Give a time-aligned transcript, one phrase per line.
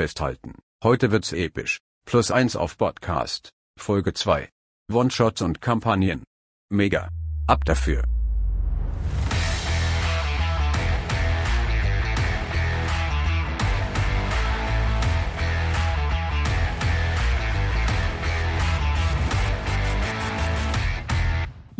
[0.00, 0.54] festhalten.
[0.82, 1.78] Heute wird's episch.
[2.06, 3.50] Plus eins auf Podcast.
[3.78, 4.48] Folge 2.
[4.90, 6.24] One-Shots und Kampagnen.
[6.70, 7.10] Mega.
[7.46, 8.09] Ab dafür.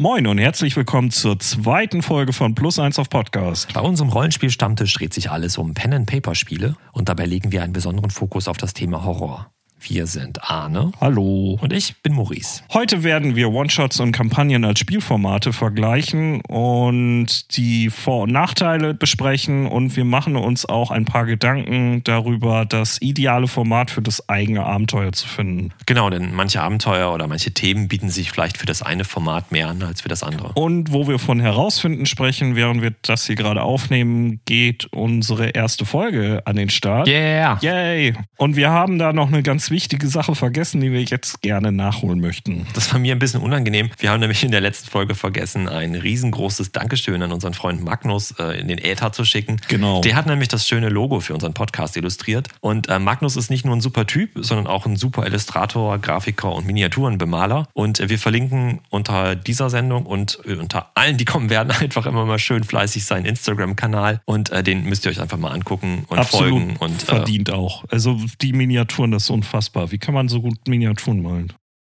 [0.01, 3.75] Moin und herzlich willkommen zur zweiten Folge von Plus 1 auf Podcast.
[3.75, 8.49] Bei unserem Rollenspielstammtisch dreht sich alles um Pen-and-Paper-Spiele und dabei legen wir einen besonderen Fokus
[8.49, 9.53] auf das Thema Horror.
[9.83, 10.93] Wir sind Arne.
[11.01, 11.59] Hallo.
[11.61, 12.63] Und ich bin Maurice.
[12.73, 19.67] Heute werden wir One-Shots und Kampagnen als Spielformate vergleichen und die Vor- und Nachteile besprechen
[19.67, 24.65] und wir machen uns auch ein paar Gedanken darüber, das ideale Format für das eigene
[24.65, 25.73] Abenteuer zu finden.
[25.87, 29.69] Genau, denn manche Abenteuer oder manche Themen bieten sich vielleicht für das eine Format mehr
[29.69, 30.53] an als für das andere.
[30.55, 35.87] Und wo wir von herausfinden sprechen, während wir das hier gerade aufnehmen, geht unsere erste
[35.87, 37.09] Folge an den Start.
[37.09, 37.59] Yeah!
[37.63, 38.15] Yay!
[38.37, 42.21] Und wir haben da noch eine ganz wichtige Sache vergessen, die wir jetzt gerne nachholen
[42.21, 42.67] möchten.
[42.75, 43.91] Das war mir ein bisschen unangenehm.
[43.99, 48.33] Wir haben nämlich in der letzten Folge vergessen, ein riesengroßes Dankeschön an unseren Freund Magnus
[48.33, 49.61] äh, in den Äther zu schicken.
[49.69, 50.01] Genau.
[50.01, 52.49] Der hat nämlich das schöne Logo für unseren Podcast illustriert.
[52.61, 56.53] Und äh, Magnus ist nicht nur ein super Typ, sondern auch ein super Illustrator, Grafiker
[56.53, 57.69] und Miniaturenbemaler.
[57.73, 62.07] Und äh, wir verlinken unter dieser Sendung und äh, unter allen, die kommen werden, einfach
[62.07, 64.21] immer mal schön fleißig seinen Instagram-Kanal.
[64.25, 66.77] Und äh, den müsst ihr euch einfach mal angucken und Absolut folgen.
[66.79, 67.85] Und, äh, verdient auch.
[67.91, 69.60] Also die Miniaturen, das ist unfassbar.
[69.93, 71.53] Wie kann man so gut Miniaturen malen?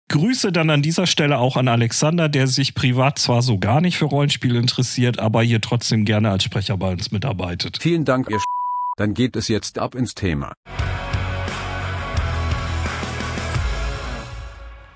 [0.09, 3.97] Grüße dann an dieser Stelle auch an Alexander, der sich privat zwar so gar nicht
[3.97, 7.79] für Rollenspiele interessiert, aber hier trotzdem gerne als Sprecher bei uns mitarbeitet.
[7.81, 8.45] Vielen Dank, ihr Sch
[8.99, 10.53] Dann geht es jetzt ab ins Thema.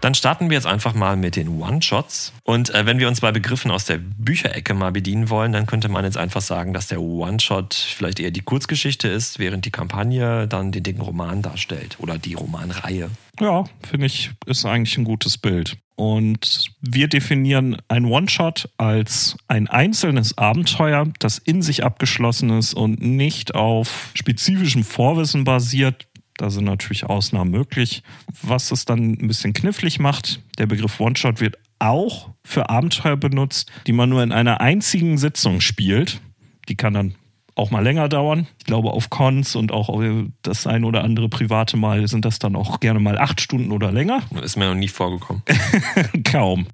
[0.06, 2.32] Dann starten wir jetzt einfach mal mit den One-Shots.
[2.44, 5.88] Und äh, wenn wir uns bei Begriffen aus der Bücherecke mal bedienen wollen, dann könnte
[5.88, 10.46] man jetzt einfach sagen, dass der One-Shot vielleicht eher die Kurzgeschichte ist, während die Kampagne
[10.46, 13.10] dann den dicken Roman darstellt oder die Romanreihe.
[13.40, 15.76] Ja, finde ich, ist eigentlich ein gutes Bild.
[15.96, 23.02] Und wir definieren ein One-Shot als ein einzelnes Abenteuer, das in sich abgeschlossen ist und
[23.02, 26.06] nicht auf spezifischem Vorwissen basiert.
[26.36, 28.02] Da sind natürlich Ausnahmen möglich.
[28.42, 33.70] Was es dann ein bisschen knifflig macht, der Begriff One-Shot wird auch für Abenteuer benutzt,
[33.86, 36.20] die man nur in einer einzigen Sitzung spielt.
[36.68, 37.14] Die kann dann
[37.54, 38.46] auch mal länger dauern.
[38.58, 39.98] Ich glaube, auf Cons und auch
[40.42, 43.90] das ein oder andere private Mal sind das dann auch gerne mal acht Stunden oder
[43.90, 44.20] länger.
[44.42, 45.42] Ist mir noch nie vorgekommen.
[46.24, 46.66] Kaum.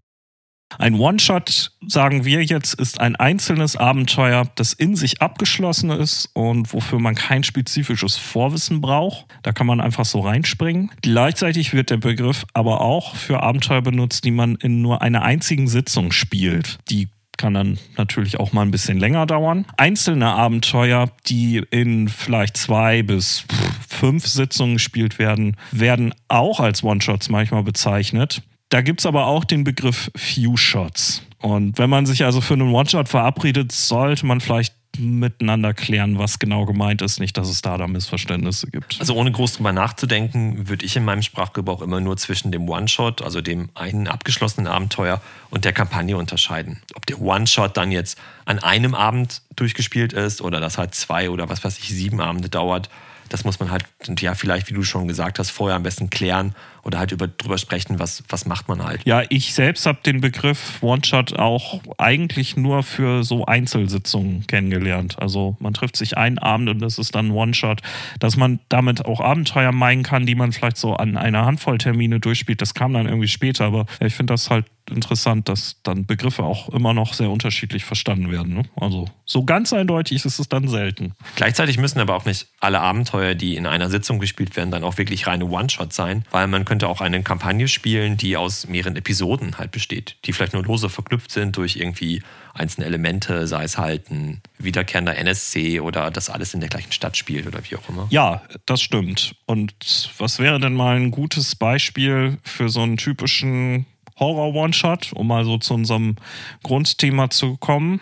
[0.78, 6.72] Ein One-Shot, sagen wir jetzt, ist ein einzelnes Abenteuer, das in sich abgeschlossen ist und
[6.72, 9.26] wofür man kein spezifisches Vorwissen braucht.
[9.42, 10.90] Da kann man einfach so reinspringen.
[11.02, 15.68] Gleichzeitig wird der Begriff aber auch für Abenteuer benutzt, die man in nur einer einzigen
[15.68, 16.78] Sitzung spielt.
[16.90, 19.66] Die kann dann natürlich auch mal ein bisschen länger dauern.
[19.76, 23.44] Einzelne Abenteuer, die in vielleicht zwei bis
[23.88, 28.42] fünf Sitzungen gespielt werden, werden auch als One-Shots manchmal bezeichnet.
[28.72, 31.20] Da gibt es aber auch den Begriff Few Shots.
[31.42, 36.38] Und wenn man sich also für einen One-Shot verabredet, sollte man vielleicht miteinander klären, was
[36.38, 38.96] genau gemeint ist, nicht, dass es da da Missverständnisse gibt.
[38.98, 43.20] Also ohne groß drüber nachzudenken, würde ich in meinem Sprachgebrauch immer nur zwischen dem One-Shot,
[43.20, 46.80] also dem einen abgeschlossenen Abenteuer und der Kampagne unterscheiden.
[46.94, 51.50] Ob der One-Shot dann jetzt an einem Abend durchgespielt ist oder das halt zwei oder
[51.50, 52.88] was weiß ich, sieben Abende dauert,
[53.28, 53.84] das muss man halt,
[54.20, 56.54] ja, vielleicht, wie du schon gesagt hast, vorher am besten klären
[56.84, 59.02] oder halt über, drüber sprechen, was, was macht man halt.
[59.04, 65.16] Ja, ich selbst habe den Begriff One-Shot auch eigentlich nur für so Einzelsitzungen kennengelernt.
[65.20, 67.82] Also man trifft sich einen Abend und das ist dann One-Shot.
[68.18, 72.20] Dass man damit auch Abenteuer meinen kann, die man vielleicht so an einer Handvoll Termine
[72.20, 73.66] durchspielt, das kam dann irgendwie später.
[73.66, 78.30] Aber ich finde das halt interessant, dass dann Begriffe auch immer noch sehr unterschiedlich verstanden
[78.30, 78.54] werden.
[78.54, 78.62] Ne?
[78.76, 81.14] Also so ganz eindeutig ist es dann selten.
[81.36, 84.98] Gleichzeitig müssen aber auch nicht alle Abenteuer, die in einer Sitzung gespielt werden, dann auch
[84.98, 89.58] wirklich reine One-Shot sein, weil man könnte auch eine Kampagne spielen, die aus mehreren Episoden
[89.58, 92.22] halt besteht, die vielleicht nur lose verknüpft sind durch irgendwie
[92.54, 97.18] einzelne Elemente, sei es halt ein wiederkehrender NSC oder das alles in der gleichen Stadt
[97.18, 98.06] spielt oder wie auch immer.
[98.08, 99.34] Ja, das stimmt.
[99.44, 99.74] Und
[100.16, 103.84] was wäre denn mal ein gutes Beispiel für so einen typischen
[104.18, 106.16] Horror-One-Shot, um mal so zu unserem
[106.62, 108.00] Grundthema zu kommen?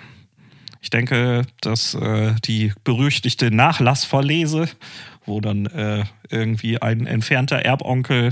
[0.80, 4.68] Ich denke, dass äh, die berüchtigte Nachlassverlese,
[5.30, 8.30] wo dann äh, irgendwie ein entfernter Erbonkel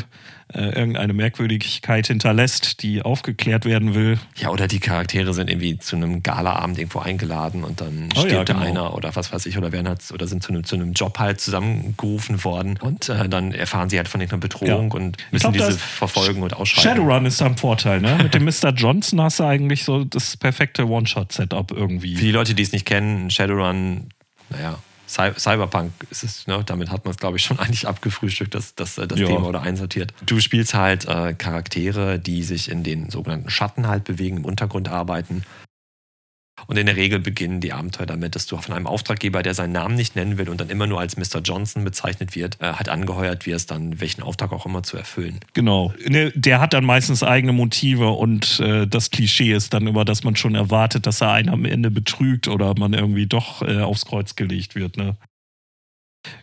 [0.54, 4.18] äh, irgendeine Merkwürdigkeit hinterlässt, die aufgeklärt werden will.
[4.36, 8.28] Ja, oder die Charaktere sind irgendwie zu einem Galaabend irgendwo eingeladen und dann Oh ja,
[8.28, 8.64] stirbt da genau.
[8.66, 11.18] einer oder was weiß ich, oder werden halt, oder sind zu einem, zu einem Job
[11.18, 14.94] halt zusammengerufen worden und äh, dann erfahren sie halt von irgendeiner Bedrohung Ja.
[14.96, 16.98] und müssen glaub, diese verfolgen und ausschalten.
[17.00, 18.18] Shadowrun ist da ein Vorteil, ne?
[18.22, 18.70] Mit dem Mr.
[18.74, 22.14] Johnson hast du eigentlich so das perfekte One-Shot-Setup Für irgendwie.
[22.14, 24.08] die Leute, die es nicht kennen, Shadowrun,
[24.50, 26.62] naja, Cy Cyberpunk ist es, ne?
[26.64, 29.26] damit hat man es, glaube ich, schon eigentlich abgefrühstückt, das, das, das Ja.
[29.26, 30.12] Thema oder einsortiert.
[30.24, 34.88] Du spielst halt äh, Charaktere, die sich in den sogenannten Schatten halt bewegen, im Untergrund
[34.88, 35.44] arbeiten.
[36.66, 39.72] Und in der Regel beginnen die Abenteuer damit, dass du von einem Auftraggeber, der seinen
[39.72, 41.40] Namen nicht nennen will und dann immer nur als Mr.
[41.42, 45.40] Johnson bezeichnet wird, äh, halt angeheuert wirst, dann welchen Auftrag auch immer zu erfüllen.
[45.54, 45.92] Genau.
[46.06, 50.24] Ne, Der hat dann meistens eigene Motive und äh, das Klischee ist dann immer, dass
[50.24, 54.04] man schon erwartet, dass er einen am Ende betrügt oder man irgendwie doch äh, aufs
[54.04, 54.96] Kreuz gelegt wird.
[54.96, 55.16] Ne?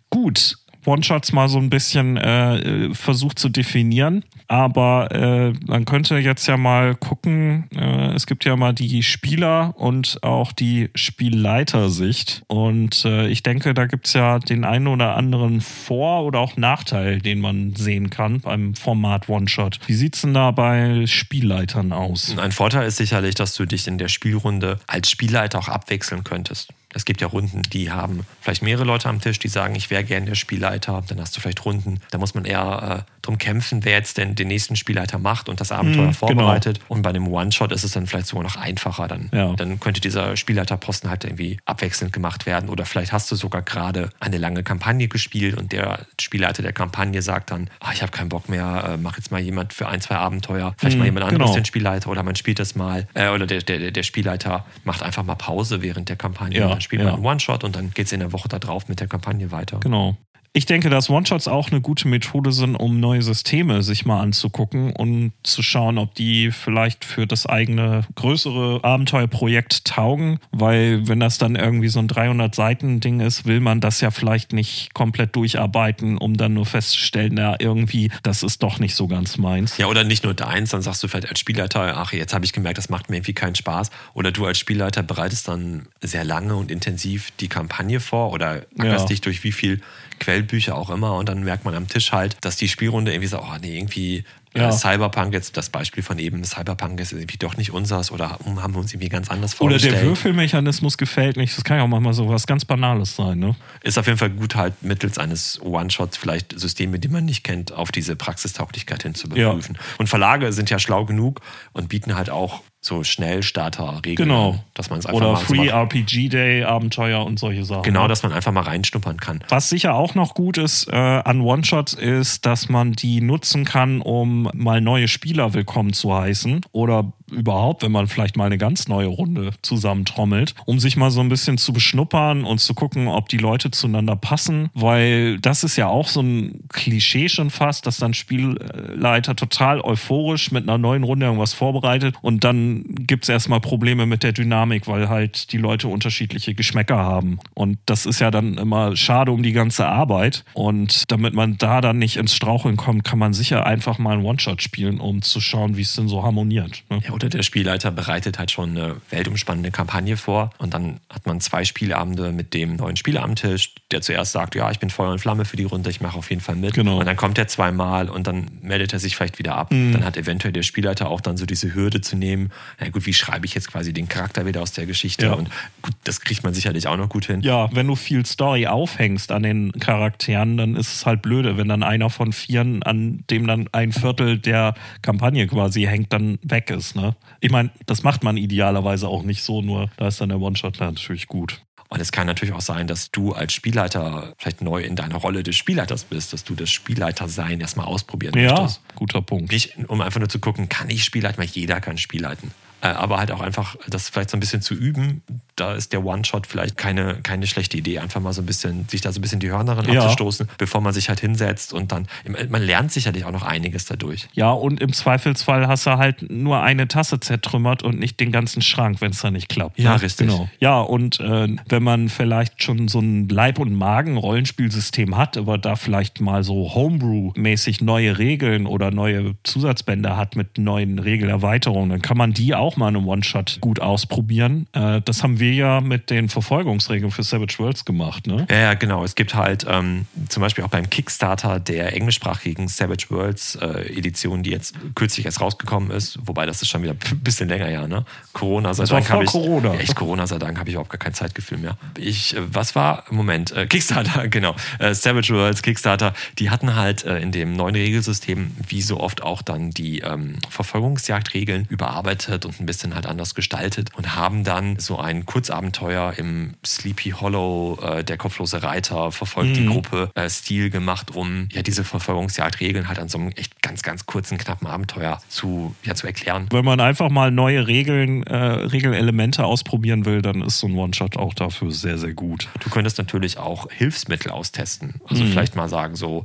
[0.09, 0.57] Gut.
[0.85, 6.57] One-Shots mal so ein bisschen äh, versucht zu definieren, aber äh, man könnte jetzt ja
[6.57, 13.27] mal gucken, äh, es gibt ja mal die Spieler und auch die Spielleitersicht und äh,
[13.27, 17.39] ich denke, da gibt es ja den einen oder anderen Vor- oder auch Nachteil, den
[17.39, 19.79] man sehen kann beim Format One-Shot.
[19.87, 22.37] Wie sieht's denn da bei Spielleitern aus?
[22.37, 26.73] Ein Vorteil ist sicherlich, dass du dich in der Spielrunde als Spielleiter auch abwechseln könntest.
[26.95, 30.06] Es gibt ja Runden, die haben vielleicht mehrere Leute am Tisch, die sagen, ich wäre
[30.06, 31.03] gern der Spielleiter.
[31.06, 34.36] Dann hast du vielleicht Runden, da muss man eher äh, drum kämpfen, wer jetzt denn
[34.36, 36.80] den nächsten Spielleiter macht und das Abenteuer Mhm, vorbereitet.
[36.88, 39.07] Und bei dem One-Shot ist es dann vielleicht sogar noch einfacher.
[39.07, 39.54] Dann, Ja.
[39.54, 42.69] dann könnte dieser Spielleiterposten halt irgendwie abwechselnd gemacht werden.
[42.69, 47.22] Oder vielleicht hast du sogar gerade eine lange Kampagne gespielt und der Spielleiter der Kampagne
[47.22, 50.01] sagt dann, ah, ich habe keinen Bock mehr, äh, mach jetzt mal jemand für ein,
[50.01, 51.56] zwei Abenteuer, vielleicht Mhm, mal jemand anderes genau.
[51.56, 55.24] den Spielleiter oder man spielt das mal, äh, oder der, der, der Spielleiter macht einfach
[55.24, 56.60] mal Pause während der Kampagne.
[56.60, 57.07] Ja, dann spielt ja.
[57.07, 59.80] man einen One-Shot und dann geht es in der Woche darauf mit der Kampagne weiter.
[59.80, 60.16] Genau.
[60.57, 64.94] Ich denke, dass One-Shots auch eine gute Methode sind, um neue Systeme sich mal anzugucken
[64.94, 70.40] und zu schauen, ob die vielleicht für das eigene größere Abenteuerprojekt taugen.
[70.54, 74.94] Weil wenn das dann irgendwie so ein 300-Seiten-Ding ist, will man das ja vielleicht nicht
[74.94, 79.78] komplett durcharbeiten, um dann nur festzustellen, ja, irgendwie, das ist doch nicht so ganz meins.
[79.78, 82.54] Ja, oder nicht nur deins, dann sagst du vielleicht als Spielleiter, ach, jetzt habe ich
[82.54, 83.90] gemerkt, das macht mir irgendwie keinen Spaß.
[84.13, 89.04] Oder du als Spielleiter bereitest dann sehr lange und intensiv die Kampagne vor oder ackerst
[89.04, 89.07] Ja.
[89.07, 89.81] dich durch wie viel
[90.19, 93.39] Quellbücher auch immer und dann merkt man am Tisch halt, dass die Spielrunde irgendwie so,
[93.39, 94.23] oh nee, irgendwie
[94.56, 94.69] Ja.
[94.69, 98.73] äh, Cyberpunk, jetzt das Beispiel von eben, Cyberpunk ist irgendwie doch nicht unseres oder haben
[98.73, 99.95] wir uns irgendwie ganz anders Oder vorgestellt.
[99.95, 101.57] der Würfelmechanismus gefällt nicht.
[101.57, 103.56] Das kann ja auch manchmal so was ganz Banales sein, ne?
[103.83, 107.73] Ist auf jeden Fall gut, halt mittels eines One-Shots vielleicht Systeme, die man nicht kennt,
[107.73, 109.47] auf diese Praxistauglichkeit hin zu Ja.
[109.47, 109.77] überprüfen.
[109.97, 111.41] Und Verlage sind ja schlau genug
[111.73, 114.51] und bieten halt auch so Schnellstarter-Regeln, Genau.
[114.51, 115.93] an, dass man es einfach Oder mal so Free macht.
[115.93, 117.83] RPG Day, Abenteuer und solche Sachen.
[117.83, 118.07] Genau, ne?
[118.09, 119.43] dass man einfach mal reinschnuppern kann.
[119.49, 124.01] Was sicher auch noch gut ist äh, an One-Shots ist, dass man die nutzen kann,
[124.01, 128.88] um mal neue Spieler willkommen zu heißen oder überhaupt, wenn man vielleicht mal eine ganz
[128.88, 133.30] neue Runde zusammentrommelt, um sich mal so ein bisschen zu beschnuppern und zu gucken, ob
[133.30, 137.98] die Leute zueinander passen, weil das ist ja auch so ein Klischee schon fast, dass
[137.98, 143.60] dann Spielleiter total euphorisch mit einer neuen Runde irgendwas vorbereitet und dann gibt es erstmal
[143.60, 147.39] Probleme mit der Dynamik, weil halt die Leute unterschiedliche Geschmäcker haben.
[147.54, 150.44] Und das ist ja dann immer schade um die ganze Arbeit.
[150.54, 154.25] Und damit man da dann nicht ins Straucheln kommt, kann man sicher einfach mal einen
[154.25, 156.83] One-Shot spielen, um zu schauen, wie es denn so harmoniert.
[156.89, 157.00] Ne?
[157.07, 161.39] Ja, oder der Spielleiter bereitet halt schon eine weltumspannende Kampagne vor und dann hat man
[161.39, 165.13] zwei Spielabende mit dem neuen Spieler am Tisch, der zuerst sagt, ja, ich bin Feuer
[165.13, 166.73] und Flamme für die Runde, ich mache auf jeden Fall mit.
[166.73, 167.00] Genau.
[167.00, 169.71] Und dann kommt er zweimal und dann meldet er sich vielleicht wieder ab.
[169.71, 169.94] Mhm.
[169.94, 172.51] Dann hat eventuell der Spielleiter auch dann so diese Hürde zu nehmen,
[172.81, 175.27] na gut, wie schreibe ich jetzt quasi den Charakter wieder aus der Geschichte?
[175.27, 175.33] Ja.
[175.33, 175.50] Und
[175.81, 177.39] gut, das kriegt man sicherlich auch noch gut hin.
[177.41, 181.69] Ja, wenn du viel Story aufhängst an den Charakteren, dann ist es halt blöde, wenn
[181.69, 186.69] dann einer von vieren, an dem dann ein Viertel der Kampagne quasi hängt, dann weg
[186.69, 186.97] ist.
[186.97, 187.05] Ne?
[187.42, 190.80] Ich meine, das macht man idealerweise auch nicht so, nur da ist dann der One-Shot
[190.80, 191.62] natürlich gut.
[191.90, 195.44] Und es kann natürlich auch sein, dass du als Spielleiter vielleicht neu in deiner Rolle
[195.44, 198.81] des Spielleiters bist, dass du das Spielleitersein erstmal ausprobieren Ja, möchtest.
[198.95, 199.52] guter Punkt.
[199.52, 202.52] Nicht, um einfach nur zu gucken, kann ich Spielleiten, weil jeder kann Spielleiten.
[202.81, 205.21] Äh, Aber halt auch einfach, das vielleicht so ein bisschen zu üben.
[205.57, 208.00] Da ist der One-Shot vielleicht keine, keine schlechte Idee.
[208.00, 210.02] Einfach mal so ein bisschen, sich da so ein bisschen die Hörner Ja.
[210.02, 212.07] abzustoßen, bevor man sich halt hinsetzt und dann,
[212.50, 214.28] man lernt sicherlich auch noch einiges dadurch.
[214.33, 218.62] Ja, und im Zweifelsfall hast du halt nur eine Tasse zertrümmert und nicht den ganzen
[218.62, 219.80] Schrank, wenn es da nicht klappt.
[219.80, 220.02] Ja, ne?
[220.02, 220.28] richtig.
[220.28, 220.50] Genau.
[220.59, 225.76] Ja, und äh, wenn man vielleicht schon so ein Leib- und Magen-Rollenspielsystem hat, aber da
[225.76, 232.18] vielleicht mal so Homebrew-mäßig neue Regeln oder neue Zusatzbände hat mit neuen Regelerweiterungen, dann kann
[232.18, 234.68] man die auch mal in einem One-Shot gut ausprobieren.
[234.74, 238.47] Äh, das haben wir ja mit den Verfolgungsregeln für Savage Worlds gemacht, ne?
[238.49, 239.04] Ja, ja, genau.
[239.04, 244.44] Es gibt halt ähm, zum Beispiel auch beim Kickstarter der englischsprachigen Savage Worlds äh, Edition,
[244.44, 247.87] die jetzt kürzlich erst rausgekommen ist, wobei das ist schon wieder ein bisschen länger ja,
[247.87, 248.06] ne?
[248.33, 249.73] Corona sei Das Dank habe ich Corona.
[249.73, 251.78] Ja, echt Corona sei Dank habe ich überhaupt gar kein Zeitgefühl mehr.
[251.97, 253.04] Ich, äh, was war?
[253.09, 254.56] Moment, äh, Kickstarter, genau.
[254.80, 259.23] Äh, Savage Worlds, Kickstarter, die hatten halt äh, in dem neuen Regelsystem wie so oft
[259.23, 264.80] auch dann die ähm, Verfolgungsjagdregeln überarbeitet und ein bisschen halt anders gestaltet und haben dann
[264.80, 269.54] so einen Kurzabenteuer im Sleepy Hollow, äh, der kopflose Reiter verfolgt mhm.
[269.56, 273.83] die Gruppe, äh, Stil gemacht, um ja diese Verfolgungsjagdregeln halt an so einem echt ganz,
[273.83, 276.47] ganz kurzen, knappen Abenteuer zu, ja, zu erklären.
[276.51, 281.18] Wenn man einfach mal neue Regeln, äh, Regelelemente ausprobieren will, dann ist so ein One-Shot
[281.18, 282.47] auch dafür sehr, sehr gut.
[282.61, 285.01] Du könntest natürlich auch Hilfsmittel austesten.
[285.06, 285.31] Also mhm.
[285.31, 286.23] vielleicht mal sagen, so,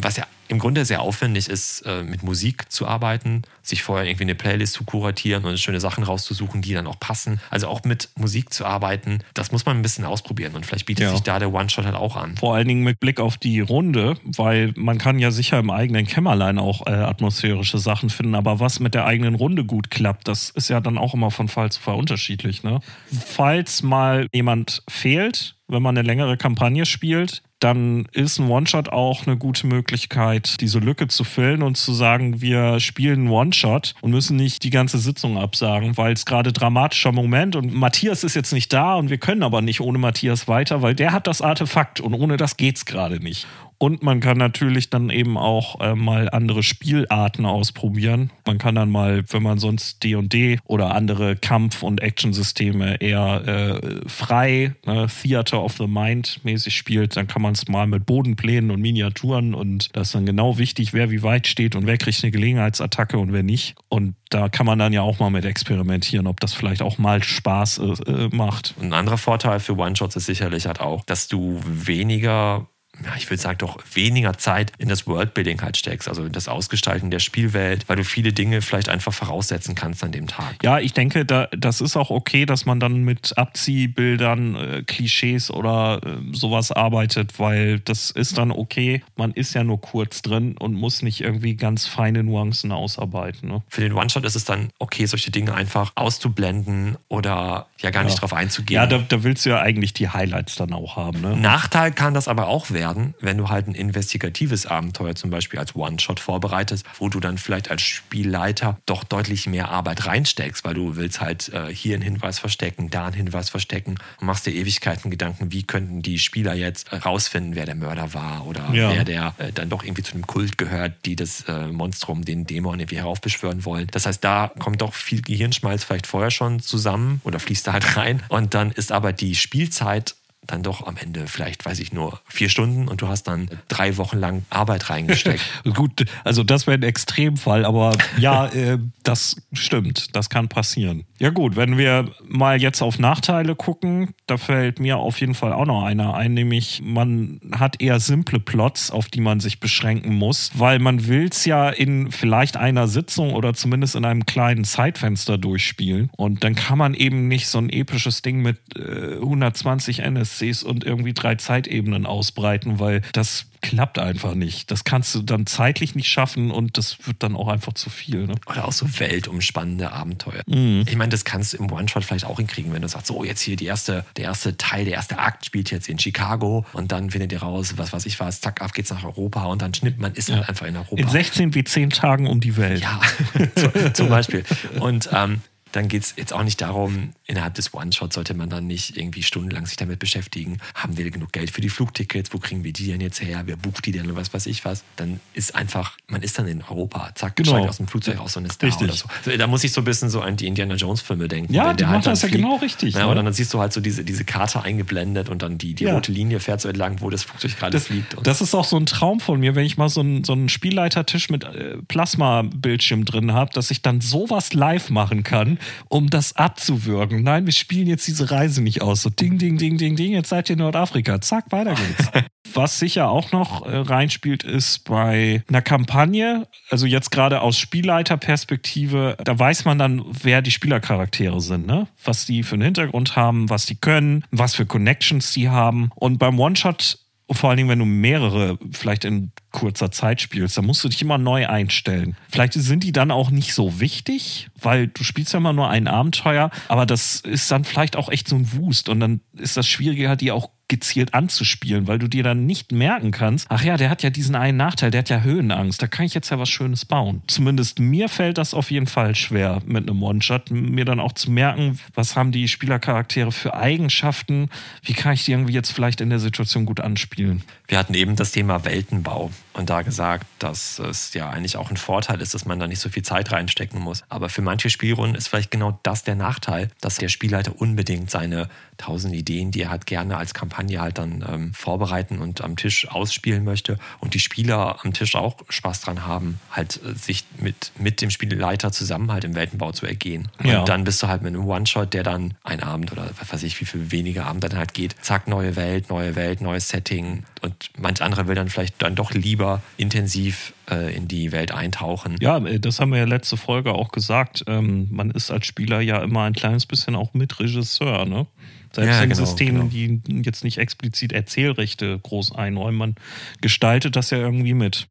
[0.00, 4.24] was ja im Grunde sehr aufwendig ist, äh, mit Musik zu arbeiten, sich vorher irgendwie
[4.24, 7.40] eine Playlist zu kuratieren und schöne Sachen rauszusuchen, die dann auch passen.
[7.50, 11.04] Also auch mit Musik zu arbeiten, das muss man ein bisschen ausprobieren und vielleicht bietet
[11.04, 11.12] ja.
[11.12, 12.36] sich da der One-Shot halt auch an.
[12.36, 16.06] Vor allen Dingen mit Blick auf die Runde, weil man kann ja sicher im eigenen
[16.06, 20.50] Kämmerlein auch äh, atmosphärische Sachen finden, aber was mit der eigenen Runde gut klappt, das
[20.50, 22.64] ist ja dann auch immer von Fall zu Fall unterschiedlich.
[22.64, 22.80] Ne?
[23.26, 29.26] Falls mal jemand fehlt, wenn man eine längere Kampagne spielt, dann ist ein One-Shot auch
[29.26, 34.10] eine gute Möglichkeit, diese Lücke zu füllen und zu sagen, wir spielen einen One-Shot und
[34.10, 38.52] müssen nicht die ganze Sitzung absagen, weil es gerade dramatischer Moment und Matthias ist jetzt
[38.52, 42.00] nicht da und wir können aber nicht ohne Matthias weiter, weil der hat das Artefakt
[42.00, 43.46] und ohne das geht's gerade nicht.
[43.82, 48.30] Und man kann natürlich dann eben auch äh, mal andere Spielarten ausprobieren.
[48.46, 54.06] Man kann dann mal, wenn man sonst D&D oder andere Kampf- und Actionsysteme eher äh,
[54.06, 58.70] frei, ne, Theater of the Mind mäßig spielt, dann kann man es mal mit Bodenplänen
[58.70, 62.22] und Miniaturen und das ist dann genau wichtig, wer wie weit steht und wer kriegt
[62.22, 63.76] eine Gelegenheitsattacke und wer nicht.
[63.88, 67.22] Und da kann man dann ja auch mal mit experimentieren, ob das vielleicht auch mal
[67.22, 68.74] Spaß äh, macht.
[68.82, 72.68] Ein anderer Vorteil für One-Shots ist sicherlich halt auch, dass du weniger
[73.04, 76.48] ja, ich würde sagen, doch weniger Zeit in das Worldbuilding halt steckst, also in das
[76.48, 80.62] Ausgestalten der Spielwelt, weil du viele Dinge vielleicht einfach voraussetzen kannst an dem Tag.
[80.62, 85.50] Ja, ich denke, da, das ist auch okay, dass man dann mit Abziehbildern, äh, Klischees
[85.50, 89.02] oder äh, sowas arbeitet, weil das ist dann okay.
[89.16, 93.48] Man ist ja nur kurz drin und muss nicht irgendwie ganz feine Nuancen ausarbeiten.
[93.48, 93.62] Ne?
[93.68, 98.08] Für den One-Shot ist es dann okay, solche Dinge einfach auszublenden oder ja gar ja.
[98.08, 98.80] nicht drauf einzugehen.
[98.80, 101.20] Ja, da, da, willst du ja eigentlich die Highlights dann auch haben.
[101.20, 101.36] Ne?
[101.36, 105.58] Nachteil kann das aber auch werden werden, wenn du halt ein investigatives Abenteuer zum Beispiel
[105.58, 110.74] als One-Shot vorbereitest, wo du dann vielleicht als Spielleiter doch deutlich mehr Arbeit reinsteckst, weil
[110.74, 114.52] du willst halt äh, hier einen Hinweis verstecken, da einen Hinweis verstecken und machst dir
[114.52, 118.92] Ewigkeiten Gedanken, wie könnten die Spieler jetzt rausfinden, wer der Mörder war oder ja.
[118.92, 122.44] wer der äh, dann doch irgendwie zu einem Kult gehört, die das äh, Monstrum, den
[122.44, 123.88] Dämon irgendwie heraufbeschwören wollen.
[123.92, 127.96] Das heißt, da kommt doch viel Gehirnschmalz vielleicht vorher schon zusammen oder fließt da halt
[127.96, 130.14] rein und dann ist aber die Spielzeit
[130.50, 133.96] dann doch am Ende vielleicht, weiß ich nur, vier Stunden und du hast dann drei
[133.96, 135.42] Wochen lang Arbeit reingesteckt.
[135.74, 141.04] Gut, also das wäre ein Extremfall, aber ja, äh, das stimmt, das kann passieren.
[141.18, 145.52] Ja gut, wenn wir mal jetzt auf Nachteile gucken, da fällt mir auf jeden Fall
[145.52, 150.14] auch noch einer ein, nämlich man hat eher simple Plots, auf die man sich beschränken
[150.14, 154.64] muss, weil man will es ja in vielleicht einer Sitzung oder zumindest in einem kleinen
[154.64, 160.00] Zeitfenster durchspielen und dann kann man eben nicht so ein episches Ding mit äh, 120
[160.40, 164.70] NSCs und irgendwie drei Zeitebenen ausbreiten, weil das klappt einfach nicht.
[164.70, 168.26] Das kannst du dann zeitlich nicht schaffen und das wird dann auch einfach zu viel.
[168.26, 168.34] Ne?
[168.46, 170.42] Oder auch so weltumspannende Abenteuer.
[170.46, 170.84] Mhm.
[170.88, 173.42] Ich meine, das kannst du im One-Shot vielleicht auch hinkriegen, wenn du sagst, so jetzt
[173.42, 177.10] hier die erste, der erste Teil, der erste Akt spielt jetzt in Chicago und dann
[177.10, 180.00] findet ihr raus, was weiß ich was, zack, auf geht's nach Europa und dann schnippt
[180.00, 180.36] man, ist ja.
[180.36, 180.96] halt einfach in Europa.
[180.96, 182.80] In 16 wie 10 Tagen um die Welt.
[182.80, 183.00] Ja,
[183.92, 184.44] zum Beispiel.
[184.78, 188.66] Und ähm, dann geht es jetzt auch nicht darum, innerhalb des One-Shots sollte man dann
[188.66, 190.58] nicht irgendwie stundenlang sich damit beschäftigen.
[190.74, 192.32] Haben wir genug Geld für die Flugtickets?
[192.32, 193.42] Wo kriegen wir die denn jetzt her?
[193.46, 194.82] Wer bucht die denn und was weiß ich was?
[194.96, 197.10] Dann ist einfach, man ist dann in Europa.
[197.14, 197.50] Zack, genau.
[197.50, 198.88] steigt aus dem Flugzeug aus und ist da richtig.
[198.88, 199.06] oder so.
[199.24, 199.36] so.
[199.36, 201.54] Da muss ich so ein bisschen so an die Indiana Jones-Filme denken.
[201.54, 202.94] Ja, die halt das ja genau richtig.
[202.94, 203.08] Ja, ne?
[203.08, 205.94] Und dann siehst du halt so diese, diese Karte eingeblendet und dann die, die ja.
[205.94, 208.16] rote Linie fährt so entlang, wo das Flugzeug gerade fliegt.
[208.24, 210.48] das ist auch so ein Traum von mir, wenn ich mal so einen, so einen
[210.48, 216.36] Spielleitertisch mit äh, Plasma-Bildschirm drin habe, dass ich dann sowas live machen kann, um das
[216.36, 217.22] abzuwürgen.
[217.22, 219.02] Nein, wir spielen jetzt diese Reise nicht aus.
[219.02, 221.20] So ding, ding, ding, ding, ding, jetzt seid ihr in Nordafrika.
[221.20, 222.10] Zack, weiter geht's.
[222.54, 229.16] Was sicher auch noch äh, reinspielt, ist bei einer Kampagne, also jetzt gerade aus Spielleiterperspektive,
[229.22, 231.86] da weiß man dann, wer die Spielercharaktere sind, ne?
[232.02, 235.90] Was die für einen Hintergrund haben, was die können, was für Connections die haben.
[235.94, 236.98] Und beim One-Shot
[237.32, 241.02] vor allen Dingen, wenn du mehrere vielleicht in kurzer Zeit spielst, dann musst du dich
[241.02, 242.16] immer neu einstellen.
[242.28, 245.88] Vielleicht sind die dann auch nicht so wichtig, weil du spielst ja immer nur ein
[245.88, 249.66] Abenteuer, aber das ist dann vielleicht auch echt so ein Wust und dann ist das
[249.66, 253.76] Schwierige halt, die auch gezielt anzuspielen, weil du dir dann nicht merken kannst, ach ja,
[253.76, 256.38] der hat ja diesen einen Nachteil, der hat ja Höhenangst, da kann ich jetzt ja
[256.38, 257.22] was Schönes bauen.
[257.26, 261.30] Zumindest mir fällt das auf jeden Fall schwer mit einem One-Shot, mir dann auch zu
[261.30, 264.48] merken, was haben die Spielercharaktere für Eigenschaften,
[264.82, 267.42] wie kann ich die irgendwie jetzt vielleicht in der Situation gut anspielen.
[267.70, 271.76] Wir hatten eben das Thema Weltenbau und da gesagt, dass es ja eigentlich auch ein
[271.76, 274.02] Vorteil ist, dass man da nicht so viel Zeit reinstecken muss.
[274.08, 278.48] Aber für manche Spielrunden ist vielleicht genau das der Nachteil, dass der Spielleiter unbedingt seine
[278.76, 282.88] tausend Ideen, die er hat, gerne als Kampagne halt dann ähm, vorbereiten und am Tisch
[282.88, 287.72] ausspielen möchte und die Spieler am Tisch auch Spaß dran haben, halt äh, sich mit,
[287.78, 290.28] mit dem Spielleiter zusammen halt im Weltenbau zu ergehen.
[290.42, 290.60] Ja.
[290.60, 293.42] Und dann bist du halt mit einem One-Shot, der dann ein Abend oder was weiß
[293.42, 294.96] ich, wie viel weniger Abend dann halt geht.
[295.02, 297.24] Zack, neue Welt, neue Welt, neues Setting.
[297.42, 302.16] Und manch anderer will dann vielleicht dann doch lieber intensiv äh, in die Welt eintauchen.
[302.20, 304.44] Ja, äh, das haben wir ja letzte Folge auch gesagt.
[304.46, 308.26] Ähm, man ist als Spieler ja immer ein kleines bisschen auch Mitregisseur, ne?
[308.72, 310.00] Selbst ja, in genau, Systemen, genau.
[310.04, 312.94] die jetzt nicht explizit Erzählrechte groß einräumen, man
[313.40, 314.86] gestaltet das ja irgendwie mit.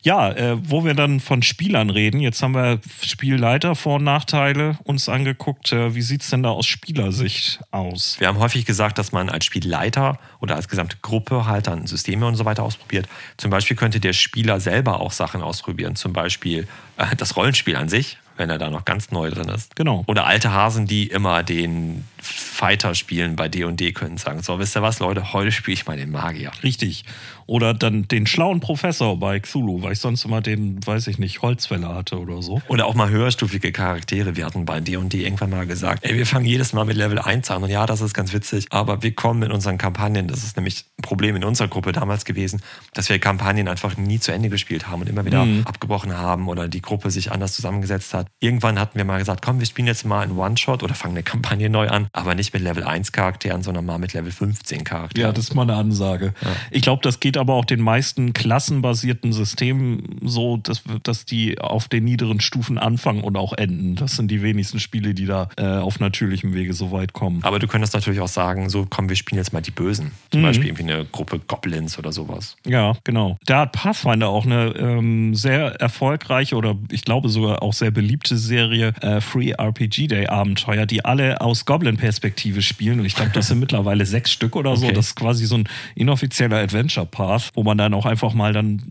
[0.00, 4.78] Ja, äh, wo wir dann von Spielern reden, jetzt haben wir Spielleiter Vor- und Nachteile
[4.84, 5.72] uns angeguckt.
[5.72, 8.16] Äh, wie sieht es denn da aus Spielersicht aus?
[8.18, 12.26] Wir haben häufig gesagt, dass man als Spielleiter oder als gesamte Gruppe halt dann Systeme
[12.26, 13.06] und so weiter ausprobiert.
[13.36, 17.88] Zum Beispiel könnte der Spieler selber auch Sachen ausprobieren, zum Beispiel äh, das Rollenspiel an
[17.88, 19.74] sich, wenn er da noch ganz neu drin ist.
[19.76, 20.04] Genau.
[20.06, 24.82] Oder alte Hasen, die immer den Fighter spielen bei D&D können sagen, so, wisst ihr
[24.82, 26.52] was, Leute, heute spiele ich mal den Magier.
[26.62, 27.04] Richtig.
[27.46, 31.42] Oder dann den schlauen Professor bei Cthulhu, weil ich sonst immer den, weiß ich nicht,
[31.42, 32.62] Holzfäller hatte oder so.
[32.68, 34.36] Oder auch mal höherstufige Charaktere.
[34.36, 37.50] Wir hatten bei D&D irgendwann mal gesagt, ey, wir fangen jedes Mal mit Level 1
[37.50, 40.56] an und ja, das ist ganz witzig, aber wir kommen in unseren Kampagnen, das ist
[40.56, 42.62] nämlich ein Problem in unserer Gruppe damals gewesen,
[42.94, 45.66] dass wir Kampagnen einfach nie zu Ende gespielt haben und immer wieder mhm.
[45.66, 48.28] abgebrochen haben oder die Gruppe sich anders zusammengesetzt hat.
[48.40, 51.22] Irgendwann hatten wir mal gesagt, komm, wir spielen jetzt mal einen One-Shot oder fangen eine
[51.22, 55.28] Kampagne neu an aber nicht mit Level 1 Charakteren, sondern mal mit Level 15 Charakteren.
[55.28, 56.34] Ja, das ist mal eine Ansage.
[56.42, 56.48] Ja.
[56.70, 61.88] Ich glaube, das geht aber auch den meisten klassenbasierten Systemen so, dass, dass die auf
[61.88, 63.96] den niederen Stufen anfangen und auch enden.
[63.96, 67.42] Das sind die wenigsten Spiele, die da äh, auf natürlichem Wege so weit kommen.
[67.42, 70.12] Aber du könntest natürlich auch sagen, so komm, wir spielen jetzt mal die Bösen.
[70.30, 70.44] Zum mhm.
[70.44, 72.56] Beispiel irgendwie eine Gruppe Goblins oder sowas.
[72.66, 73.38] Ja, genau.
[73.46, 78.11] Da hat Pathfinder auch eine ähm, sehr erfolgreiche oder ich glaube sogar auch sehr beliebte
[78.36, 83.00] Serie äh, Free RPG Day Abenteuer, die alle aus Goblin Perspektive spielen.
[83.00, 84.86] Und ich glaube, das sind mittlerweile sechs Stück oder so.
[84.86, 84.94] Okay.
[84.94, 88.82] Das ist quasi so ein inoffizieller Adventure Path, wo man dann auch einfach mal dann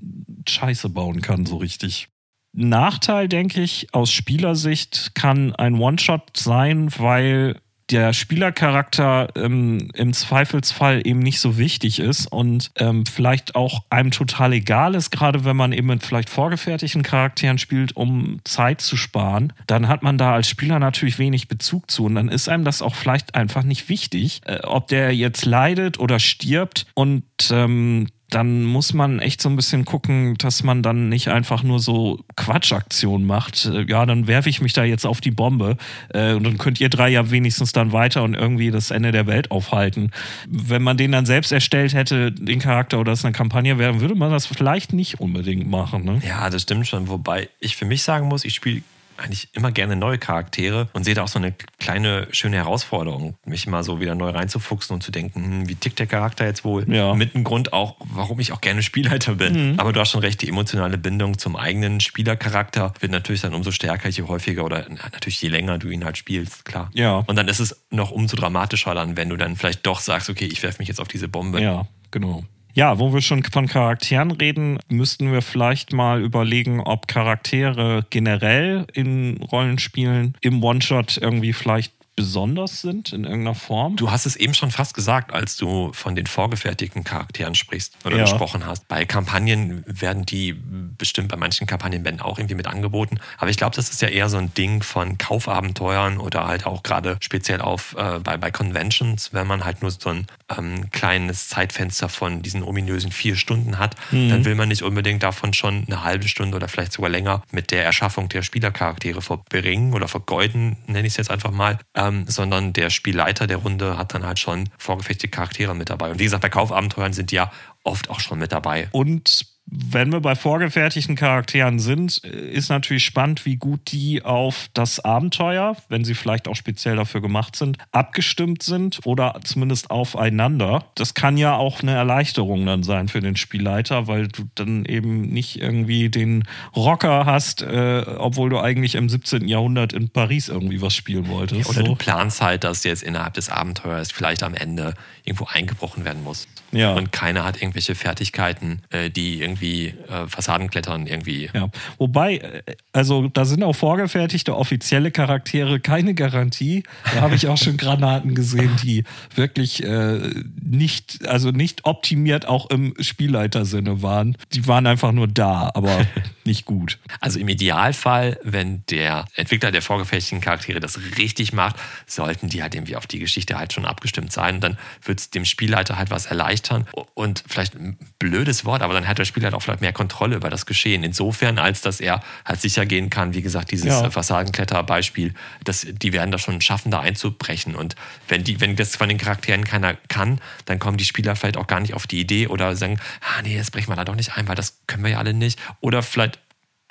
[0.48, 2.08] Scheiße bauen kann, so richtig.
[2.54, 7.56] Nachteil, denke ich, aus Spielersicht kann ein One-Shot sein, weil
[7.92, 14.12] der Spielercharakter ähm, im Zweifelsfall eben nicht so wichtig ist und ähm, vielleicht auch einem
[14.12, 18.96] total egal ist, gerade wenn man eben mit vielleicht vorgefertigten Charakteren spielt, um Zeit zu
[18.96, 22.64] sparen, dann hat man da als Spieler natürlich wenig Bezug zu und dann ist einem
[22.64, 28.08] das auch vielleicht einfach nicht wichtig, äh, ob der jetzt leidet oder stirbt und ähm,
[28.32, 32.24] dann muss man echt so ein bisschen gucken, dass man dann nicht einfach nur so
[32.38, 33.66] Quatschaktionen macht.
[33.66, 35.78] Äh, ja, dann werfe ich mich da jetzt auf die Bombe
[36.14, 39.28] äh, und dann könnt ihr drei ja wenigstens dann weiter und irgendwie das Ende der
[39.28, 40.12] Welt aufhalten.
[40.48, 44.16] Wenn man den dann selbst erstellt hätte, den Charakter oder es eine Kampagne wäre, würde
[44.16, 46.06] man das vielleicht nicht unbedingt machen.
[46.06, 46.22] Ne?
[46.26, 47.10] Ja, das stimmt schon.
[47.10, 48.82] Wobei ich für mich sagen muss, ich spiele
[49.22, 53.68] eigentlich immer gerne neue Charaktere und sehe da auch so eine kleine, schöne Herausforderung, mich
[53.68, 56.92] mal so wieder neu reinzufuchsen und zu denken, hm, wie tickt der Charakter jetzt wohl?
[56.92, 57.14] Ja.
[57.14, 59.74] Mit einem Grund auch, warum ich auch gerne Spielleiter bin.
[59.74, 59.80] Mhm.
[59.80, 63.72] Aber du hast schon recht, die emotionale Bindung zum eigenen Spielercharakter wird natürlich dann umso
[63.72, 66.90] stärker, je häufiger oder natürlich je länger du ihn halt spielst, klar.
[66.94, 67.24] Ja.
[67.28, 70.46] Und dann ist es noch umso dramatischer dann, wenn du dann vielleicht doch sagst, okay,
[70.46, 71.62] ich werfe mich jetzt auf diese Bombe.
[71.62, 72.44] Ja, genau.
[72.74, 78.88] Ja, wo wir schon von Charakteren reden, müssten wir vielleicht mal überlegen, ob Charaktere generell
[78.94, 83.96] in Rollenspielen im One-Shot irgendwie vielleicht besonders sind in irgendeiner Form.
[83.96, 88.18] Du hast es eben schon fast gesagt, als du von den vorgefertigten Charakteren sprichst oder
[88.18, 88.26] ja.
[88.26, 88.88] gesprochen hast.
[88.88, 93.18] Bei Kampagnen werden die bestimmt bei manchen Kampagnenbänden auch irgendwie mit angeboten.
[93.40, 96.84] Aber ich glaube, das ist ja eher so ein Ding von Kaufabenteuern oder halt auch
[96.84, 101.50] gerade speziell auf äh, bei, bei Conventions, wenn man halt nur so ein ähm, kleines
[101.50, 104.30] Zeitfenster von diesen ominösen vier Stunden hat, mhm.
[104.30, 107.72] dann will man nicht unbedingt davon schon eine halbe Stunde oder vielleicht sogar länger mit
[107.72, 111.80] der Erschaffung der Spielercharaktere verbringen oder vergeuden, nenne ich es jetzt einfach mal.
[111.96, 116.12] Ähm, ähm, sondern der Spielleiter der Runde hat dann halt schon vorgefertigte Charaktere mit dabei.
[116.12, 117.52] Und wie gesagt, bei Kaufabenteuern sind die ja
[117.84, 118.88] oft auch schon mit dabei.
[118.92, 125.00] Und wenn wir bei vorgefertigten Charakteren sind, ist natürlich spannend, wie gut die auf das
[125.00, 130.84] Abenteuer, wenn sie vielleicht auch speziell dafür gemacht sind, abgestimmt sind oder zumindest aufeinander.
[130.96, 135.22] Das kann ja auch eine Erleichterung dann sein für den Spielleiter, weil du dann eben
[135.22, 136.44] nicht irgendwie den
[136.76, 139.48] Rocker hast, äh, obwohl du eigentlich im 17.
[139.48, 141.70] Jahrhundert in Paris irgendwie was spielen wolltest.
[141.70, 141.86] Oder so.
[141.86, 146.50] du planst halt, dass jetzt innerhalb des Abenteuers vielleicht am Ende irgendwo eingebrochen werden muss.
[146.72, 146.94] Ja.
[146.94, 151.50] Und keiner hat irgendwelche Fertigkeiten, äh, die irgendwie äh, Fassadenklettern irgendwie.
[151.54, 151.70] Ja.
[151.98, 156.84] Wobei, äh, also da sind auch vorgefertigte offizielle Charaktere keine Garantie.
[157.14, 159.04] Da habe ich auch schon Granaten gesehen, die
[159.36, 160.20] wirklich äh,
[160.62, 164.38] nicht, also nicht optimiert auch im Spielleitersinne waren.
[164.54, 166.06] Die waren einfach nur da, aber
[166.46, 167.00] nicht gut.
[167.20, 172.76] Also im Idealfall, wenn der Entwickler der vorgefertigten Charaktere das richtig macht, sollten die halt
[172.76, 174.56] irgendwie auf die Geschichte halt schon abgestimmt sein.
[174.56, 176.88] Und dann wird es dem Spielleiter halt was erleichtern.
[177.14, 180.36] Und vielleicht ein blödes Wort, aber dann hat der Spieler halt auch vielleicht mehr Kontrolle
[180.36, 181.04] über das Geschehen.
[181.04, 184.10] Insofern, als dass er halt sicher gehen kann, wie gesagt, dieses ja.
[184.10, 185.34] Fassadenkletterbeispiel,
[185.64, 187.76] dass die werden das schon schaffen, da einzubrechen.
[187.76, 187.96] Und
[188.28, 191.68] wenn die, wenn das von den Charakteren keiner kann, dann kommen die Spieler vielleicht auch
[191.68, 194.38] gar nicht auf die Idee oder sagen, ah nee, jetzt brechen wir da doch nicht
[194.38, 195.60] ein, weil das können wir ja alle nicht.
[195.82, 196.40] Oder vielleicht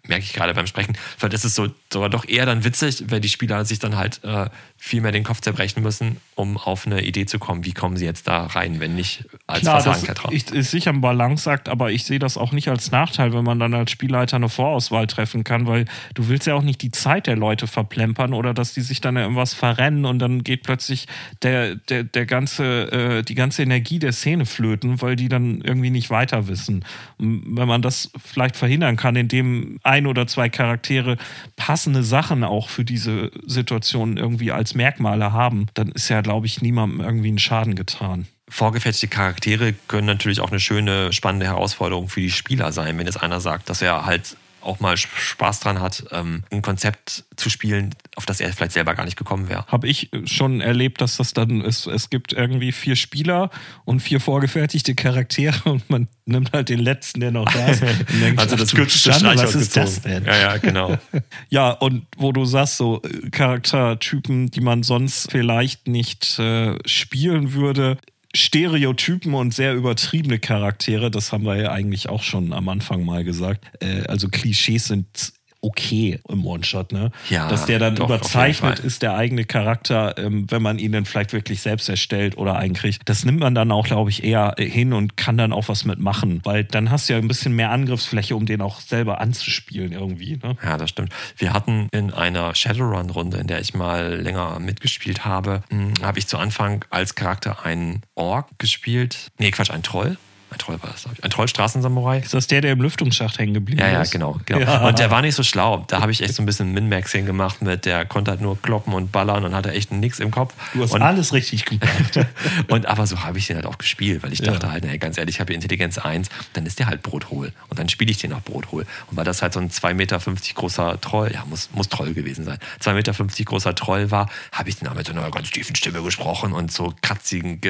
[0.06, 3.22] merke ich gerade beim Sprechen, vielleicht ist es so, sogar doch eher dann witzig, wenn
[3.22, 4.48] die Spieler sich dann halt äh,
[4.82, 8.06] viel mehr den Kopf zerbrechen müssen, um auf eine Idee zu kommen, wie kommen sie
[8.06, 10.30] jetzt da rein, wenn nicht als Klar, Fassadenkletterer.
[10.32, 13.58] Das ist sicher ein Balanceakt, aber ich sehe das auch nicht als Nachteil, wenn man
[13.58, 17.26] dann als Spielleiter eine Vorauswahl treffen kann, weil du willst ja auch nicht die Zeit
[17.26, 21.06] der Leute verplempern oder dass die sich dann irgendwas verrennen und dann geht plötzlich
[21.42, 25.90] der, der, der ganze, äh, die ganze Energie der Szene flöten, weil die dann irgendwie
[25.90, 26.86] nicht weiter wissen.
[27.18, 31.18] Und wenn man das vielleicht verhindern kann, indem ein oder zwei Charaktere
[31.56, 36.62] passende Sachen auch für diese Situation irgendwie als Merkmale haben, dann ist ja, glaube ich,
[36.62, 38.26] niemandem irgendwie einen Schaden getan.
[38.48, 43.22] Vorgefertigte Charaktere können natürlich auch eine schöne, spannende Herausforderung für die Spieler sein, wenn jetzt
[43.22, 47.94] einer sagt, dass er halt auch mal Spaß dran hat, ähm, ein Konzept zu spielen,
[48.16, 49.66] auf das er vielleicht selber gar nicht gekommen wäre.
[49.66, 53.50] Habe ich schon erlebt, dass das dann ist, es gibt irgendwie vier Spieler
[53.84, 57.82] und vier vorgefertigte Charaktere und man nimmt halt den letzten, der noch da ist.
[57.82, 60.24] Denkt, also das kürzeste Streich was ist das denn?
[60.24, 60.96] Ja, ja, genau.
[61.48, 67.52] ja, und wo du sagst, so äh, Charaktertypen, die man sonst vielleicht nicht äh, spielen
[67.52, 67.98] würde,
[68.34, 73.24] Stereotypen und sehr übertriebene Charaktere, das haben wir ja eigentlich auch schon am Anfang mal
[73.24, 73.64] gesagt.
[73.80, 77.10] Äh, also Klischees sind okay im One-Shot, ne?
[77.28, 81.04] Ja, Dass der dann doch, überzeichnet ist, der eigene Charakter, ähm, wenn man ihn dann
[81.04, 83.02] vielleicht wirklich selbst erstellt oder einkriegt.
[83.04, 86.40] Das nimmt man dann auch, glaube ich, eher hin und kann dann auch was mitmachen,
[86.44, 90.38] weil dann hast du ja ein bisschen mehr Angriffsfläche, um den auch selber anzuspielen irgendwie.
[90.42, 90.56] Ne?
[90.62, 91.12] Ja, das stimmt.
[91.36, 96.26] Wir hatten in einer Shadowrun-Runde, in der ich mal länger mitgespielt habe, hm, habe ich
[96.26, 99.30] zu Anfang als Charakter einen Ork gespielt.
[99.38, 100.16] Nee, Quatsch, einen Troll.
[100.50, 102.18] Ein Troll war das, Ein Trollstraßensamurai.
[102.18, 104.10] Ist das der, der im Lüftungsschacht hängen geblieben ja, ja, ist?
[104.10, 104.60] Genau, genau.
[104.60, 104.88] Ja.
[104.88, 105.84] Und der war nicht so schlau.
[105.86, 108.92] Da habe ich echt so ein bisschen Min-Maxing gemacht mit, der konnte halt nur kloppen
[108.92, 110.54] und ballern und hatte echt nichts im Kopf.
[110.74, 112.26] Du hast und, alles richtig gemacht.
[112.68, 114.72] und aber so habe ich den halt auch gespielt, weil ich dachte ja.
[114.72, 117.52] halt, ey, ganz ehrlich, ich habe Intelligenz 1, dann ist der halt Brothohl.
[117.68, 118.86] Und dann spiele ich den auch Brothohl.
[119.08, 120.18] Und weil das halt so ein 2,50 Meter
[120.54, 124.76] großer Troll, ja, muss, muss Troll gewesen sein, 2,50 Meter großer Troll war, habe ich
[124.76, 127.60] den auch mit so einer ganz tiefen Stimme gesprochen und so kratzigen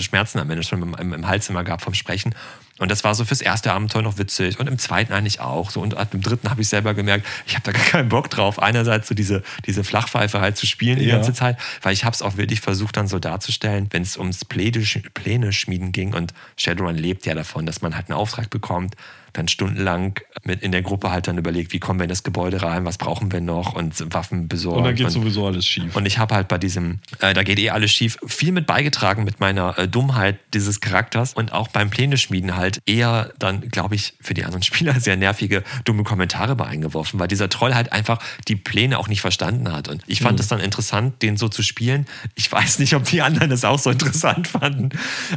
[0.00, 2.15] Schmerzen am Ende schon im, im, im Hals immer gehabt vom Sprechen.
[2.78, 5.70] Und das war so fürs erste Abenteuer noch witzig und im zweiten eigentlich auch.
[5.70, 8.62] So und im dritten habe ich selber gemerkt, ich habe da gar keinen Bock drauf.
[8.62, 11.14] Einerseits so diese, diese Flachpfeife halt zu spielen die ja.
[11.14, 14.44] ganze Zeit, weil ich habe es auch wirklich versucht dann so darzustellen, wenn es ums
[14.44, 18.94] Pläne schmieden ging und Shadowrun lebt ja davon, dass man halt einen Auftrag bekommt,
[19.36, 22.62] dann stundenlang mit in der Gruppe halt dann überlegt, wie kommen wir in das Gebäude
[22.62, 24.78] rein, was brauchen wir noch und Waffen besorgen.
[24.78, 25.94] Und dann geht und, sowieso alles schief.
[25.96, 29.24] Und ich habe halt bei diesem, äh, da geht eh alles schief, viel mit beigetragen
[29.24, 34.14] mit meiner äh, Dummheit dieses Charakters und auch beim Pläne-Schmieden halt eher dann, glaube ich,
[34.20, 38.18] für die anderen Spieler sehr nervige, dumme Kommentare bei eingeworfen, weil dieser Troll halt einfach
[38.48, 39.88] die Pläne auch nicht verstanden hat.
[39.88, 40.40] Und ich fand mhm.
[40.40, 42.06] es dann interessant, den so zu spielen.
[42.34, 44.90] Ich weiß nicht, ob die anderen das auch so interessant fanden.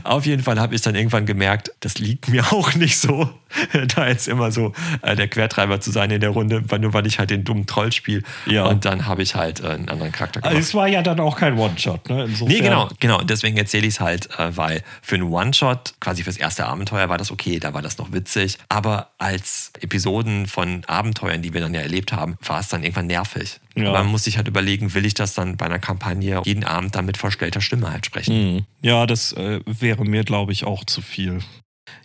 [0.04, 3.30] Auf jeden Fall habe ich dann irgendwann gemerkt, das liegt mir auch nicht so.
[3.96, 7.06] da jetzt immer so äh, der Quertreiber zu sein in der Runde, weil nur weil
[7.08, 8.24] ich halt den dummen Troll spiele.
[8.46, 8.66] Ja.
[8.66, 10.56] Und dann habe ich halt äh, einen anderen Charakter gemacht.
[10.56, 12.26] Also es war ja dann auch kein One-Shot, ne?
[12.26, 12.48] Insofern.
[12.48, 13.20] Nee, genau, genau.
[13.20, 17.10] Und deswegen erzähle ich es halt, äh, weil für einen One-Shot, quasi fürs erste Abenteuer,
[17.10, 18.58] war das okay, da war das noch witzig.
[18.70, 23.08] Aber als Episoden von Abenteuern, die wir dann ja erlebt haben, war es dann irgendwann
[23.08, 23.60] nervig.
[23.76, 23.92] Ja.
[23.92, 27.06] Man muss sich halt überlegen, will ich das dann bei einer Kampagne jeden Abend dann
[27.06, 28.56] mit verstellter Stimme halt sprechen?
[28.56, 28.66] Mhm.
[28.82, 31.40] Ja, das äh, wäre mir, glaube ich, auch zu viel.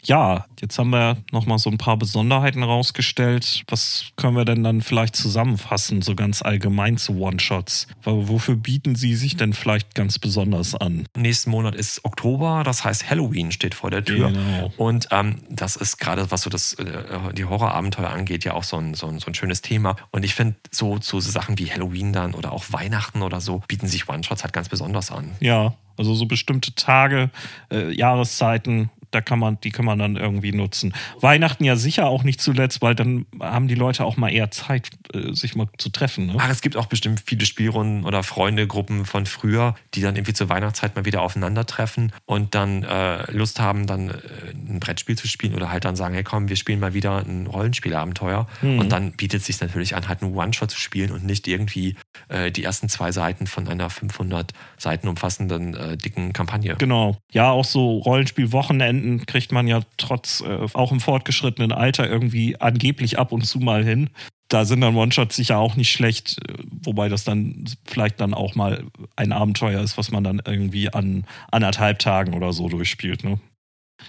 [0.03, 3.65] Ja, jetzt haben wir nochmal so ein paar Besonderheiten rausgestellt.
[3.69, 7.89] Was können wir denn dann vielleicht zusammenfassen, so ganz allgemein zu One-Shots?
[8.03, 11.07] Wofür bieten sie sich denn vielleicht ganz besonders an?
[11.17, 14.31] Nächsten Monat ist Oktober, das heißt Halloween steht vor der Tür.
[14.31, 14.73] Genau.
[14.77, 18.77] Und ähm, das ist gerade, was so das, äh, die Horrorabenteuer angeht, ja auch so
[18.77, 19.97] ein, so ein, so ein schönes Thema.
[20.11, 23.87] Und ich finde, so, so Sachen wie Halloween dann oder auch Weihnachten oder so bieten
[23.87, 25.31] sich One-Shots halt ganz besonders an.
[25.41, 27.31] Ja, also so bestimmte Tage,
[27.71, 30.93] äh, Jahreszeiten, da kann man, die kann man dann irgendwie nutzen.
[31.21, 34.91] Weihnachten ja sicher auch nicht zuletzt, weil dann haben die Leute auch mal eher Zeit,
[35.13, 36.27] äh, sich mal zu treffen.
[36.27, 36.35] Ne?
[36.39, 40.49] Ach, es gibt auch bestimmt viele Spielrunden oder Freundegruppen von früher, die dann irgendwie zur
[40.49, 44.15] Weihnachtszeit mal wieder aufeinandertreffen und dann äh, Lust haben, dann äh,
[44.53, 47.47] ein Brettspiel zu spielen oder halt dann sagen, hey komm, wir spielen mal wieder ein
[47.47, 48.47] Rollenspielabenteuer.
[48.63, 48.79] Mhm.
[48.79, 51.97] Und dann bietet es sich natürlich an, halt einen One-Shot zu spielen und nicht irgendwie
[52.29, 56.77] äh, die ersten zwei Seiten von einer 500 Seiten umfassenden äh, dicken Kampagne.
[56.79, 57.17] Genau.
[57.31, 63.19] Ja, auch so Rollenspiel-Wochenenden kriegt man ja trotz, äh, auch im fortgeschrittenen Alter irgendwie angeblich
[63.19, 64.11] ab und zu mal hin.
[64.49, 68.55] Da sind dann One-Shots sicher auch nicht schlecht, äh, wobei das dann vielleicht dann auch
[68.55, 68.85] mal
[69.17, 73.25] ein Abenteuer ist, was man dann irgendwie an anderthalb Tagen oder so durchspielt.
[73.25, 73.39] Ne?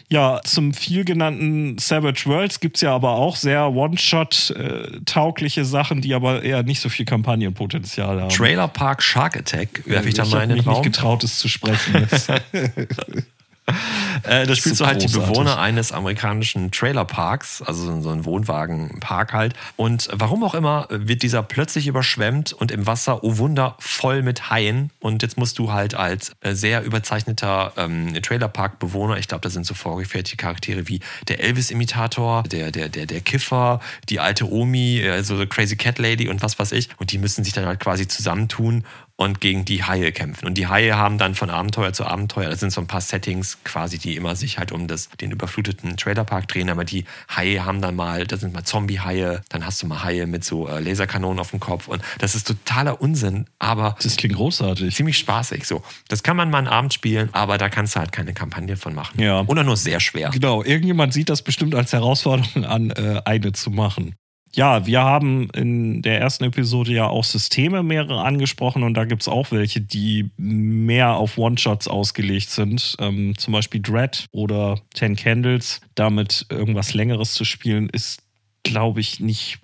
[0.09, 6.43] Ja, zum vielgenannten Savage Worlds gibt es ja aber auch sehr One-Shot-taugliche Sachen, die aber
[6.43, 8.29] eher nicht so viel Kampagnenpotenzial haben.
[8.29, 11.39] Trailer Park Shark Attack werfe ich da ich mal in den mich nicht getraut, es
[11.39, 12.07] zu sprechen.
[13.65, 13.75] Das-
[14.23, 15.29] Äh, da spielst So du halt die großartig.
[15.33, 19.53] Bewohner eines amerikanischen Trailerparks, also so ein Wohnwagenpark halt.
[19.75, 24.49] Und warum auch immer wird dieser plötzlich überschwemmt und im Wasser, oh Wunder, voll mit
[24.49, 24.89] Haien.
[24.99, 29.65] Und jetzt musst du halt als äh, sehr überzeichneter ähm, Trailerpark-Bewohner, ich glaube, da sind
[29.65, 35.37] so vorgefertigte Charaktere wie der Elvis-Imitator, der, der, der, der Kiffer, die alte Omi, also
[35.37, 36.89] so Crazy Cat Lady und was weiß ich.
[36.97, 38.85] Und die müssen sich dann halt quasi zusammentun
[39.17, 40.45] und gegen die Haie kämpfen.
[40.45, 43.57] Und die Haie haben dann von Abenteuer zu Abenteuer, das sind so ein paar Settings
[43.63, 47.81] quasi, die immer sich halt um das, den überfluteten Trailerpark drehen, aber die Haie haben
[47.81, 51.39] dann mal, das sind mal Zombie-Haie, dann hast du mal Haie mit so äh, Laserkanonen
[51.39, 54.93] auf dem Kopf und das ist totaler Unsinn, aber das klingt großartig.
[54.95, 55.81] ziemlich spaßig so.
[56.09, 58.93] Das kann man mal einen Abend spielen, aber da kannst du halt keine Kampagne von
[58.93, 59.21] machen.
[59.21, 59.41] Ja.
[59.47, 60.29] Oder nur sehr schwer.
[60.31, 64.15] Genau, irgendjemand sieht das bestimmt als Herausforderung an, äh, eine zu machen.
[64.55, 69.21] Ja, wir haben in der ersten Episode ja auch Systeme mehrere angesprochen und da gibt
[69.21, 72.95] es auch welche, die mehr auf One-Shots ausgelegt sind.
[72.99, 75.81] Ähm, zum Beispiel Dread oder Ten Candles.
[75.95, 78.21] Damit irgendwas Längeres zu spielen, ist,
[78.63, 79.59] glaube ich, nicht,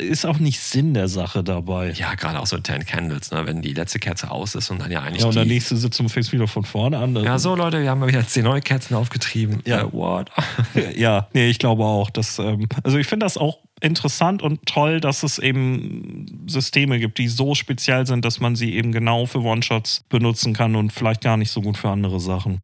[0.00, 1.92] ist auch nicht Sinn der Sache dabei.
[1.92, 3.46] Ja, gerade auch so Ten Candles, ne?
[3.46, 6.10] wenn die letzte Kerze aus ist und dann ja eigentlich Ja, und der nächste Sitzung
[6.10, 7.16] fängt wieder von vorne an.
[7.16, 9.62] Ja, so Leute, wir haben mal wieder zehn neue Kerzen aufgetrieben.
[9.64, 9.82] Ja.
[9.82, 10.30] Äh, what?
[10.96, 12.10] Ja, nee, ich glaube auch.
[12.10, 17.18] Dass, ähm, also ich finde das auch interessant und toll, dass es eben Systeme gibt,
[17.18, 21.22] die so speziell sind, dass man sie eben genau für One-Shots benutzen kann und vielleicht
[21.22, 22.60] gar nicht so gut für andere Sachen.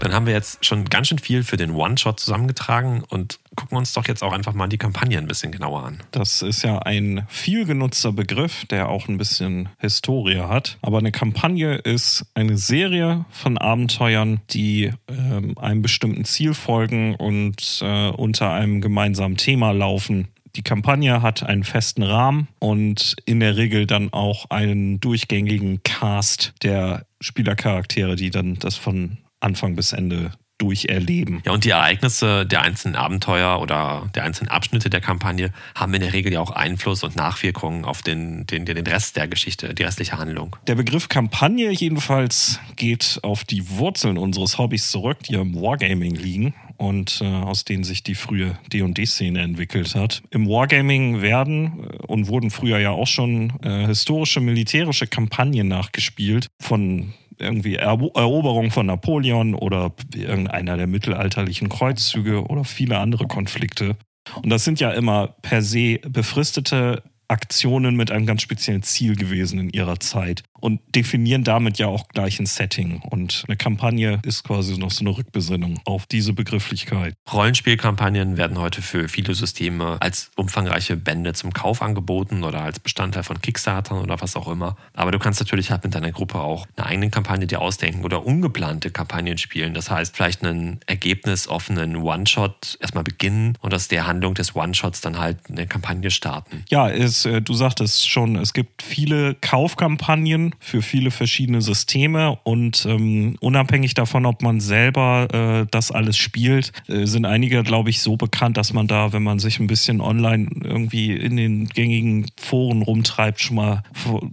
[0.00, 3.92] Dann haben wir jetzt schon ganz schön viel für den One-Shot zusammengetragen und gucken uns
[3.92, 5.98] doch jetzt auch einfach mal die Kampagne ein bisschen genauer an.
[6.12, 10.78] Das ist ja ein viel genutzter Begriff, der auch ein bisschen Historie hat.
[10.82, 17.80] Aber eine Kampagne ist eine Serie von Abenteuern, die ähm, einem bestimmten Ziel folgen und
[17.82, 20.28] äh, unter einem gemeinsamen Thema laufen.
[20.56, 26.54] Die Kampagne hat einen festen Rahmen und in der Regel dann auch einen durchgängigen Cast
[26.62, 31.40] der Spielercharaktere, die dann das von Anfang bis Ende durcherleben.
[31.46, 36.00] Ja, und die Ereignisse der einzelnen Abenteuer oder der einzelnen Abschnitte der Kampagne haben in
[36.00, 39.84] der Regel ja auch Einfluss und Nachwirkungen auf den, den, den Rest der Geschichte, die
[39.84, 40.56] restliche Handlung.
[40.66, 46.54] Der Begriff Kampagne jedenfalls geht auf die Wurzeln unseres Hobbys zurück, die im Wargaming liegen
[46.76, 50.22] und äh, aus denen sich die frühe D&D-Szene entwickelt hat.
[50.30, 56.48] Im Wargaming werden äh, und wurden früher ja auch schon äh, historische militärische Kampagnen nachgespielt
[56.60, 63.96] von irgendwie Ero Eroberung von Napoleon oder irgendeiner der mittelalterlichen Kreuzzüge oder viele andere Konflikte.
[64.42, 69.58] Und das sind ja immer per se befristete Aktionen mit einem ganz speziellen Ziel gewesen
[69.58, 73.00] in ihrer Zeit und definieren damit ja auch gleich ein Setting.
[73.10, 77.14] Und eine Kampagne ist quasi noch so eine Rückbesinnung auf diese Begrifflichkeit.
[77.32, 83.22] Rollenspielkampagnen werden heute für viele Systeme als umfangreiche Bände zum Kauf angeboten oder als Bestandteil
[83.22, 84.76] von Kickstartern oder was auch immer.
[84.94, 88.24] Aber du kannst natürlich halt mit deiner Gruppe auch eine eigene Kampagne dir ausdenken oder
[88.24, 89.74] ungeplante Kampagnen spielen.
[89.74, 95.18] Das heißt, vielleicht einen ergebnisoffenen One-Shot erstmal beginnen und aus der Handlung des One-Shots dann
[95.18, 96.64] halt eine Kampagne starten.
[96.70, 102.86] Ja, es, äh, du sagtest schon, es gibt viele Kaufkampagnen Für viele verschiedene Systeme und
[102.86, 108.00] ähm, unabhängig davon, ob man selber äh, das alles spielt, äh, sind einige, glaube ich,
[108.00, 112.30] so bekannt, dass man da, wenn man sich ein bisschen online irgendwie in den gängigen
[112.36, 113.82] Foren rumtreibt, schon mal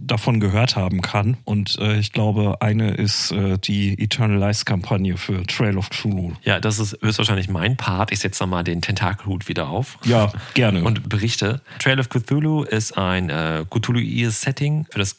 [0.00, 1.36] davon gehört haben kann.
[1.44, 6.32] Und äh, ich glaube, eine ist äh, die Eternal Lies Kampagne für Trail of Cthulhu.
[6.42, 8.12] Ja, das ist höchstwahrscheinlich mein Part.
[8.12, 9.98] Ich setze nochmal den Tentakelhut wieder auf.
[10.04, 10.82] Ja, gerne.
[10.82, 11.60] Und berichte.
[11.78, 15.16] Trail of Cthulhu ist ein äh, Cthulhu-iges Setting für das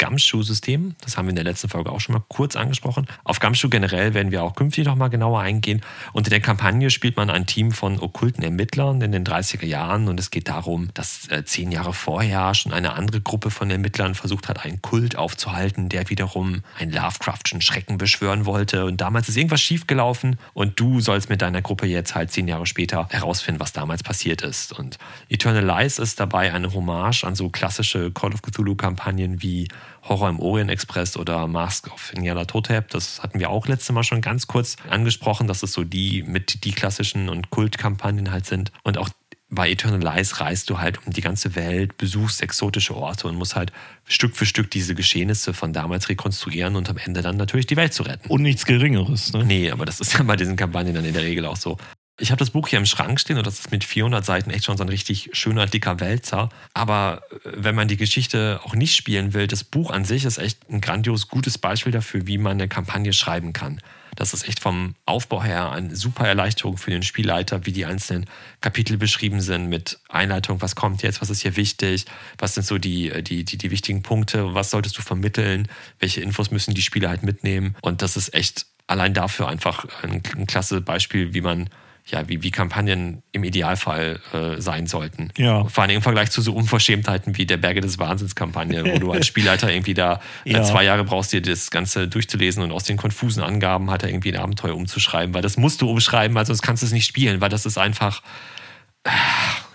[0.87, 0.95] Gumshoe-System.
[1.01, 3.07] Das haben wir in der letzten Folge auch schon mal kurz angesprochen.
[3.23, 5.81] Auf Gumshoe generell werden wir auch künftig noch mal genauer eingehen.
[6.13, 10.07] Und in der Kampagne spielt man ein Team von okkulten Ermittlern in den 30er Jahren
[10.07, 14.15] und es geht darum, dass äh, zehn Jahre vorher schon eine andere Gruppe von Ermittlern
[14.15, 18.85] versucht hat, einen Kult aufzuhalten, der wiederum einen Lovecraftschen Schrecken beschwören wollte.
[18.85, 22.65] Und damals ist irgendwas schiefgelaufen und du sollst mit deiner Gruppe jetzt halt zehn Jahre
[22.65, 24.77] später herausfinden, was damals passiert ist.
[24.77, 24.97] Und
[25.29, 29.67] Eternal Lies ist dabei eine Hommage an so klassische Call of Cthulhu-Kampagnen wie
[30.09, 32.89] Horror im Orient Express oder Mask of Nyarlathotep.
[32.89, 36.63] Das hatten wir auch letztes Mal schon ganz kurz angesprochen, dass es so die mit
[36.63, 38.71] die klassischen und Kultkampagnen halt sind.
[38.83, 39.09] Und auch
[39.49, 43.55] bei Eternal Lies reist du halt um die ganze Welt, besuchst exotische Orte und musst
[43.55, 43.71] halt
[44.05, 47.93] Stück für Stück diese Geschehnisse von damals rekonstruieren und am Ende dann natürlich die Welt
[47.93, 48.27] zu retten.
[48.27, 49.45] Und nichts Geringeres, ne?
[49.45, 51.77] Nee, aber das ist ja bei diesen Kampagnen dann in der Regel auch so.
[52.19, 54.65] Ich habe das Buch hier im Schrank stehen und das ist mit 400 Seiten echt
[54.65, 56.49] schon so ein richtig schöner, dicker Wälzer.
[56.73, 60.39] Aber äh, wenn man die Geschichte auch nicht spielen will, das Buch an sich ist
[60.39, 63.81] echt ein grandios gutes Beispiel dafür, wie man eine Kampagne schreiben kann.
[64.15, 68.25] Das ist echt vom Aufbau her eine super Erleichterung für den Spielleiter, wie die einzelnen
[68.61, 72.05] Kapitel beschrieben sind mit Einleitung, was kommt jetzt, was ist hier wichtig,
[72.39, 75.67] was sind so die, die, die, die wichtigen Punkte, was solltest du vermitteln,
[75.99, 77.75] welche Infos müssen die Spieler halt mitnehmen.
[77.81, 81.69] Und das ist echt allein dafür einfach ein, ein klasse Beispiel, wie man
[82.07, 85.29] ja, wie, wie Kampagnen im Idealfall äh, sein sollten.
[85.37, 85.65] Ja.
[85.65, 89.27] Vor allem im Vergleich zu so Unverschämtheiten wie der Berge des Wahnsinns-Kampagne, wo du als
[89.27, 90.63] Spielleiter irgendwie da äh, ja.
[90.63, 94.33] zwei Jahre brauchst, dir das Ganze durchzulesen und aus den konfusen Angaben hat er irgendwie
[94.33, 97.41] ein Abenteuer umzuschreiben, weil das musst du umschreiben, weil sonst kannst du es nicht spielen,
[97.41, 98.21] weil das ist einfach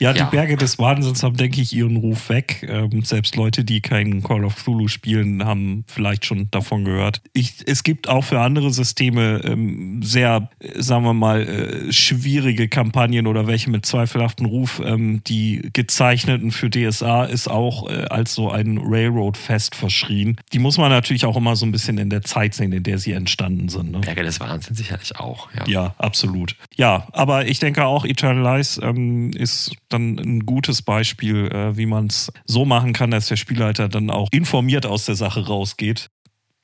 [0.03, 0.27] ja, die ja.
[0.27, 2.66] Berge des Wahnsinns haben, denke ich, ihren Ruf weg.
[2.68, 7.23] Ähm, selbst Leute, die keinen Call of Cthulhu spielen, haben vielleicht schon davon gehört.
[7.33, 13.29] Ich, es gibt auch für andere Systeme ähm, sehr, sagen wir mal, äh, schwierige Kampagnen
[13.29, 14.83] oder welche mit zweifelhaftem Ruf.
[14.85, 20.37] Ähm, die gezeichneten für DSA ist auch äh, als so ein Railroad-Fest verschrien.
[20.53, 22.99] Die muss man natürlich auch immer so ein bisschen in der Zeit sehen, in der
[22.99, 23.92] sie entstanden sind.
[23.92, 24.01] Ne?
[24.01, 25.49] Berge des Wahnsinns sicherlich auch.
[25.55, 26.57] Ja, ja absolut.
[26.75, 28.81] Ja, aber ich denke auch Eternal Lies
[29.23, 33.37] ähm, ist dann ein gutes Beispiel, äh, wie man es so machen kann, dass der
[33.37, 36.11] Spielleiter dann auch informiert aus der Sache rausgeht.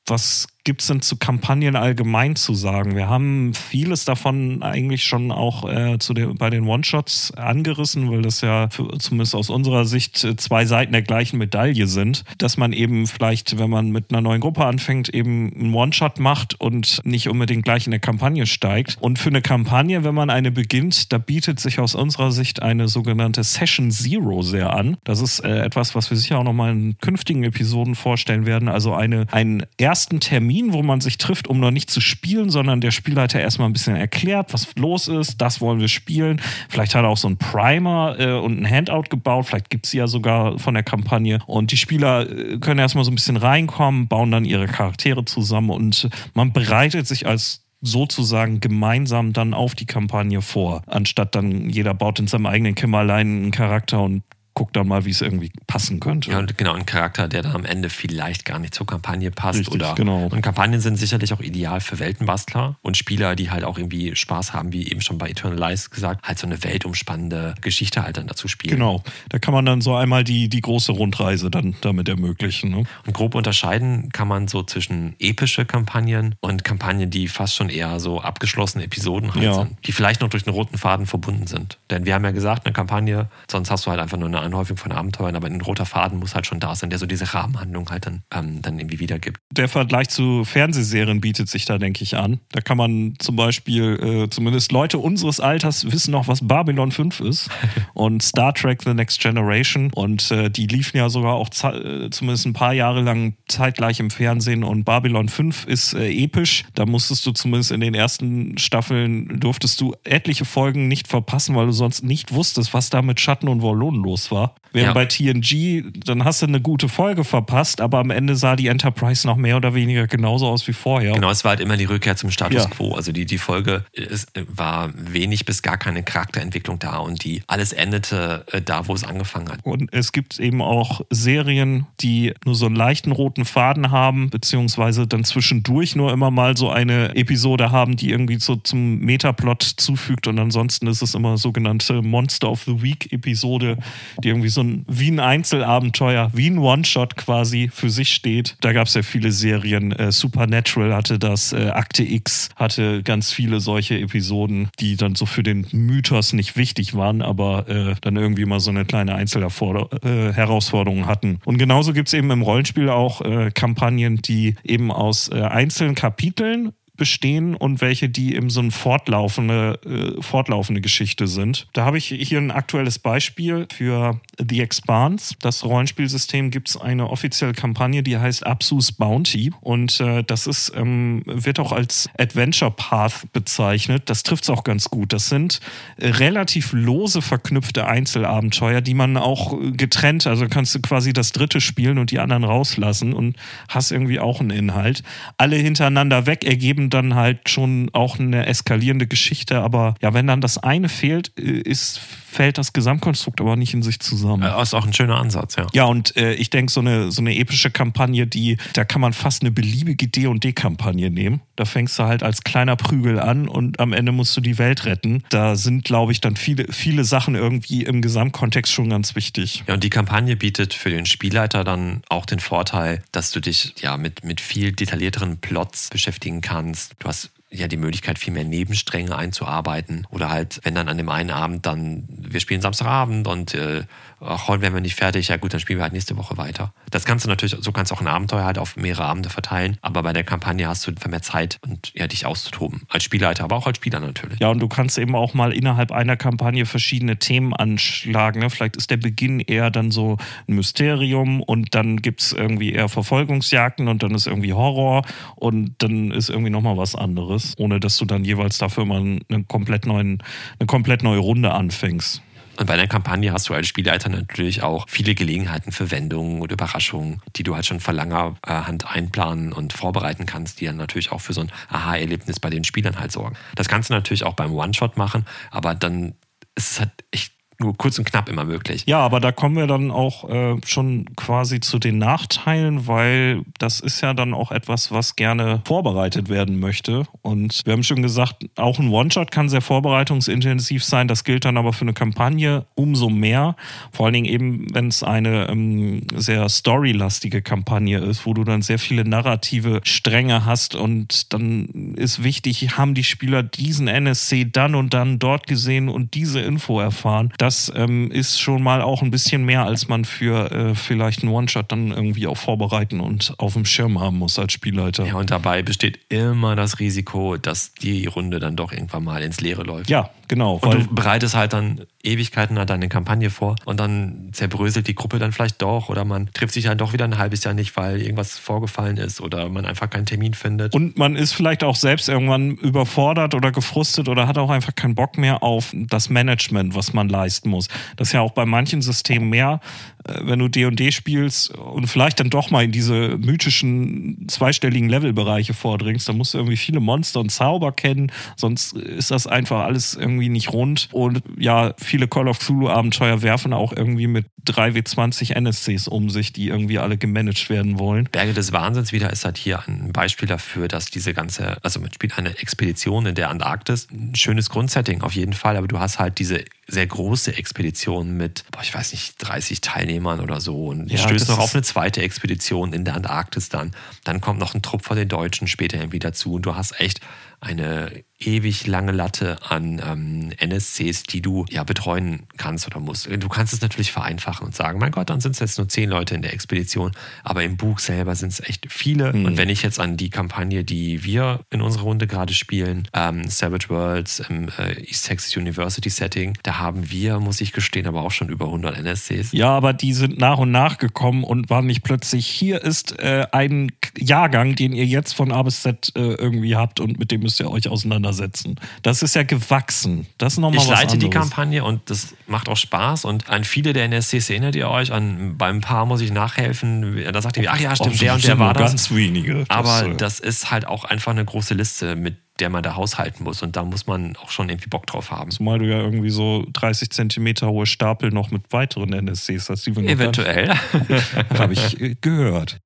[0.06, 2.94] Was gibt es denn zu Kampagnen allgemein zu sagen?
[2.94, 8.20] Wir haben vieles davon eigentlich schon auch äh, zu den, bei den One-Shots angerissen, weil
[8.20, 12.22] das ja für, zumindest aus unserer Sicht äh, zwei Seiten der gleichen Medaille sind.
[12.36, 16.60] Dass man eben vielleicht, wenn man mit einer neuen Gruppe anfängt, eben einen One-Shot macht
[16.60, 18.98] und nicht unbedingt gleich in der Kampagne steigt.
[19.00, 22.88] Und für eine Kampagne, wenn man eine beginnt, da bietet sich aus unserer Sicht eine
[22.88, 24.98] sogenannte Session Zero sehr an.
[25.04, 28.68] Das ist äh, etwas, was wir sicher auch nochmal in künftigen Episoden vorstellen werden.
[28.68, 32.50] Also eine, einen ersten Termin Termin, wo man sich trifft, um noch nicht zu spielen,
[32.50, 36.40] sondern der Spielleiter erstmal ein bisschen erklärt, was los ist, das wollen wir spielen.
[36.68, 39.92] Vielleicht hat er auch so einen Primer äh, und ein Handout gebaut, vielleicht gibt es
[39.92, 41.38] sie ja sogar von der Kampagne.
[41.46, 45.70] Und die Spieler äh, können erstmal so ein bisschen reinkommen, bauen dann ihre Charaktere zusammen
[45.70, 51.94] und man bereitet sich als sozusagen gemeinsam dann auf die Kampagne vor, anstatt dann jeder
[51.94, 54.24] baut in seinem eigenen Kämmerlein einen Charakter und
[54.58, 56.32] guck dann mal, wie es irgendwie passen könnte.
[56.32, 59.60] Ja, und genau, ein Charakter, der dann am Ende vielleicht gar nicht zur Kampagne passt.
[59.60, 60.24] Richtig, oder genau.
[60.26, 64.54] Und Kampagnen sind sicherlich auch ideal für Weltenbastler und Spieler, die halt auch irgendwie Spaß
[64.54, 68.26] haben, wie eben schon bei Eternal Lies gesagt, halt so eine weltumspannende Geschichte halt dann
[68.26, 68.74] dazu spielen.
[68.74, 72.72] Genau, da kann man dann so einmal die, die große Rundreise dann damit ermöglichen.
[72.72, 72.82] Ne?
[73.06, 78.00] Und grob unterscheiden kann man so zwischen epische Kampagnen und Kampagnen, die fast schon eher
[78.00, 79.54] so abgeschlossene Episoden halt Ja.
[79.54, 81.78] sind, die vielleicht noch durch einen roten Faden verbunden sind.
[81.90, 84.76] Denn wir haben ja gesagt, eine Kampagne, sonst hast du halt einfach nur eine Anhäufung
[84.76, 87.90] von Abenteuern, aber ein roter Faden muss halt schon da sein, der so diese Rahmenhandlung
[87.90, 89.38] halt dann, ähm, dann irgendwie wiedergibt.
[89.50, 92.40] Der Vergleich zu Fernsehserien bietet sich da, denke ich, an.
[92.52, 97.20] Da kann man zum Beispiel, äh, zumindest Leute unseres Alters wissen noch, was Babylon 5
[97.20, 97.50] ist
[97.94, 99.90] und Star Trek The Next Generation.
[99.94, 104.10] Und äh, die liefen ja sogar auch äh, zumindest ein paar Jahre lang zeitgleich im
[104.10, 104.64] Fernsehen.
[104.64, 106.64] Und Babylon 5 ist äh, episch.
[106.74, 111.66] Da musstest du zumindest in den ersten Staffeln, durftest du etliche Folgen nicht verpassen, weil
[111.66, 114.37] du sonst nicht wusstest, was da mit Schatten und Wallonen los war.
[114.72, 114.92] Während Ja.
[114.92, 119.26] bei TNG, dann hast du eine gute Folge verpasst, aber am Ende sah die Enterprise
[119.26, 121.14] noch mehr oder weniger genauso aus wie vorher.
[121.14, 122.68] Genau, es war halt immer die Rückkehr zum Status Ja.
[122.68, 122.94] quo.
[122.94, 127.72] Also die, die Folge es war wenig bis gar keine Charakterentwicklung da und die alles
[127.72, 129.60] endete äh, da, wo es angefangen hat.
[129.64, 135.06] Und es gibt eben auch Serien, die nur so einen leichten roten Faden haben, beziehungsweise
[135.06, 140.26] dann zwischendurch nur immer mal so eine Episode haben, die irgendwie so zum Metaplot zufügt.
[140.26, 143.78] Und ansonsten ist es immer sogenannte Monster of the Week Episode,
[144.22, 148.56] die irgendwie so ein, wie ein Einzelabenteuer, wie ein One-Shot quasi für sich steht.
[148.60, 149.92] Da gab es ja viele Serien.
[149.92, 155.26] Äh, Supernatural hatte das, äh, Akte X hatte ganz viele solche Episoden, die dann so
[155.26, 161.00] für den Mythos nicht wichtig waren, aber äh, dann irgendwie mal so eine kleine Einzelherausforderung
[161.00, 161.38] äh, hatten.
[161.44, 165.94] Und genauso gibt es eben im Rollenspiel auch äh, Kampagnen, die eben aus äh, einzelnen
[165.94, 171.66] Kapiteln bestehen und welche, die eben so eine fortlaufende, äh, fortlaufende Geschichte sind.
[171.72, 175.34] Da habe ich hier ein aktuelles Beispiel für The Expanse.
[175.40, 180.72] Das Rollenspielsystem gibt es eine offizielle Kampagne, die heißt Absus Bounty und äh, das ist,
[180.76, 184.10] ähm, wird auch als Adventure Path bezeichnet.
[184.10, 185.12] Das trifft es auch ganz gut.
[185.12, 185.60] Das sind
[185.98, 191.98] relativ lose verknüpfte Einzelabenteuer, die man auch getrennt, also kannst du quasi das dritte spielen
[191.98, 193.36] und die anderen rauslassen und
[193.68, 195.02] hast irgendwie auch einen Inhalt.
[195.36, 200.40] Alle hintereinander weg ergeben dann halt schon auch eine eskalierende Geschichte, aber ja, wenn dann
[200.40, 204.42] das eine fehlt, äh, ist, fällt das Gesamtkonstrukt aber nicht in sich zusammen.
[204.42, 205.66] Äh, ist auch ein schöner Ansatz, ja.
[205.72, 209.12] Ja, und äh, ich denke, so eine, so eine epische Kampagne, die, da kann man
[209.12, 211.40] fast eine beliebige D&D-Kampagne nehmen.
[211.56, 214.84] Da fängst du halt als kleiner Prügel an und am Ende musst du die Welt
[214.84, 215.24] retten.
[215.30, 219.64] Da sind, glaube ich, dann viele, viele Sachen irgendwie im Gesamtkontext schon ganz wichtig.
[219.66, 223.74] Ja, und die Kampagne bietet für den Spielleiter dann auch den Vorteil, dass du dich
[223.80, 226.77] ja mit, mit viel detaillierteren Plots beschäftigen kannst.
[226.98, 230.06] Du hast ja die Möglichkeit, viel mehr Nebenstränge einzuarbeiten.
[230.10, 233.84] Oder halt, wenn dann an dem einen Abend dann, wir spielen Samstagabend und äh,
[234.20, 236.72] ach, heute werden wir nicht fertig, ja gut, dann spielen wir halt nächste Woche weiter.
[236.90, 240.02] Das du natürlich, so kannst du auch ein Abenteuer halt auf mehrere Abende verteilen, aber
[240.02, 242.82] bei der Kampagne hast du mehr Zeit und ja, dich auszutoben.
[242.88, 244.40] Als Spielleiter, aber auch als Spieler natürlich.
[244.40, 248.40] Ja, und du kannst eben auch mal innerhalb einer Kampagne verschiedene Themen anschlagen.
[248.40, 248.50] Ne?
[248.50, 250.16] Vielleicht ist der Beginn eher dann so
[250.48, 255.02] ein Mysterium und dann gibt es irgendwie eher Verfolgungsjagden und dann ist irgendwie Horror
[255.36, 259.44] und dann ist irgendwie nochmal was anderes, ohne dass du dann jeweils dafür mal eine
[259.44, 260.22] komplett, neuen,
[260.58, 262.22] eine komplett neue Runde anfängst.
[262.58, 266.50] Und bei einer Kampagne hast du als Spielleiter natürlich auch viele Gelegenheiten für Wendungen und
[266.50, 270.76] Überraschungen, die du halt schon vor langer äh, Hand einplanen und vorbereiten kannst, die dann
[270.76, 273.36] natürlich auch für so ein Aha-Erlebnis bei den Spielern halt sorgen.
[273.54, 276.14] Das kannst du natürlich auch beim One-Shot machen, aber dann
[276.56, 278.84] ist es halt echt nur kurz und knapp immer möglich.
[278.86, 283.80] Ja, aber da kommen wir dann auch äh, schon quasi zu den Nachteilen, weil das
[283.80, 287.04] ist ja dann auch etwas, was gerne vorbereitet werden möchte.
[287.22, 291.08] Und wir haben schon gesagt, auch ein One-Shot kann sehr vorbereitungsintensiv sein.
[291.08, 293.56] Das gilt dann aber für eine Kampagne umso mehr.
[293.90, 298.62] Vor allen Dingen eben, wenn es eine ähm, sehr storylastige Kampagne ist, wo du dann
[298.62, 304.76] sehr viele narrative Stränge hast und dann ist wichtig, haben die Spieler diesen NSC dann
[304.76, 307.32] und dann dort gesehen und diese Info erfahren.
[307.36, 311.32] Das ähm, ist schon mal auch ein bisschen mehr, als man für äh, vielleicht einen
[311.32, 315.06] One-Shot dann irgendwie auch vorbereiten und auf dem Schirm haben muss als Spielleiter.
[315.06, 319.40] Ja, und dabei besteht immer das Risiko, dass die Runde dann doch irgendwann mal ins
[319.40, 319.90] Leere läuft.
[319.90, 320.56] Ja, genau.
[320.62, 325.18] Und du bereitest halt dann Ewigkeiten halt deine Kampagne vor und dann zerbröselt die Gruppe
[325.18, 328.00] dann vielleicht doch oder man trifft sich halt doch wieder ein halbes Jahr nicht, weil
[328.00, 330.74] irgendwas vorgefallen ist oder man einfach keinen Termin findet.
[330.74, 334.94] und man ist vielleicht auch selbst irgendwann überfordert oder gefrustet oder hat auch einfach keinen
[334.94, 337.68] Bock mehr auf das Management, was man leisten muss.
[337.96, 339.60] Das ist ja auch bei manchen Systemen mehr,
[340.04, 345.54] äh, wenn du D&D spielst und vielleicht dann doch mal in diese mythischen zweistelligen Levelbereiche
[345.54, 349.94] vordringst, dann musst du irgendwie viele Monster und Zauber kennen, sonst ist das einfach alles
[349.94, 350.88] irgendwie nicht rund.
[350.92, 356.32] Und ja, viele Call of Cthulhu Abenteuer werfen auch irgendwie mit 3W20 NSCs um sich,
[356.32, 358.08] die irgendwie alle gemanagt werden wollen.
[358.10, 361.92] Berge des Wahnsinns wieder ist halt hier ein Beispiel dafür, dass diese ganze, also man
[361.92, 363.88] spielt eine Expedition in der Antarktis.
[363.90, 368.44] Ein schönes Grundsetting auf jeden Fall, aber du hast halt diese sehr große Expedition mit,
[368.50, 372.02] boah, ich weiß nicht, 30 Teilnehmern oder so und Ja, stößt noch auf eine zweite
[372.02, 373.74] Expedition in der Antarktis dann.
[374.04, 377.00] Dann kommt noch ein Trupp von den Deutschen später irgendwie dazu und du hast echt
[377.40, 383.08] eine ewig lange Latte an ähm, NSCs, die du ja betreuen kannst oder musst.
[383.10, 385.88] Du kannst es natürlich vereinfachen und sagen, mein Gott, dann sind es jetzt nur zehn
[385.88, 386.92] Leute in der Expedition,
[387.22, 389.12] aber im Buch selber sind es echt viele.
[389.12, 393.28] Und wenn ich jetzt an die Kampagne, die wir in unserer Runde gerade spielen, ähm,
[393.28, 398.02] Savage Worlds im äh, East Texas University Setting, da haben wir, muss ich gestehen, aber
[398.02, 399.32] auch schon über 100 NSCs.
[399.32, 403.26] Ja, aber die sind nach und nach gekommen und waren nicht plötzlich, hier ist äh,
[403.32, 407.22] ein Jahrgang, den ihr jetzt von A bis Z äh, irgendwie habt und mit dem
[407.22, 407.68] müsst ihr euch
[408.08, 408.56] auseinandersetzen.
[408.82, 410.06] Das ist ja gewachsen.
[410.18, 410.98] Das ist nochmal Ich was leite anderes.
[410.98, 413.04] die Kampagne und das macht auch Spaß.
[413.04, 414.92] Und an viele der NSCs erinnert ihr euch.
[414.92, 417.04] An, beim Paar muss ich nachhelfen.
[417.12, 418.70] Da sagt ihr, ach ja, stimmt, der und der war das.
[418.72, 419.44] Ganz wenige.
[419.48, 423.24] Aber äh, das ist halt auch einfach eine große Liste, mit der man da haushalten
[423.24, 423.42] muss.
[423.42, 425.30] Und da muss man auch schon irgendwie Bock drauf haben.
[425.30, 429.66] Zumal du ja irgendwie so 30 Zentimeter hohe Stapel noch mit weiteren NSCs hast.
[429.66, 430.54] Die wir Eventuell.
[431.38, 432.58] habe ich äh, gehört.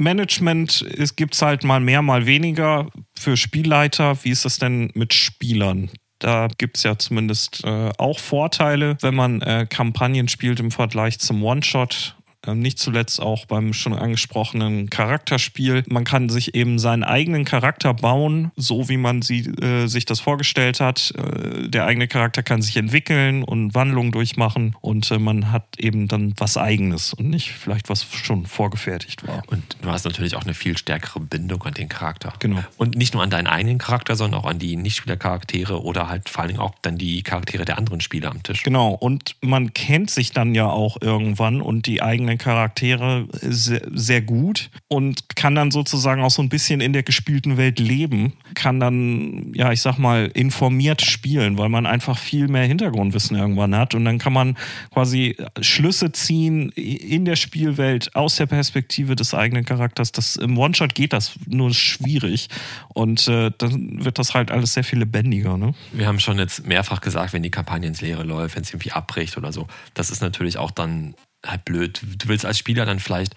[0.00, 0.84] Management
[1.16, 2.88] gibt es halt mal mehr, mal weniger
[3.18, 4.18] für Spielleiter.
[4.24, 5.90] Wie ist das denn mit Spielern?
[6.18, 11.18] Da gibt es ja zumindest äh, auch Vorteile, wenn man äh, Kampagnen spielt im Vergleich
[11.18, 12.16] zum One-Shot.
[12.46, 15.84] Äh, Nicht zuletzt auch beim schon angesprochenen Charakterspiel.
[15.88, 20.20] Man kann sich eben seinen eigenen Charakter bauen, so wie man sie, äh, sich das
[20.20, 21.12] vorgestellt hat.
[21.16, 26.08] Äh, der eigene Charakter kann sich entwickeln und Wandlungen durchmachen und äh, man hat eben
[26.08, 29.42] dann was Eigenes und nicht vielleicht was schon vorgefertigt war.
[29.48, 32.32] Und du hast natürlich auch eine viel stärkere Bindung an den Charakter.
[32.38, 32.60] Genau.
[32.76, 36.42] Und nicht nur an deinen eigenen Charakter, sondern auch an die Nichtspielercharaktere oder halt vor
[36.42, 38.62] allen Dingen auch dann die Charaktere der anderen Spieler am Tisch.
[38.62, 44.22] Genau, und man kennt sich dann ja auch irgendwann und die eigenen Charaktere sehr, sehr
[44.22, 48.80] gut und kann dann sozusagen auch so ein bisschen in der gespielten Welt leben, kann
[48.80, 53.94] dann, ja, ich sag mal, informiert spielen, weil man einfach viel mehr Hintergrundwissen irgendwann hat
[53.94, 54.56] und dann kann man
[54.92, 60.12] quasi Schlüsse ziehen in der Spielwelt aus der Perspektive des eigenen Charakters.
[60.12, 62.48] Das, Im One-Shot geht das nur schwierig
[62.88, 65.74] und äh, dann wird das halt alles sehr viel lebendiger, ne?
[65.92, 68.92] Wir haben schon jetzt mehrfach gesagt, wenn die Kampagne ins Leere läuft, wenn es irgendwie
[68.92, 71.14] abbricht oder so, das ist natürlich auch dann
[71.46, 72.00] halt blöd.
[72.18, 73.34] Du willst als Spieler dann vielleicht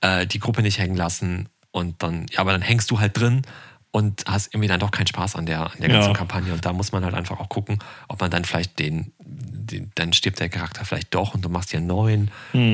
[0.00, 3.42] äh, die Gruppe nicht hängen lassen und dann, ja, aber dann hängst du halt drin
[3.90, 5.96] und hast irgendwie dann doch keinen Spaß an der, an der Ja.
[5.96, 6.52] ganzen Kampagne.
[6.52, 7.78] Und da muss man halt einfach auch gucken,
[8.08, 11.72] ob man dann vielleicht den, den dann stirbt der Charakter vielleicht doch und du machst
[11.72, 12.30] dir einen neuen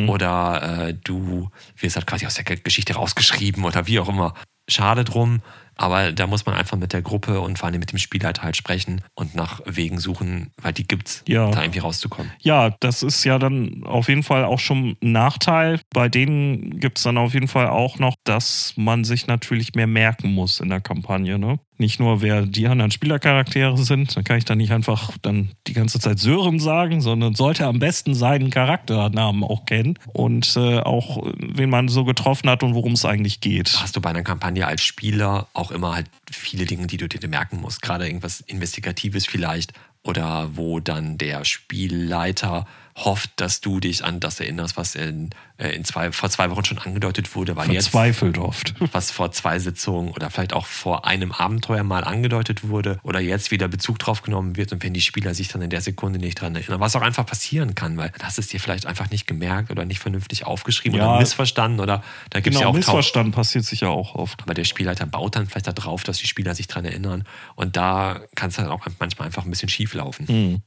[0.08, 4.34] oder äh, du wirst halt quasi aus der Geschichte rausgeschrieben oder wie auch immer.
[4.68, 5.42] Schade drum,
[5.80, 8.54] aber da muss man einfach mit der Gruppe und vor allem mit dem Spielleiter halt
[8.54, 11.50] sprechen und nach Wegen suchen, weil die gibt's, Ja.
[11.50, 12.30] da irgendwie rauszukommen.
[12.40, 15.80] Ja, das ist ja dann auf jeden Fall auch schon ein Nachteil.
[15.94, 19.86] Bei denen gibt es dann auf jeden Fall auch noch, dass man sich natürlich mehr
[19.86, 21.38] merken muss in der Kampagne.
[21.38, 21.58] Ne?
[21.80, 25.72] Nicht nur, wer die anderen Spielercharaktere sind, dann kann ich dann nicht einfach dann die
[25.72, 31.26] ganze Zeit Sören sagen, sondern sollte am besten seinen Charakternamen auch kennen und äh, auch,
[31.38, 33.80] wen man so getroffen hat und worum es eigentlich geht.
[33.80, 37.26] Hast du bei einer Kampagne als Spieler auch immer halt viele Dinge, die du dir
[37.26, 39.72] merken musst, gerade irgendwas Investigatives vielleicht
[40.02, 45.30] oder wo dann der Spielleiter hofft, dass du dich an das erinnerst, was in,
[45.68, 48.74] in zwei, vor zwei Wochen schon angedeutet wurde, weil jetzt Verzweifelt oft.
[48.92, 53.50] was vor zwei Sitzungen oder vielleicht auch vor einem Abenteuer mal angedeutet wurde oder jetzt
[53.50, 56.40] wieder Bezug drauf genommen wird und wenn die Spieler sich dann in der Sekunde nicht
[56.40, 59.70] dran erinnern, was auch einfach passieren kann, weil hast es dir vielleicht einfach nicht gemerkt
[59.70, 61.10] oder nicht vernünftig aufgeschrieben Ja.
[61.10, 64.42] oder missverstanden oder da gibt es Genau, ja auch tausend Missverstand passiert sicher auch oft.
[64.42, 67.24] aber der Spielleiter baut dann vielleicht darauf, dass die Spieler sich dran erinnern.
[67.54, 70.26] Und da kann es dann auch manchmal einfach ein bisschen schief laufen.
[70.26, 70.62] Hm.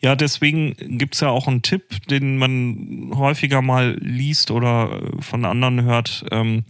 [0.00, 5.22] Ja, deswegen gibt es ja auch einen Tipp, den man häufiger mal liest oder äh,
[5.22, 6.64] von anderen hört, ähm,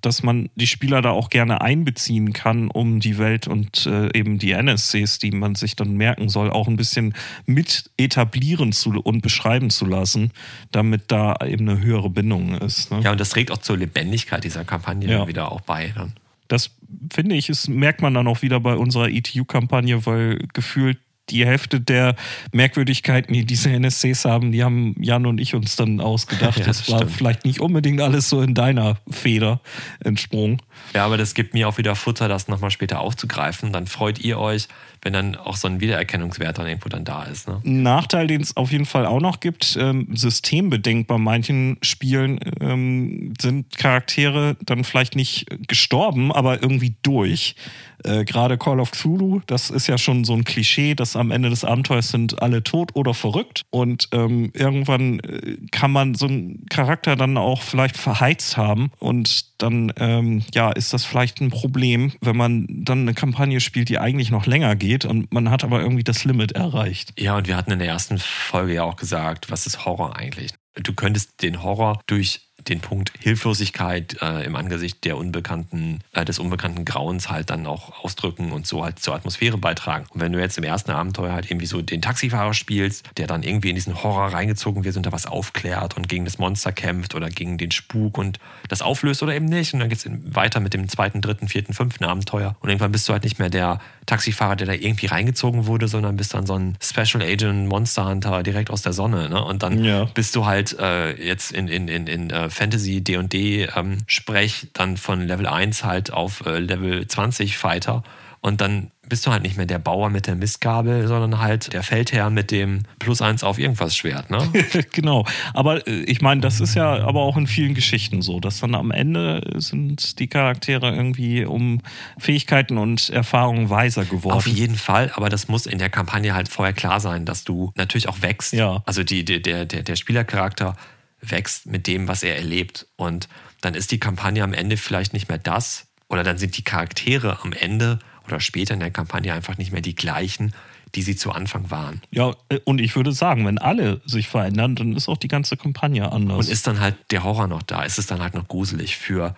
[0.00, 4.38] dass man die Spieler da auch gerne einbeziehen kann, um die Welt und äh, eben
[4.38, 7.14] die NSCs, die man sich dann merken soll, auch ein bisschen
[7.46, 10.32] mit etablieren zu, und beschreiben zu lassen,
[10.72, 12.90] damit da eben eine höhere Bindung ist.
[12.90, 13.00] Ne?
[13.02, 15.28] Ja, und das trägt auch zur Lebendigkeit dieser Kampagne Ja.
[15.28, 15.92] wieder auch bei.
[15.94, 16.12] Dann.
[16.48, 16.70] Das
[17.12, 20.98] finde ich, ist, merkt man dann auch wieder bei unserer ETU-Kampagne, weil gefühlt
[21.30, 22.16] die Hälfte der
[22.52, 26.42] Merkwürdigkeiten, die diese NSCs haben, die haben Jan und ich uns dann ausgedacht.
[26.62, 27.12] Ja, das das war stimmt.
[27.12, 29.60] vielleicht nicht unbedingt alles so in deiner Feder
[30.04, 30.60] entsprungen.
[30.94, 33.72] Ja, aber das gibt mir auch wieder Futter, das nochmal später aufzugreifen.
[33.72, 34.68] Dann freut ihr euch,
[35.02, 37.48] wenn dann auch so ein Wiedererkennungswert dann irgendwo dann da ist.
[37.48, 37.60] Ne?
[37.64, 42.38] Ein Nachteil, den es auf jeden Fall auch noch gibt, ähm, systembedingt bei manchen Spielen
[42.60, 47.56] ähm, sind Charaktere dann vielleicht nicht gestorben, aber irgendwie durch.
[48.04, 51.50] Äh, Gerade Call of Cthulhu, das ist ja schon so ein Klischee, dass am Ende
[51.50, 53.62] des Abenteuers sind alle tot oder verrückt.
[53.70, 58.90] Und ähm, irgendwann äh, kann man so einen Charakter dann auch vielleicht verheizt haben.
[58.98, 63.88] Und dann ähm, ja, ist das vielleicht ein Problem, wenn man dann eine Kampagne spielt,
[63.88, 67.12] die eigentlich noch länger geht und man hat aber irgendwie das Limit erreicht.
[67.18, 70.52] Ja, und wir hatten in der ersten Folge ja auch gesagt, was ist Horror eigentlich?
[70.74, 76.38] Du könntest den Horror durch den Punkt Hilflosigkeit äh, im Angesicht der unbekannten, äh, des
[76.38, 80.06] unbekannten Grauens halt dann auch ausdrücken und so halt zur Atmosphäre beitragen.
[80.10, 83.42] Und wenn du jetzt im ersten Abenteuer halt irgendwie so den Taxifahrer spielst, der dann
[83.42, 87.14] irgendwie in diesen Horror reingezogen wird und da was aufklärt und gegen das Monster kämpft
[87.14, 88.38] oder gegen den Spuk und
[88.68, 89.74] das auflöst oder eben nicht.
[89.74, 92.56] Und dann geht es weiter mit dem zweiten, dritten, vierten, fünften Abenteuer.
[92.60, 96.16] Und irgendwann bist du halt nicht mehr der Taxifahrer, der da irgendwie reingezogen wurde, sondern
[96.16, 99.28] bist dann so ein Special Agent Monster Hunter direkt aus der Sonne.
[99.28, 99.42] Ne?
[99.44, 100.04] Und dann Ja.
[100.06, 104.96] bist du halt äh, jetzt in, in, in, in äh, Fantasy D&D ähm, Sprech dann
[104.96, 108.02] von Level 1 halt auf äh, Level 20 Fighter
[108.40, 111.82] Und dann bist du halt nicht mehr der Bauer mit der Mistgabel, sondern halt der
[111.82, 114.38] Feldherr mit dem Plus eins auf irgendwas Schwert, ne?
[114.92, 115.26] genau.
[115.52, 118.74] Aber äh, ich meine, das ist ja aber auch in vielen Geschichten so, dass dann
[118.74, 121.82] am Ende sind die Charaktere irgendwie um
[122.16, 124.34] Fähigkeiten und Erfahrungen weiser geworden.
[124.34, 127.70] Auf jeden Fall, aber das muss in der Kampagne halt vorher klar sein, dass du
[127.76, 128.54] natürlich auch wächst.
[128.54, 128.82] Ja.
[128.86, 130.74] Also die, der, der, der Spielercharakter
[131.22, 132.86] wächst mit dem, was er erlebt.
[132.96, 133.28] Und
[133.60, 137.38] dann ist die Kampagne am Ende vielleicht nicht mehr das, oder dann sind die Charaktere
[137.42, 140.52] am Ende oder später in der Kampagne einfach nicht mehr die gleichen,
[140.94, 142.02] die sie zu Anfang waren.
[142.10, 145.56] Ja, äh, und ich würde sagen, wenn alle sich verändern, dann ist auch die ganze
[145.56, 146.46] Kampagne anders.
[146.46, 147.82] Und ist dann halt der Horror noch da?
[147.82, 149.34] Ist es dann halt noch gruselig für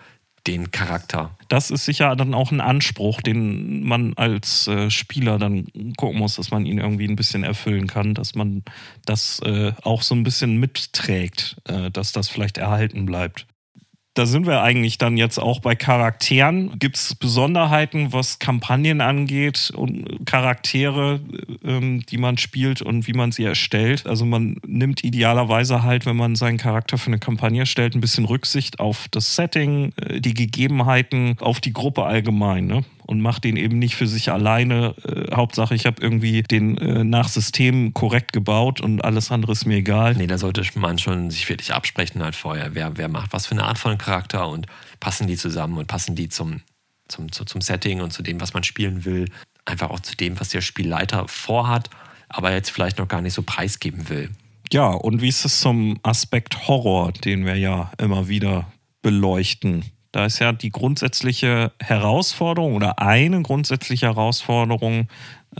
[0.47, 1.35] den Charakter?
[1.47, 5.67] Das ist sicher dann auch ein Anspruch, den man als äh, Spieler dann
[5.97, 8.63] gucken muss, dass man ihn irgendwie ein bisschen erfüllen kann, dass man
[9.05, 13.47] das äh, auch so ein bisschen mitträgt, äh, dass das vielleicht erhalten bleibt
[14.15, 16.79] da sind wir eigentlich dann jetzt auch bei Charakteren.
[16.79, 21.19] Gibt es Besonderheiten, was Kampagnen angeht und Charaktere,
[21.63, 24.07] ähm, die man spielt und wie man sie erstellt?
[24.07, 28.23] Also man nimmt idealerweise halt, wenn man seinen Charakter für eine Kampagne erstellt, ein bisschen
[28.23, 32.67] Rücksicht auf das Setting, äh, die Gegebenheiten, auf die Gruppe allgemein.
[32.67, 32.85] Ne?
[33.05, 34.95] Und macht den eben nicht für sich alleine.
[35.03, 39.65] Äh, Hauptsache, ich habe irgendwie den äh, nach System korrekt gebaut und alles andere ist
[39.65, 40.15] mir egal.
[40.15, 42.73] Nee, da sollte man schon sich wirklich absprechen halt vorher.
[42.73, 44.67] Wer, wer macht was für eine Art von Charakter und
[44.99, 46.61] passen die zusammen und passen die zum,
[47.07, 49.29] zum, zum Setting und zu dem, was man spielen will.
[49.65, 51.89] Einfach auch zu dem, was der Spielleiter vorhat,
[52.29, 54.31] aber jetzt vielleicht noch gar nicht so preisgeben will.
[54.71, 59.85] Ja, und wie ist es zum Aspekt Horror, den wir ja immer wieder beleuchten?
[60.15, 65.09] Da ist ja die grundsätzliche Herausforderung oder eine grundsätzliche Herausforderung,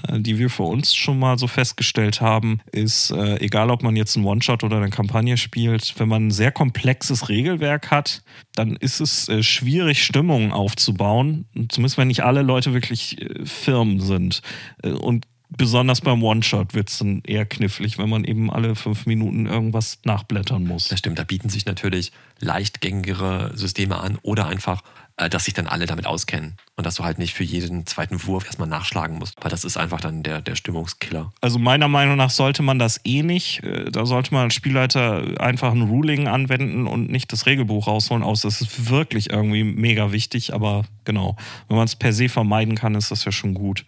[0.08, 3.98] äh, die wir für uns schon mal so festgestellt haben, ist, äh, egal ob man
[3.98, 8.78] jetzt einen One-Shot oder eine Kampagne spielt, wenn man ein sehr komplexes Regelwerk hat, dann
[8.78, 11.50] ist es äh, schwierig, Stimmungen aufzubauen.
[11.68, 14.42] Zumindest wenn nicht alle Leute wirklich Firmen sind.
[14.82, 19.46] Und besonders beim One-Shot wird es dann eher knifflig, wenn man eben alle fünf Minuten
[19.46, 20.88] irgendwas nachblättern muss.
[20.88, 24.84] Das stimmt, da bieten sich natürlich leichtgängigere Systeme an oder einfach,
[25.18, 28.26] äh, dass sich dann alle damit auskennen und dass du halt nicht für jeden zweiten
[28.26, 31.32] Wurf erstmal nachschlagen musst, weil das ist einfach dann der, der Stimmungskiller.
[31.40, 33.64] Also meiner Meinung nach sollte man das eh nicht.
[33.64, 38.24] Äh, da sollte man als Spielleiter einfach ein Ruling anwenden und nicht das Regelbuch rausholen
[38.24, 38.42] aus.
[38.42, 41.38] Das ist wirklich irgendwie mega wichtig, aber genau,
[41.70, 43.86] wenn man es per se vermeiden kann, ist das ja schon gut.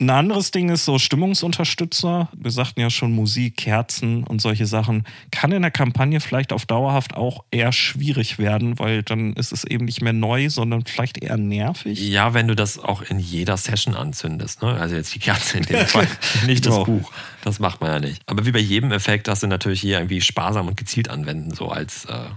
[0.00, 2.28] Ein anderes Ding ist so Stimmungsunterstützer.
[2.32, 5.04] Wir sagten ja schon Musik, Kerzen und solche Sachen.
[5.32, 9.64] Kann in der Kampagne vielleicht auf dauerhaft auch eher schwierig werden, weil dann ist es
[9.64, 12.00] eben nicht mehr neu, sondern vielleicht eher nervig.
[12.00, 14.62] Ja, wenn du das auch in jeder Session anzündest.
[14.62, 14.74] Ne?
[14.74, 16.06] Also jetzt die Kerze in dem Fall,
[16.46, 17.10] nicht das Buch.
[17.42, 18.22] Das macht man ja nicht.
[18.26, 21.70] Aber wie bei jedem Effekt hast du natürlich hier irgendwie sparsam und gezielt anwenden, so
[21.70, 22.04] als.
[22.04, 22.28] Äh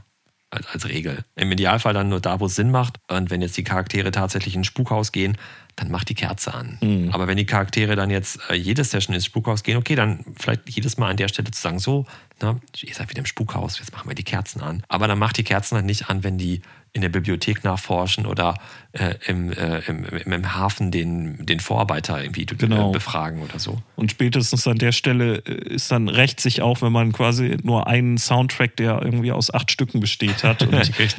[0.52, 1.24] als, als Regel.
[1.36, 2.99] Im Idealfall dann nur da, wo es Sinn macht.
[3.08, 5.38] Und wenn jetzt die Charaktere tatsächlich ins Spukhaus gehen,
[5.78, 6.78] dann mach die Kerze an.
[6.82, 7.10] Mhm.
[7.12, 10.70] Aber wenn die Charaktere dann jetzt äh, jede Session ins Spukhaus gehen, okay, dann vielleicht
[10.70, 12.06] jedes Mal an der Stelle zu sagen, so,
[12.41, 14.84] na, ihr seid wieder im Spukhaus, jetzt machen wir die Kerzen an.
[14.89, 16.62] Aber dann macht die Kerzen dann nicht an, wenn die
[16.94, 18.56] in der Bibliothek nachforschen oder
[18.92, 22.92] äh, im, äh, im, im, Hafen den, den Vorarbeiter irgendwie genau.
[22.92, 23.82] befragen oder so.
[23.96, 27.88] Und spätestens an der Stelle äh, ist dann recht sich auch, wenn man quasi nur
[27.88, 30.72] einen Soundtrack, der irgendwie aus acht Stücken besteht hat und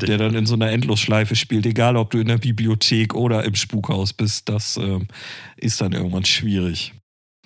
[0.03, 3.55] der dann in so einer Endlosschleife spielt, egal ob du in der Bibliothek oder im
[3.55, 4.99] Spukhaus bist, das äh,
[5.57, 6.93] ist dann irgendwann schwierig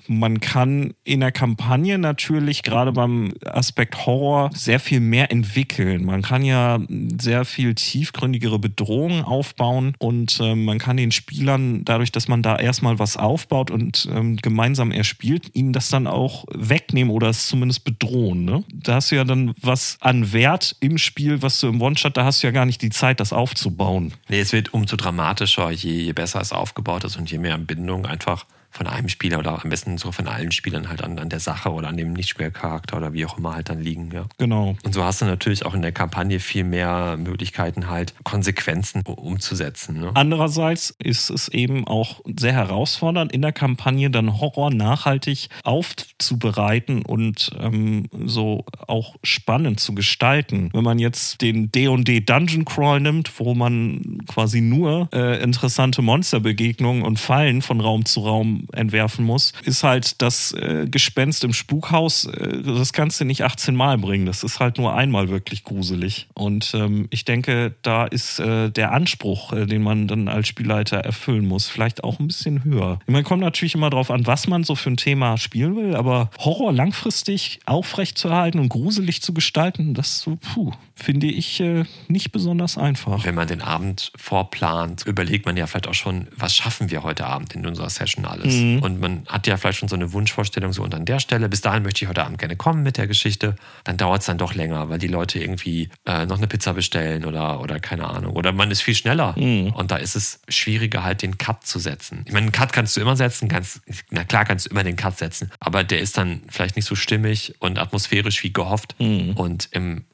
[0.08, 6.04] man kann in der Kampagne natürlich gerade beim Aspekt Horror sehr viel mehr entwickeln.
[6.04, 6.80] Man kann ja
[7.20, 12.56] sehr viel tiefgründigere Bedrohungen aufbauen und äh, man kann den Spielern dadurch, dass man da
[12.56, 17.84] erstmal was aufbaut und ähm, gemeinsam erspielt, ihnen das dann auch wegnehmen oder es zumindest
[17.84, 18.44] bedrohen.
[18.44, 18.64] Ne?
[18.72, 22.24] Da hast du ja dann was an Wert im Spiel, was du im One-Shot, da
[22.24, 24.12] hast du ja gar nicht die Zeit, das aufzubauen.
[24.28, 28.06] Nee, es wird umso dramatischer, je, je besser es aufgebaut ist und je mehr Bindung
[28.06, 28.46] einfach
[28.76, 31.72] von einem Spieler oder am besten so von allen Spielern halt an, an der Sache
[31.72, 34.10] oder an dem Nichtspielcharakter oder wie auch immer halt dann liegen.
[34.12, 34.26] Ja.
[34.36, 34.76] Genau.
[34.84, 40.00] Und so hast du natürlich auch in der Kampagne viel mehr Möglichkeiten halt Konsequenzen umzusetzen.
[40.00, 40.10] Ne?
[40.14, 47.50] Andererseits ist es eben auch sehr herausfordernd in der Kampagne dann Horror nachhaltig aufzubereiten und
[47.58, 50.68] ähm, so auch spannend zu gestalten.
[50.74, 57.02] Wenn man jetzt den D&D Dungeon Crawl nimmt, wo man quasi nur äh, interessante Monsterbegegnungen
[57.02, 62.26] und Fallen von Raum zu Raum entwerfen muss, ist halt das äh, Gespenst im Spukhaus,
[62.26, 64.26] äh, das kannst du nicht 18 Mal bringen.
[64.26, 66.28] Das ist halt nur einmal wirklich gruselig.
[66.34, 70.98] Und ähm, ich denke, da ist äh, der Anspruch, äh, den man dann als Spielleiter
[70.98, 72.98] erfüllen muss, vielleicht auch ein bisschen höher.
[73.06, 76.30] Man kommt natürlich immer darauf an, was man so für ein Thema spielen will, aber
[76.38, 82.78] Horror langfristig aufrechtzuerhalten und gruselig zu gestalten, das so, puh, finde ich äh, nicht besonders
[82.78, 83.24] einfach.
[83.24, 87.26] Wenn man den Abend vorplant, überlegt man ja vielleicht auch schon, was schaffen wir heute
[87.26, 88.54] Abend in unserer Session alles.
[88.54, 88.78] Mhm.
[88.82, 91.60] Und man hat ja vielleicht schon so eine Wunschvorstellung, so und an der Stelle, bis
[91.60, 93.56] dahin möchte ich heute Abend gerne kommen mit der Geschichte.
[93.84, 97.26] Dann dauert es dann doch länger, weil die Leute irgendwie äh, noch eine Pizza bestellen
[97.26, 98.34] oder, oder keine Ahnung.
[98.34, 99.38] Oder man ist viel schneller.
[99.38, 99.74] Mhm.
[99.74, 102.22] Und da ist es schwieriger, halt den Cut zu setzen.
[102.24, 104.96] Ich meine, einen Cut kannst du immer setzen, kannst, na klar kannst du immer den
[104.96, 108.94] Cut setzen, aber der ist dann vielleicht nicht so stimmig und atmosphärisch wie gehofft.
[108.98, 109.32] Mhm.
[109.32, 110.06] Und im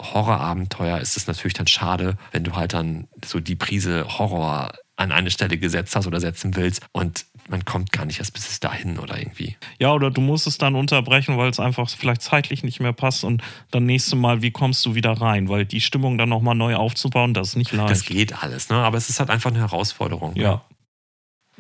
[0.73, 5.11] Horrorabenteuer ist es natürlich dann schade, wenn du halt dann so die Prise Horror an
[5.11, 8.61] eine Stelle gesetzt hast oder setzen willst und man kommt gar nicht erst bis es
[8.61, 9.57] dahin oder irgendwie.
[9.81, 13.25] Ja, oder du musst es dann unterbrechen, weil es einfach vielleicht zeitlich nicht mehr passt
[13.25, 13.43] und
[13.73, 15.49] dann nächste Mal, wie kommst du wieder rein?
[15.49, 17.91] Weil die Stimmung dann nochmal neu aufzubauen, das ist nicht leicht.
[17.91, 18.77] Das geht alles, ne?
[18.77, 20.37] aber es ist halt einfach eine Herausforderung.
[20.37, 20.63] Ja.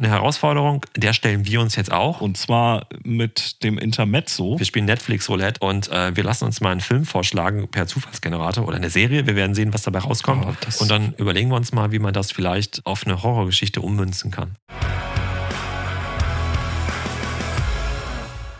[0.02, 0.08] Ne?
[0.08, 2.20] Eine Herausforderung, der stellen wir uns jetzt auch.
[2.20, 4.58] Und zwar mit dem Intermezzo.
[4.58, 8.66] Wir spielen Netflix Roulette und äh, wir lassen uns mal einen Film vorschlagen per Zufallsgenerator
[8.66, 9.26] oder eine Serie.
[9.26, 10.44] Wir werden sehen, was dabei rauskommt.
[10.44, 14.30] Oh, und dann überlegen wir uns mal, wie man das vielleicht auf eine Horrorgeschichte ummünzen
[14.30, 14.56] kann.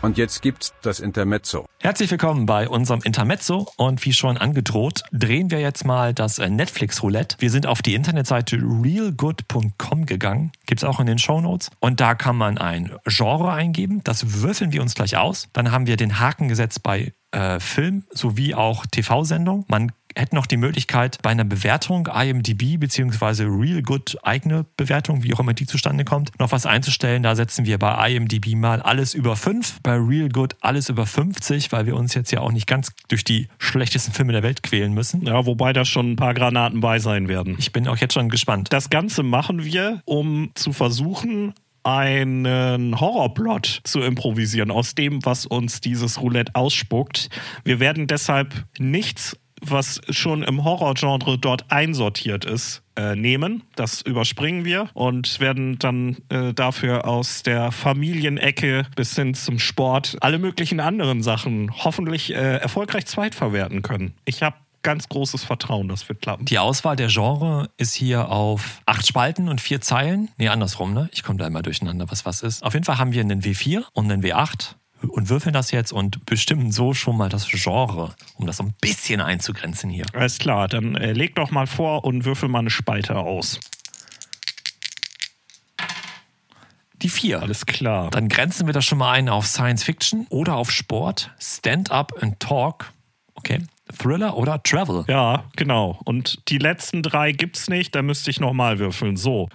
[0.03, 1.65] Und jetzt gibt's das Intermezzo.
[1.79, 6.49] Herzlich willkommen bei unserem Intermezzo und wie schon angedroht, drehen wir jetzt mal das äh,
[6.49, 7.37] Netflix Roulette.
[7.39, 12.15] Wir sind auf die Internetseite realgood.com gegangen, gibt's auch in den Show Notes und da
[12.15, 15.47] kann man ein Genre eingeben, das würfeln wir uns gleich aus.
[15.53, 19.63] Dann haben wir den Haken gesetzt bei äh, Film sowie auch TV-Sendung.
[19.69, 23.43] Man hätten noch die Möglichkeit, bei einer Bewertung IMDb bzw.
[23.43, 27.23] Real Good eigene Bewertung, wie auch immer die zustande kommt, noch was einzustellen.
[27.23, 31.71] Da setzen wir bei IMDb mal alles über 5, bei Real Good alles über 50,
[31.71, 34.93] weil wir uns jetzt ja auch nicht ganz durch die schlechtesten Filme der Welt quälen
[34.93, 35.25] müssen.
[35.25, 37.55] Ja, wobei da schon ein paar Granaten bei sein werden.
[37.59, 38.71] Ich bin auch jetzt schon gespannt.
[38.71, 41.53] Das Ganze machen wir, um zu versuchen,
[41.83, 47.29] einen Horrorplot zu improvisieren aus dem, was uns dieses Roulette ausspuckt.
[47.65, 53.63] Wir werden deshalb nichts was schon im Horrorgenre dort einsortiert ist, äh, nehmen.
[53.75, 60.17] Das überspringen wir und werden dann äh, dafür aus der Familienecke bis hin zum Sport
[60.21, 64.13] alle möglichen anderen Sachen hoffentlich äh, erfolgreich zweitverwerten können.
[64.25, 66.45] Ich habe ganz großes Vertrauen, das wird klappen.
[66.45, 70.29] Die Auswahl der Genre ist hier auf acht Spalten und vier Zeilen.
[70.37, 71.09] Nee, andersrum, ne?
[71.13, 72.63] Ich komme da immer durcheinander, was was ist.
[72.63, 74.75] Auf jeden Fall haben wir einen W4 und einen W8
[75.07, 78.73] und würfeln das jetzt und bestimmen so schon mal das Genre, um das so ein
[78.81, 80.05] bisschen einzugrenzen hier.
[80.13, 83.59] Alles klar, dann äh, leg doch mal vor und würfel mal eine Spalte aus.
[87.03, 87.41] Die vier.
[87.41, 88.09] Alles klar.
[88.11, 92.39] Dann grenzen wir das schon mal ein auf Science Fiction oder auf Sport, Stand-up and
[92.39, 92.93] Talk.
[93.35, 93.59] Okay.
[93.97, 95.03] Thriller oder Travel.
[95.09, 95.99] Ja, genau.
[96.05, 99.17] Und die letzten drei gibt's nicht, da müsste ich nochmal würfeln.
[99.17, 99.49] So.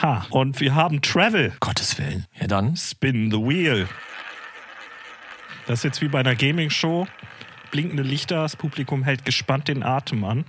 [0.00, 0.26] Ha.
[0.30, 1.52] Und wir haben Travel.
[1.58, 2.26] Gottes Willen.
[2.40, 2.76] Ja, dann.
[2.76, 3.88] Spin the Wheel.
[5.66, 7.06] Das ist jetzt wie bei einer Gaming-Show.
[7.70, 10.44] Blinkende Lichter, das Publikum hält gespannt den Atem an.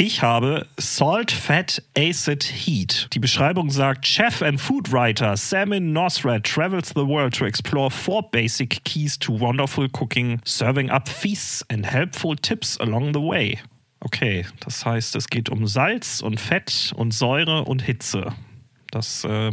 [0.00, 3.08] Ich habe Salt, Fat, Acid, Heat.
[3.12, 8.22] Die Beschreibung sagt, Chef and Food Writer Samin Nosrat travels the world to explore four
[8.30, 13.58] basic keys to wonderful cooking, serving up feasts and helpful tips along the way.
[13.98, 18.32] Okay, das heißt, es geht um Salz und Fett und Säure und Hitze.
[18.92, 19.50] Das äh,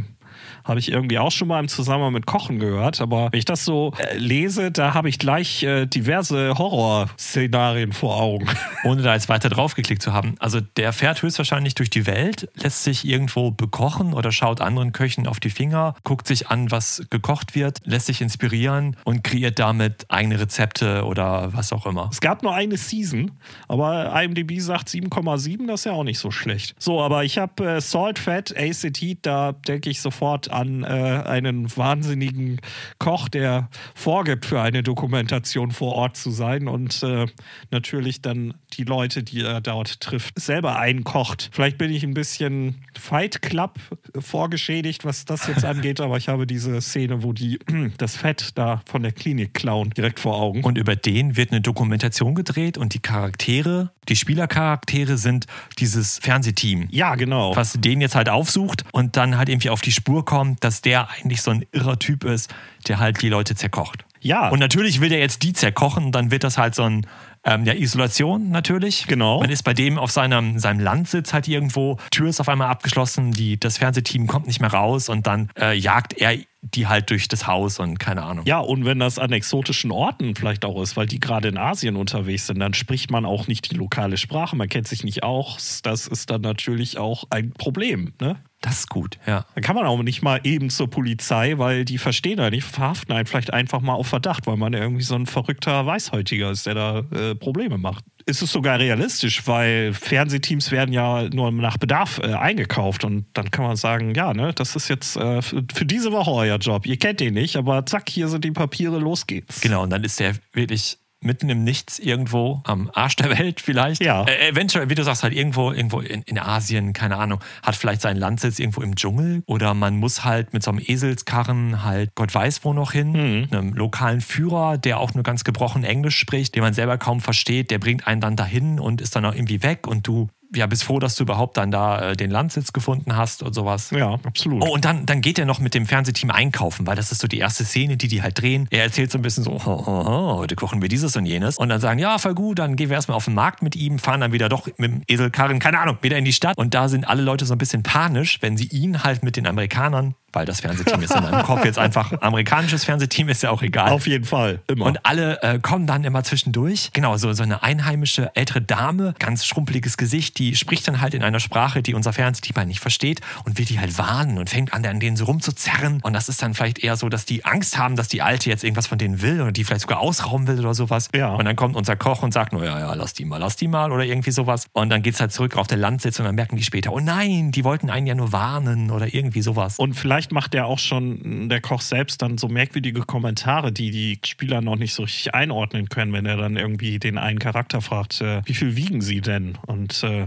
[0.66, 3.00] habe ich irgendwie auch schon mal im Zusammenhang mit Kochen gehört.
[3.00, 8.20] Aber wenn ich das so äh, lese, da habe ich gleich äh, diverse Horrorszenarien vor
[8.20, 8.48] Augen.
[8.84, 10.36] Ohne da jetzt weiter draufgeklickt zu haben.
[10.40, 15.28] Also der fährt höchstwahrscheinlich durch die Welt, lässt sich irgendwo bekochen oder schaut anderen Köchen
[15.28, 20.06] auf die Finger, guckt sich an, was gekocht wird, lässt sich inspirieren und kreiert damit
[20.10, 22.10] eigene Rezepte oder was auch immer.
[22.12, 23.32] Es gab nur eine Season,
[23.68, 26.76] aber IMDb sagt 7,7, das ist ja auch nicht so schlecht.
[26.80, 31.76] So, aber ich habe äh, Salt, Fat, ACT, da denke ich sofort an äh, einen
[31.76, 32.60] wahnsinnigen
[32.98, 37.28] Koch, der vorgibt, für eine Dokumentation vor Ort zu sein und äh,
[37.72, 41.50] natürlich dann die Leute, die er dort trifft, selber einkocht.
[41.52, 43.80] Vielleicht bin ich ein bisschen Fight Club
[44.18, 47.60] vorgeschädigt, was das jetzt angeht, aber ich habe diese Szene, wo die
[47.98, 50.64] das Fett da von der Klinik klauen, direkt vor Augen.
[50.64, 55.46] Und über den wird eine Dokumentation gedreht und die Charaktere, die Spielercharaktere sind
[55.80, 56.88] dieses Fernsehteam.
[56.92, 57.56] Ja, genau.
[57.56, 61.10] Was den jetzt halt aufsucht und dann halt irgendwie auf die Spur kommt, dass der
[61.10, 62.54] eigentlich so ein irrer Typ ist,
[62.88, 64.06] der halt die Leute zerkocht.
[64.22, 64.50] Ja.
[64.50, 67.06] Und natürlich will der jetzt die zerkochen, dann wird das halt so ein
[67.44, 69.06] ähm, ja, Isolation natürlich.
[69.08, 69.40] Genau.
[69.40, 73.32] Man ist bei dem auf seinem, seinem Landsitz halt irgendwo, Tür ist auf einmal abgeschlossen,
[73.32, 76.36] die, das Fernsehteam kommt nicht mehr raus und dann äh, jagt er
[76.74, 78.46] die halt durch das Haus und keine Ahnung.
[78.46, 81.96] Ja, und wenn das an exotischen Orten vielleicht auch ist, weil die gerade in Asien
[81.96, 85.82] unterwegs sind, dann spricht man auch nicht die lokale Sprache, man kennt sich nicht aus.
[85.84, 88.14] Das ist dann natürlich auch ein Problem.
[88.20, 88.38] Ne?
[88.62, 89.46] Das ist gut, ja.
[89.54, 93.14] Dann kann man auch nicht mal eben zur Polizei, weil die verstehen da nicht, verhaften
[93.14, 96.74] einen vielleicht einfach mal auf Verdacht, weil man irgendwie so ein verrückter Weißhäutiger ist, der
[96.74, 98.04] da äh, Probleme macht.
[98.28, 103.52] Ist es sogar realistisch, weil Fernsehteams werden ja nur nach Bedarf äh, eingekauft und dann
[103.52, 106.88] kann man sagen, ja, ne, das ist jetzt äh, für, für diese Woche euer Job.
[106.88, 109.62] Ihr kennt den nicht, aber zack, hier sind die Papiere, los geht's.
[109.62, 114.02] Genau, und dann ist der wirklich mitten im Nichts irgendwo am Arsch der Welt vielleicht.
[114.04, 114.24] Ja.
[114.24, 118.02] Äh, eventuell, wie du sagst, halt irgendwo, irgendwo in, in Asien, keine Ahnung, hat vielleicht
[118.02, 122.34] seinen Landsitz irgendwo im Dschungel oder man muss halt mit so einem Eselskarren halt Gott
[122.34, 123.48] weiß wo noch hin, Mhm.
[123.52, 127.72] einem lokalen Führer, der auch nur ganz gebrochen Englisch spricht, den man selber kaum versteht,
[127.72, 130.84] der bringt einen dann dahin und ist dann auch irgendwie weg und du ja, bist
[130.84, 133.92] froh, dass du überhaupt dann da äh, den Landsitz gefunden hast und sowas.
[133.92, 134.64] Ja, absolut.
[134.64, 137.28] Oh, und dann, dann geht er noch mit dem Fernsehteam einkaufen, weil das ist so
[137.28, 138.68] die erste Szene, die die halt drehen.
[138.72, 141.58] Er erzählt so ein bisschen so, oh, oh, oh, heute kochen wir dieses und jenes.
[141.58, 144.00] Und dann sagen, ja, voll gut, dann gehen wir erstmal auf den Markt mit ihm,
[144.00, 146.58] fahren dann wieder doch mit dem Eselkarren, keine Ahnung, wieder in die Stadt.
[146.58, 149.48] Und da sind alle Leute so ein bisschen panisch, wenn sie ihn halt mit den
[149.48, 153.62] Amerikanern, weil das Fernsehteam ist in meinem Kopf jetzt einfach amerikanisches Fernsehteam, ist ja auch
[153.62, 153.90] egal.
[153.90, 154.86] Auf jeden Fall, immer.
[154.86, 156.92] Und alle äh, kommen dann immer zwischendurch.
[156.94, 161.24] Genau, so, so eine einheimische ältere Dame, ganz schrumpeliges Gesicht, die spricht dann halt in
[161.24, 164.74] einer Sprache, die unser Fernsehteam halt nicht versteht und will die halt warnen und fängt
[164.74, 166.02] an, an denen so rumzuzerren.
[166.02, 168.64] Und das ist dann vielleicht eher so, dass die Angst haben, dass die Alte jetzt
[168.64, 171.10] irgendwas von denen will oder die vielleicht sogar ausrauben will oder sowas.
[171.16, 171.34] Ja.
[171.34, 173.92] Und dann kommt unser Koch und sagt, no, ja, lass die mal, lass die mal
[173.92, 174.68] oder irgendwie sowas.
[174.74, 177.52] Und dann geht's halt zurück auf den Landsitz und dann merken die später, oh nein,
[177.52, 179.78] die wollten einen ja nur warnen oder irgendwie sowas.
[179.78, 184.20] Und vielleicht macht der auch schon, der Koch selbst, dann so merkwürdige Kommentare, die die
[184.26, 188.22] Spieler noch nicht so richtig einordnen können, wenn er dann irgendwie den einen Charakter fragt,
[188.22, 189.58] äh, wie viel wiegen sie denn?
[189.66, 190.26] Und äh,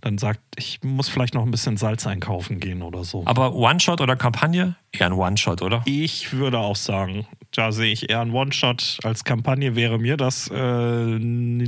[0.00, 3.22] dann sagt, ich muss vielleicht noch ein bisschen Salz einkaufen gehen oder so.
[3.26, 4.76] Aber One-Shot oder Kampagne?
[4.92, 5.82] Eher ein One-Shot, oder?
[5.86, 8.98] Ich würde auch sagen, da sehe ich eher einen One-Shot.
[9.04, 11.18] Als Kampagne wäre mir das, äh,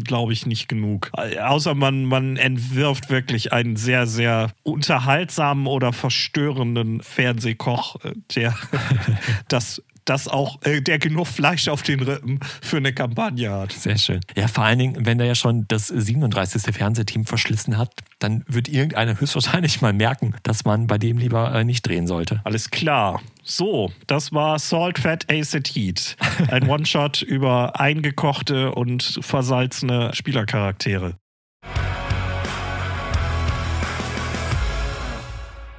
[0.04, 1.10] glaube ich, nicht genug.
[1.16, 8.54] Äh, Außer man, man entwirft wirklich einen sehr, sehr unterhaltsamen oder verstörenden Fernsehkoch, äh, der
[9.48, 13.72] das, das auch, äh, der genug Fleisch auf den Rippen für eine Kampagne hat.
[13.72, 14.20] Sehr schön.
[14.34, 16.74] Ja, vor allen Dingen, wenn der ja schon das 37.
[16.74, 21.64] Fernsehteam verschlissen hat, dann wird irgendeiner höchstwahrscheinlich mal merken, dass man bei dem lieber äh,
[21.64, 22.40] nicht drehen sollte.
[22.44, 23.20] Alles klar.
[23.42, 26.16] So, das war Salt, Fat, Acid, Heat.
[26.48, 31.14] Ein One-Shot über eingekochte und versalzene Spielercharaktere.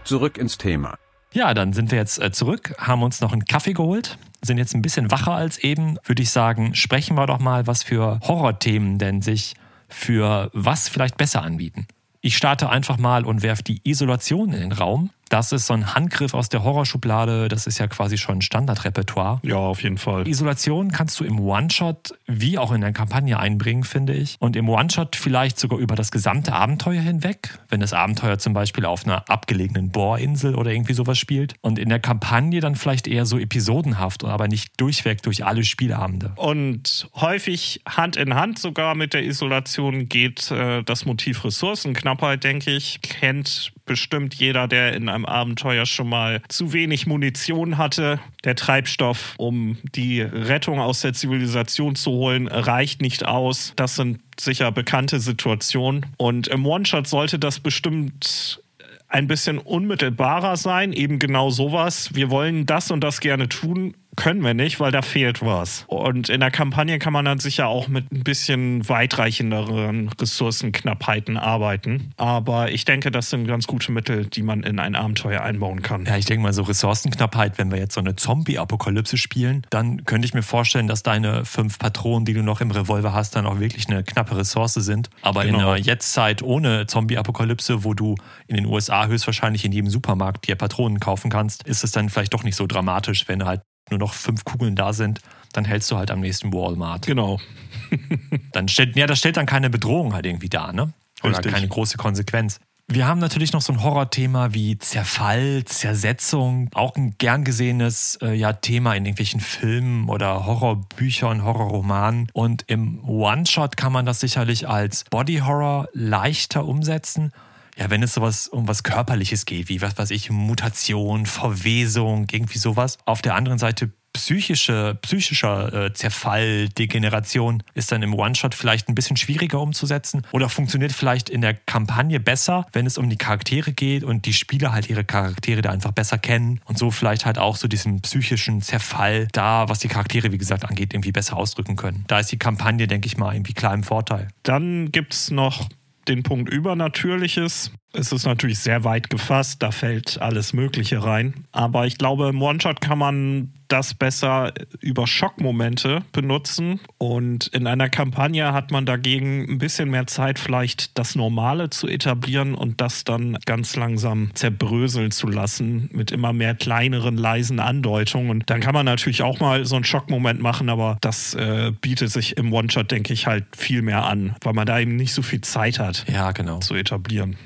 [0.03, 0.97] Zurück ins Thema.
[1.38, 4.73] Ja, dann sind wir jetzt äh, zurück, haben uns noch einen Kaffee geholt, sind jetzt
[4.73, 5.99] ein bisschen wacher als eben.
[6.03, 9.53] Würde ich sagen, sprechen wir doch mal, was für Horrorthemen denn sich
[9.88, 11.85] für was vielleicht besser anbieten.
[12.21, 15.11] Ich starte einfach mal und werfe die Isolation in den Raum.
[15.30, 17.47] Das ist so ein Handgriff aus der Horrorschublade.
[17.47, 19.39] Das ist ja quasi schon Standardrepertoire.
[19.43, 20.28] Ja, auf jeden Fall.
[20.28, 24.38] Isolation kannst du im One-Shot wie auch in der Kampagne einbringen, finde ich.
[24.39, 28.86] Und im One-Shot vielleicht sogar über das gesamte Abenteuer hinweg, wenn das Abenteuer zum Beispiel
[28.86, 31.55] auf einer abgelegenen Bohrinsel oder irgendwie sowas spielt.
[31.61, 36.34] Und in der Kampagne dann vielleicht eher so episodenhaft, aber nicht durchweg durch alle Spielabende.
[36.36, 42.71] Und häufig Hand in Hand sogar mit der Isolation geht äh, das Motiv Ressourcenknappheit, denke
[42.71, 43.01] ich.
[43.01, 48.19] Kennt bestimmt jeder, der in einem Abenteuer schon mal zu wenig Munition hatte.
[48.43, 53.73] Der Treibstoff, um die Rettung aus der Zivilisation zu holen, reicht nicht aus.
[53.75, 56.05] Das sind sicher bekannte Situationen.
[56.17, 58.61] Und im One-Shot sollte das bestimmt
[59.09, 62.13] ein bisschen unmittelbarer sein, eben genau sowas.
[62.13, 65.86] Wir wollen das und das gerne tun, können wir nicht, weil da fehlt was.
[65.88, 72.11] Und in der Kampagne kann man dann sicher auch mit ein bisschen weitreichenderen Ressourcenknappheiten arbeiten.
[72.18, 76.05] Aber ich denke, das sind ganz gute Mittel, die man in ein Abenteuer einbauen kann.
[76.05, 80.26] Ja, ich denke mal, so Ressourcenknappheit, wenn wir jetzt so eine Zombie-Apokalypse spielen, dann könnte
[80.26, 83.59] ich mir vorstellen, dass deine fünf Patronen, die du noch im Revolver hast, dann auch
[83.59, 85.09] wirklich eine knappe Ressource sind.
[85.22, 85.72] Aber in Genau.
[85.72, 88.15] einer Jetztzeit ohne Zombie-Apokalypse, wo du
[88.47, 92.34] in den USA höchstwahrscheinlich in jedem Supermarkt dir Patronen kaufen kannst, ist es dann vielleicht
[92.34, 95.21] doch nicht so dramatisch, wenn halt nur noch fünf Kugeln da sind,
[95.53, 97.05] dann hältst du halt am nächsten Walmart.
[97.05, 97.39] Genau.
[98.51, 100.93] Dann stellt, ja, das stellt dann keine Bedrohung halt irgendwie dar, ne?
[101.23, 101.53] Oder Richtig.
[101.53, 102.59] keine große Konsequenz.
[102.89, 108.33] Wir haben natürlich noch so ein Horrorthema wie Zerfall, Zersetzung, auch ein gern gesehenes äh,
[108.33, 112.29] ja, Thema in irgendwelchen Filmen oder Horrorbüchern, Horrorromanen.
[112.31, 117.33] Und im One-Shot kann man das sicherlich als Body Horror leichter umsetzen.
[117.78, 122.57] Ja, wenn es sowas um was Körperliches geht, wie was weiß ich, Mutation, Verwesung, irgendwie
[122.57, 122.97] sowas.
[123.05, 128.95] Auf der anderen Seite psychische, psychischer äh, Zerfall, Degeneration ist dann im One-Shot vielleicht ein
[128.95, 133.73] bisschen schwieriger umzusetzen oder funktioniert vielleicht in der Kampagne besser, wenn es um die Charaktere
[133.73, 137.38] geht und die Spieler halt ihre Charaktere da einfach besser kennen und so vielleicht halt
[137.38, 141.75] auch so diesen psychischen Zerfall da, was die Charaktere, wie gesagt, angeht, irgendwie besser ausdrücken
[141.75, 142.03] können.
[142.07, 144.30] Da ist die Kampagne, denke ich mal, irgendwie klar im Vorteil.
[144.41, 145.69] Dann gibt es noch
[146.08, 147.72] den Punkt Übernatürliches.
[147.93, 151.45] Es ist natürlich sehr weit gefasst, da fällt alles Mögliche rein.
[151.51, 156.79] Aber ich glaube, im One-Shot kann man das besser über Schockmomente benutzen.
[156.97, 161.88] Und in einer Kampagne hat man dagegen ein bisschen mehr Zeit, vielleicht das Normale zu
[161.88, 168.29] etablieren und das dann ganz langsam zerbröseln zu lassen mit immer mehr kleineren, leisen Andeutungen.
[168.29, 172.11] Und dann kann man natürlich auch mal so einen Schockmoment machen, aber das äh, bietet
[172.11, 175.21] sich im One-Shot, denke ich, halt viel mehr an, weil man da eben nicht so
[175.21, 176.59] viel Zeit hat, ja, genau.
[176.59, 177.38] zu etablieren.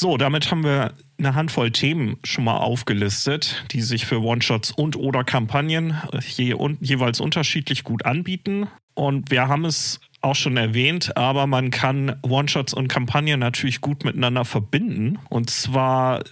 [0.00, 4.94] So, damit haben wir eine Handvoll Themen schon mal aufgelistet, die sich für One-Shots und
[4.94, 8.68] oder Kampagnen je, un, jeweils unterschiedlich gut anbieten.
[8.94, 14.04] Und wir haben es auch schon erwähnt, aber man kann One-Shots und Kampagnen natürlich gut
[14.04, 15.18] miteinander verbinden.
[15.30, 16.22] Und zwar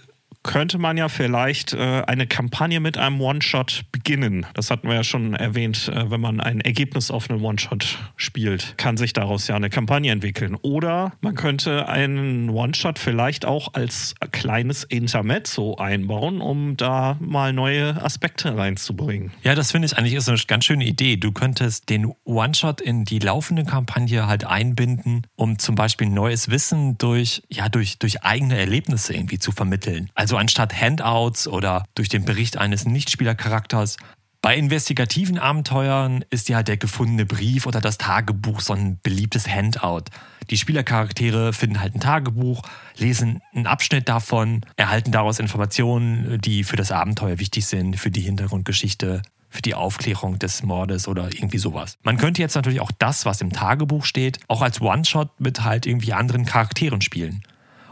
[0.47, 4.45] könnte man ja vielleicht äh, eine Kampagne mit einem One-Shot beginnen.
[4.53, 8.75] Das hatten wir ja schon erwähnt, äh, wenn man ein Ergebnis auf einen One-Shot spielt,
[8.77, 10.55] kann sich daraus ja eine Kampagne entwickeln.
[10.55, 18.01] Oder man könnte einen One-Shot vielleicht auch als kleines Intermezzo einbauen, um da mal neue
[18.01, 19.33] Aspekte reinzubringen.
[19.43, 21.17] Ja, das finde ich eigentlich ist eine ganz schöne Idee.
[21.17, 26.97] Du könntest den One-Shot in die laufende Kampagne halt einbinden, um zum Beispiel neues Wissen
[26.97, 30.09] durch, ja, durch, durch eigene Erlebnisse irgendwie zu vermitteln.
[30.15, 33.97] Also anstatt Handouts oder durch den Bericht eines Nichtspielercharakters.
[34.41, 39.47] Bei investigativen Abenteuern ist ja halt der gefundene Brief oder das Tagebuch so ein beliebtes
[39.47, 40.05] Handout.
[40.49, 42.61] Die Spielercharaktere finden halt ein Tagebuch,
[42.97, 48.21] lesen einen Abschnitt davon, erhalten daraus Informationen, die für das Abenteuer wichtig sind, für die
[48.21, 51.97] Hintergrundgeschichte, für die Aufklärung des Mordes oder irgendwie sowas.
[52.03, 55.85] Man könnte jetzt natürlich auch das, was im Tagebuch steht, auch als One-Shot mit halt
[55.85, 57.41] irgendwie anderen Charakteren spielen.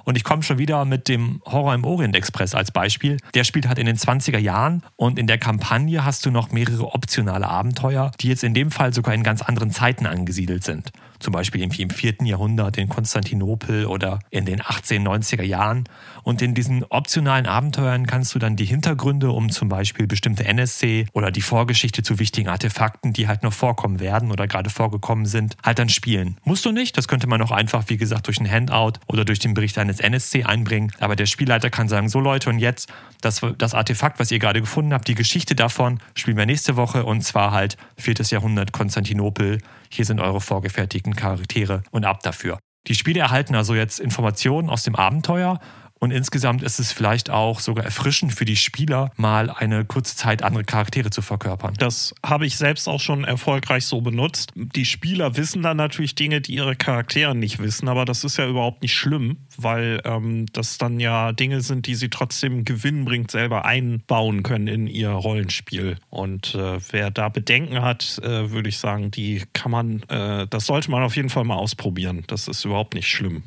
[0.05, 3.17] Und ich komme schon wieder mit dem Horror im Orient Express als Beispiel.
[3.33, 6.93] Der spielt halt in den 20er Jahren und in der Kampagne hast du noch mehrere
[6.93, 10.91] optionale Abenteuer, die jetzt in dem Fall sogar in ganz anderen Zeiten angesiedelt sind
[11.25, 12.17] zum Beispiel irgendwie im 4.
[12.21, 15.85] Jahrhundert in Konstantinopel oder in den 1890er Jahren.
[16.21, 21.07] Und in diesen optionalen Abenteuern kannst du dann die Hintergründe um zum Beispiel bestimmte NSC
[21.13, 25.57] oder die Vorgeschichte zu wichtigen Artefakten, die halt noch vorkommen werden oder gerade vorgekommen sind,
[25.63, 26.37] halt dann spielen.
[26.43, 29.39] Musst du nicht, das könnte man auch einfach, wie gesagt, durch ein Handout oder durch
[29.39, 30.91] den Bericht eines NSC einbringen.
[30.99, 32.87] Aber der Spielleiter kann sagen, so Leute, und jetzt
[33.21, 37.03] das, das Artefakt, was ihr gerade gefunden habt, die Geschichte davon spielen wir nächste Woche
[37.03, 38.13] und zwar halt 4.
[38.29, 39.59] Jahrhundert Konstantinopel
[39.95, 42.59] hier sind eure vorgefertigten Charaktere und ab dafür.
[42.87, 45.59] Die Spiele erhalten also jetzt Informationen aus dem Abenteuer
[45.99, 50.43] und insgesamt ist es vielleicht auch sogar erfrischend für die Spieler, mal eine kurze Zeit
[50.43, 51.73] andere Charaktere zu verkörpern.
[51.79, 54.51] Das habe ich selbst auch schon erfolgreich so benutzt.
[54.55, 58.47] Die Spieler wissen dann natürlich Dinge, die ihre Charaktere nicht wissen, aber das ist ja
[58.47, 63.65] überhaupt nicht schlimm, weil ähm, das dann ja Dinge sind, die sie trotzdem gewinnbringend selber
[63.65, 65.97] einbauen können in ihr Rollenspiel.
[66.09, 70.65] Und äh, wer da Bedenken hat, äh, würde ich sagen, die kann man, äh, das
[70.65, 72.23] sollte man auf jeden Fall mal ausprobieren.
[72.27, 73.43] Das ist überhaupt nicht schlimm.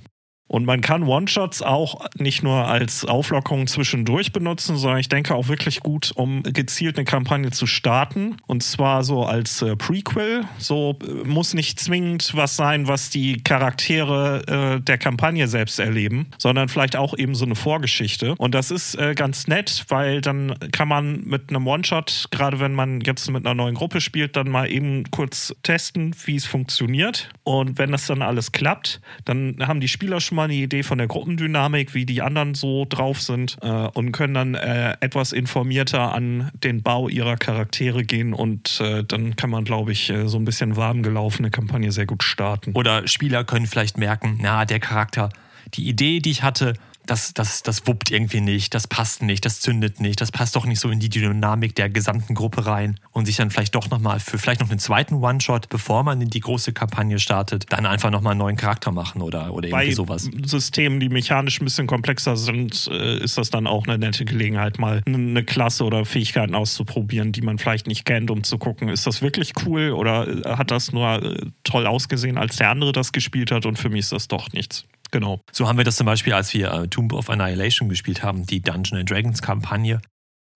[0.48, 5.48] Und man kann One-Shots auch nicht nur als Auflockerung zwischendurch benutzen, sondern ich denke auch
[5.48, 8.36] wirklich gut, um gezielt eine Kampagne zu starten.
[8.46, 10.44] Und zwar so als äh, Prequel.
[10.58, 16.28] So äh, muss nicht zwingend was sein, was die Charaktere äh, der Kampagne selbst erleben,
[16.38, 18.34] sondern vielleicht auch eben so eine Vorgeschichte.
[18.38, 22.74] Und das ist äh, ganz nett, weil dann kann man mit einem One-Shot, gerade wenn
[22.74, 27.28] man jetzt mit einer neuen Gruppe spielt, dann mal eben kurz testen, wie es funktioniert.
[27.44, 30.98] Und wenn das dann alles klappt, dann haben die Spieler schon mal eine Idee von
[30.98, 36.14] der Gruppendynamik, wie die anderen so drauf sind äh, und können dann äh, etwas informierter
[36.14, 40.38] an den Bau ihrer Charaktere gehen und äh, dann kann man, glaube ich, äh, so
[40.38, 42.72] ein bisschen warm gelaufene Kampagne sehr gut starten.
[42.72, 45.28] Oder Spieler können vielleicht merken, na, der Charakter,
[45.74, 46.74] die Idee, die ich hatte,
[47.08, 50.66] das, das, das wuppt irgendwie nicht, das passt nicht, das zündet nicht, das passt doch
[50.66, 54.20] nicht so in die Dynamik der gesamten Gruppe rein und sich dann vielleicht doch nochmal
[54.20, 58.10] für vielleicht noch einen zweiten One-Shot, bevor man in die große Kampagne startet, dann einfach
[58.10, 60.28] nochmal einen neuen Charakter machen oder, oder irgendwie Bei sowas.
[60.44, 64.78] Systemen, die mechanisch ein bisschen komplexer sind, äh, ist das dann auch eine nette Gelegenheit,
[64.78, 69.06] mal eine Klasse oder Fähigkeiten auszuprobieren, die man vielleicht nicht kennt, um zu gucken, ist
[69.06, 73.12] das wirklich cool oder äh, hat das nur äh, toll ausgesehen, als der andere das
[73.12, 74.84] gespielt hat und für mich ist das doch nichts.
[75.10, 75.40] Genau.
[75.52, 78.60] So haben wir das zum Beispiel, als wir äh, Tomb of Annihilation gespielt haben, die
[78.60, 80.00] Dungeon Dragons Kampagne.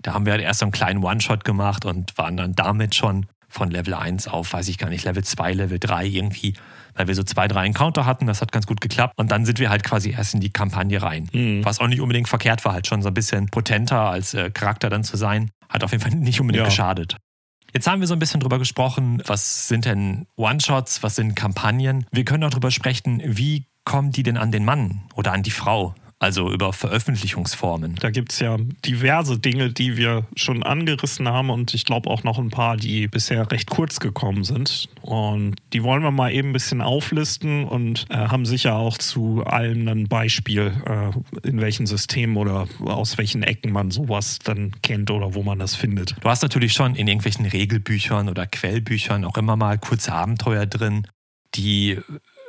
[0.02, 3.26] Da haben wir halt erst so einen kleinen One-Shot gemacht und waren dann damit schon
[3.52, 6.54] von Level 1 auf, weiß ich gar nicht, Level 2, Level 3 irgendwie,
[6.94, 9.12] weil wir so zwei, drei Encounter hatten, das hat ganz gut geklappt.
[9.16, 11.28] Und dann sind wir halt quasi erst in die Kampagne rein.
[11.32, 11.64] Mhm.
[11.64, 14.88] Was auch nicht unbedingt verkehrt war, halt schon so ein bisschen potenter als äh, Charakter
[14.88, 15.50] dann zu sein.
[15.68, 16.68] Hat auf jeden Fall nicht unbedingt ja.
[16.68, 17.16] geschadet.
[17.74, 22.06] Jetzt haben wir so ein bisschen drüber gesprochen, was sind denn One-Shots, was sind Kampagnen.
[22.10, 25.50] Wir können auch drüber sprechen, wie kommen die denn an den Mann oder an die
[25.50, 25.94] Frau?
[26.22, 27.96] also über Veröffentlichungsformen.
[27.96, 32.22] Da gibt es ja diverse Dinge, die wir schon angerissen haben und ich glaube auch
[32.22, 34.88] noch ein paar, die bisher recht kurz gekommen sind.
[35.00, 39.42] Und die wollen wir mal eben ein bisschen auflisten und äh, haben sicher auch zu
[39.44, 45.10] allen ein Beispiel, äh, in welchen Systemen oder aus welchen Ecken man sowas dann kennt
[45.10, 46.14] oder wo man das findet.
[46.20, 51.08] Du hast natürlich schon in irgendwelchen Regelbüchern oder Quellbüchern auch immer mal kurze Abenteuer drin,
[51.56, 51.98] die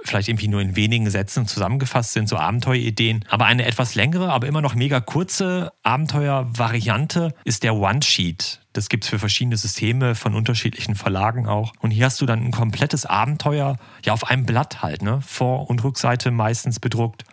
[0.04, 3.26] vielleicht irgendwie nur in wenigen Sätzen zusammengefasst sind, so Abenteuerideen.
[3.30, 8.60] Aber eine etwas längere, aber immer noch mega kurze Abenteuervariante ist der One-Sheet.
[8.74, 11.74] Das gibt es für verschiedene Systeme von unterschiedlichen Verlagen auch.
[11.80, 15.22] Und hier hast du dann ein komplettes Abenteuer, ja, auf einem Blatt halt, ne?
[15.22, 17.24] Vor- und Rückseite meistens bedruckt.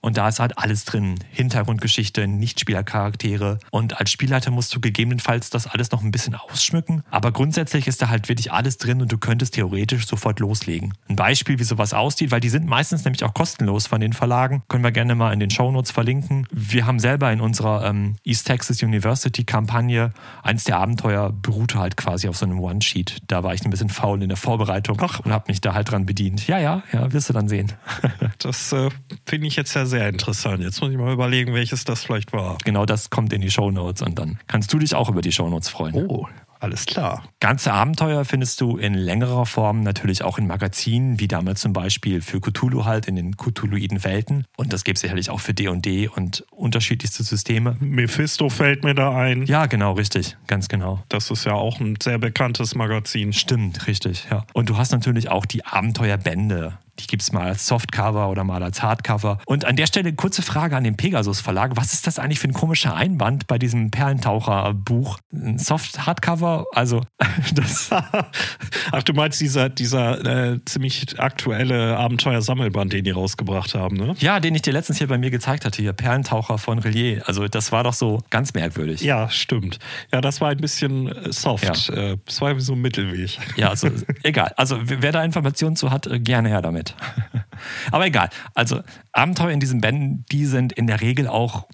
[0.00, 1.16] Und da ist halt alles drin.
[1.30, 3.58] Hintergrundgeschichte, Nichtspielercharaktere.
[3.70, 7.02] Und als Spielleiter musst du gegebenenfalls das alles noch ein bisschen ausschmücken.
[7.10, 10.94] Aber grundsätzlich ist da halt wirklich alles drin und du könntest theoretisch sofort loslegen.
[11.08, 14.62] Ein Beispiel, wie sowas aussieht, weil die sind meistens nämlich auch kostenlos von den Verlagen.
[14.68, 16.46] Können wir gerne mal in den Shownotes verlinken.
[16.50, 21.96] Wir haben selber in unserer ähm, East Texas University Kampagne eins der Abenteuer beruhte halt
[21.96, 23.18] quasi auf so einem One-Sheet.
[23.26, 25.20] Da war ich ein bisschen faul in der Vorbereitung Ach.
[25.20, 26.46] und habe mich da halt dran bedient.
[26.46, 27.72] Ja, ja, ja, wirst du dann sehen.
[28.38, 28.88] das äh,
[29.26, 30.62] finde ich jetzt ja sehr interessant.
[30.62, 32.56] Jetzt muss ich mal überlegen, welches das vielleicht war.
[32.64, 35.68] Genau das kommt in die Shownotes und dann kannst du dich auch über die Shownotes
[35.68, 36.06] freuen.
[36.08, 36.26] Oh,
[36.60, 37.24] alles klar.
[37.40, 42.20] Ganze Abenteuer findest du in längerer Form natürlich auch in Magazinen, wie damals zum Beispiel
[42.20, 44.44] für Cthulhu halt in den Cthulhuiden Welten.
[44.58, 47.76] Und das gibt es sicherlich auch für D&D und unterschiedlichste Systeme.
[47.80, 49.46] Mephisto fällt mir da ein.
[49.46, 50.36] Ja, genau, richtig.
[50.46, 51.02] Ganz genau.
[51.08, 53.32] Das ist ja auch ein sehr bekanntes Magazin.
[53.32, 54.44] Stimmt, richtig, ja.
[54.52, 56.78] Und du hast natürlich auch die Abenteuerbände.
[56.98, 59.38] Die gibt es mal als Softcover oder mal als Hardcover.
[59.46, 61.76] Und an der Stelle kurze Frage an den Pegasus Verlag.
[61.76, 65.18] Was ist das eigentlich für ein komischer Einband bei diesem Perlentaucher-Buch?
[65.32, 66.66] Ein Soft-Hardcover?
[66.72, 67.02] Also,
[67.54, 67.90] das.
[68.92, 74.14] Ach, du meinst dieser, dieser äh, ziemlich aktuelle Abenteuer-Sammelband, den die rausgebracht haben, ne?
[74.18, 77.22] Ja, den ich dir letztens hier bei mir gezeigt hatte, hier Perlentaucher von Relier.
[77.26, 79.00] Also, das war doch so ganz merkwürdig.
[79.02, 79.78] Ja, stimmt.
[80.12, 81.88] Ja, das war ein bisschen äh, soft.
[81.88, 81.94] Ja.
[81.94, 83.38] Äh, das war so ein Mittelweg.
[83.56, 83.88] Ja, also,
[84.22, 84.52] egal.
[84.56, 86.79] Also, wer da Informationen zu hat, äh, gerne her damit.
[87.90, 88.30] Aber egal.
[88.54, 91.66] Also Abenteuer in diesen Bänden, die sind in der Regel auch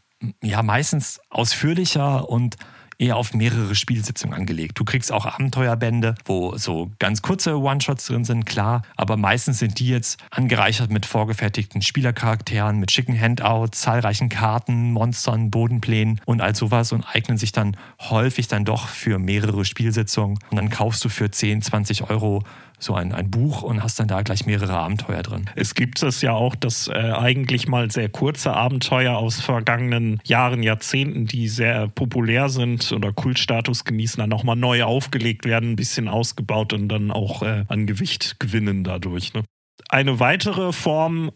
[0.42, 2.56] ja meistens ausführlicher und
[2.98, 4.78] eher auf mehrere Spielsitzungen angelegt.
[4.78, 9.78] Du kriegst auch Abenteuerbände, wo so ganz kurze One-Shots drin sind, klar, aber meistens sind
[9.78, 16.56] die jetzt angereichert mit vorgefertigten Spielercharakteren, mit schicken Handouts, zahlreichen Karten, Monstern, Bodenplänen und all
[16.56, 20.38] sowas und eignen sich dann häufig dann doch für mehrere Spielsitzungen.
[20.50, 22.42] Und dann kaufst du für 10, 20 Euro
[22.78, 25.46] so ein, ein Buch und hast dann da gleich mehrere Abenteuer drin.
[25.54, 30.62] Es gibt es ja auch, dass äh, eigentlich mal sehr kurze Abenteuer aus vergangenen Jahren,
[30.62, 36.08] Jahrzehnten, die sehr populär sind oder Kultstatus genießen, dann nochmal neu aufgelegt werden, ein bisschen
[36.08, 39.32] ausgebaut und dann auch äh, an Gewicht gewinnen dadurch.
[39.34, 39.44] Ne?
[39.88, 41.30] Eine weitere Form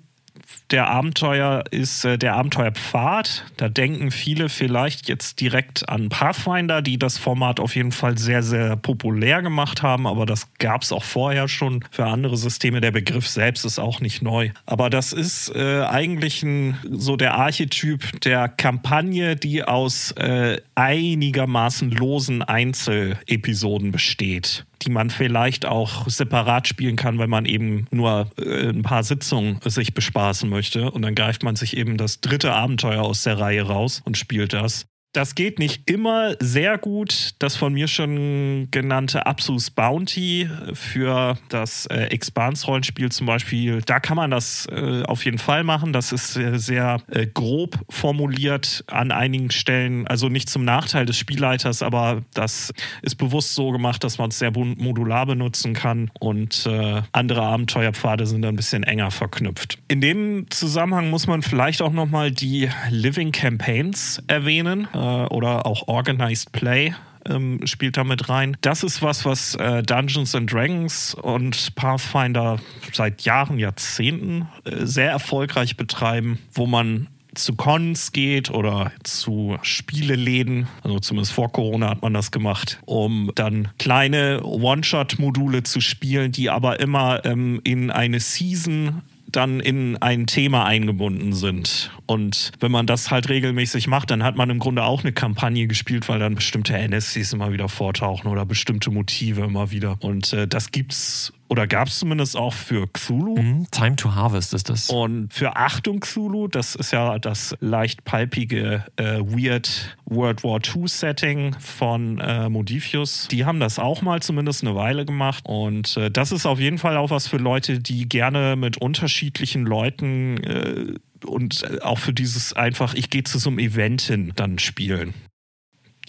[0.71, 3.45] der Abenteuer ist äh, der Abenteuerpfad.
[3.57, 8.43] Da denken viele vielleicht jetzt direkt an Pathfinder, die das Format auf jeden Fall sehr,
[8.43, 12.81] sehr populär gemacht haben, aber das gab es auch vorher schon für andere Systeme.
[12.81, 14.51] Der Begriff selbst ist auch nicht neu.
[14.67, 21.91] Aber das ist äh, eigentlich ein, so der Archetyp der Kampagne, die aus äh, einigermaßen
[21.91, 28.69] losen Einzelepisoden besteht die man vielleicht auch separat spielen kann, wenn man eben nur äh,
[28.69, 30.91] ein paar Sitzungen sich bespaßen möchte.
[30.91, 34.53] Und dann greift man sich eben das dritte Abenteuer aus der Reihe raus und spielt
[34.53, 34.87] das.
[35.13, 37.31] Das geht nicht immer sehr gut.
[37.41, 44.17] Das von mir schon genannte Absus Bounty für das äh, Expans-Rollenspiel zum Beispiel, da kann
[44.17, 45.93] man das äh, auf jeden Fall machen.
[45.93, 50.07] Das ist äh, sehr äh, grob formuliert an einigen Stellen.
[50.07, 54.39] Also nicht zum Nachteil des Spielleiters, aber das ist bewusst so gemacht, dass man es
[54.39, 59.79] sehr modular benutzen kann und äh, andere Abenteuerpfade sind ein bisschen enger verknüpft.
[59.89, 65.89] In dem Zusammenhang muss man vielleicht auch nochmal die Living Campaigns erwähnen äh, oder auch
[65.89, 66.95] Organized Play
[67.29, 68.57] ähm, spielt da mit rein.
[68.61, 72.59] Das ist was, was äh, Dungeons and Dragons und Pathfinder
[72.93, 80.67] seit Jahren, Jahrzehnten äh, sehr erfolgreich betreiben, wo man zu Cons geht oder zu Spieleläden,
[80.83, 86.51] also zumindest vor Corona hat man das gemacht, um dann kleine One-Shot-Module zu spielen, die
[86.51, 89.03] aber immer ähm, in eine Season
[89.33, 91.91] dann in ein Thema eingebunden sind.
[92.07, 95.67] Und wenn man das halt regelmäßig macht, dann hat man im Grunde auch eine Kampagne
[95.67, 99.99] gespielt, weil dann bestimmte NSCs immer wieder vortauchen oder bestimmte Motive immer wieder.
[100.01, 103.37] Und äh, das gibt's oder gab es zumindest auch für Cthulhu.
[103.37, 104.89] Mhm, Time to Harvest ist das.
[104.89, 111.57] Und für Achtung Cthulhu, das ist ja das leicht palpige, äh, weird World War II-Setting
[111.59, 113.27] von äh, Modifius.
[113.33, 115.43] Die haben das auch mal zumindest eine Weile gemacht.
[115.45, 119.67] Und äh, das ist auf jeden Fall auch was für Leute, die gerne mit unterschiedlichen
[119.67, 120.95] Leuten äh,
[121.27, 125.15] und äh, auch für dieses einfach, ich gehe zu so einem Event hin, dann spielen.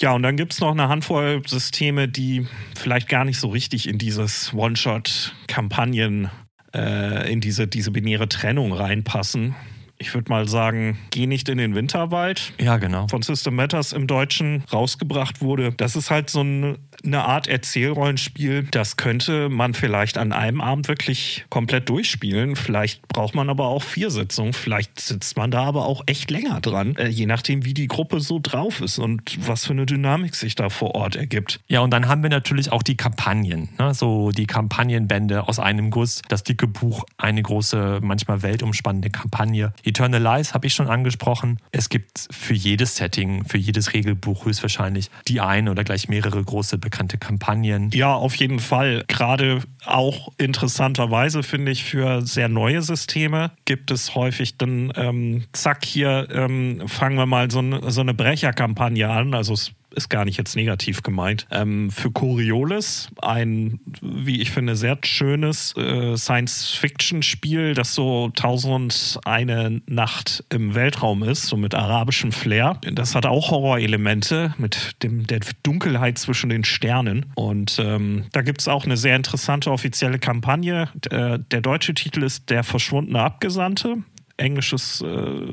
[0.01, 3.87] Ja, und dann gibt es noch eine Handvoll Systeme, die vielleicht gar nicht so richtig
[3.87, 6.31] in dieses One-Shot-Kampagnen,
[6.73, 9.55] äh, in diese, diese binäre Trennung reinpassen.
[9.99, 12.53] Ich würde mal sagen, geh nicht in den Winterwald.
[12.59, 13.07] Ja, genau.
[13.09, 15.71] Von System Matters im Deutschen rausgebracht wurde.
[15.71, 20.87] Das ist halt so ein eine Art Erzählrollenspiel, das könnte man vielleicht an einem Abend
[20.87, 22.55] wirklich komplett durchspielen.
[22.55, 24.53] Vielleicht braucht man aber auch vier Sitzungen.
[24.53, 28.19] Vielleicht sitzt man da aber auch echt länger dran, äh, je nachdem, wie die Gruppe
[28.19, 31.59] so drauf ist und was für eine Dynamik sich da vor Ort ergibt.
[31.67, 33.93] Ja, und dann haben wir natürlich auch die Kampagnen, ne?
[33.93, 39.73] so die Kampagnenbände aus einem Guss, das dicke Buch, eine große, manchmal weltumspannende Kampagne.
[39.83, 41.59] Eternal Lies habe ich schon angesprochen.
[41.71, 46.77] Es gibt für jedes Setting, für jedes Regelbuch höchstwahrscheinlich die eine oder gleich mehrere große
[46.91, 47.89] bekannte Kampagnen.
[47.93, 49.05] Ja, auf jeden Fall.
[49.07, 55.85] Gerade auch interessanterweise finde ich für sehr neue Systeme gibt es häufig dann, ähm, zack,
[55.85, 59.33] hier ähm, fangen wir mal so, so eine Brecherkampagne an.
[59.33, 61.47] Also es ist gar nicht jetzt negativ gemeint.
[61.51, 69.81] Ähm, für Coriolis ein, wie ich finde, sehr schönes äh, Science-Fiction-Spiel, das so tausend eine
[69.87, 72.79] Nacht im Weltraum ist, so mit arabischem Flair.
[72.91, 77.27] Das hat auch Horrorelemente mit dem, der Dunkelheit zwischen den Sternen.
[77.35, 80.89] Und ähm, da gibt es auch eine sehr interessante offizielle Kampagne.
[80.93, 83.97] Der, der deutsche Titel ist Der verschwundene Abgesandte
[84.41, 85.05] englisches äh,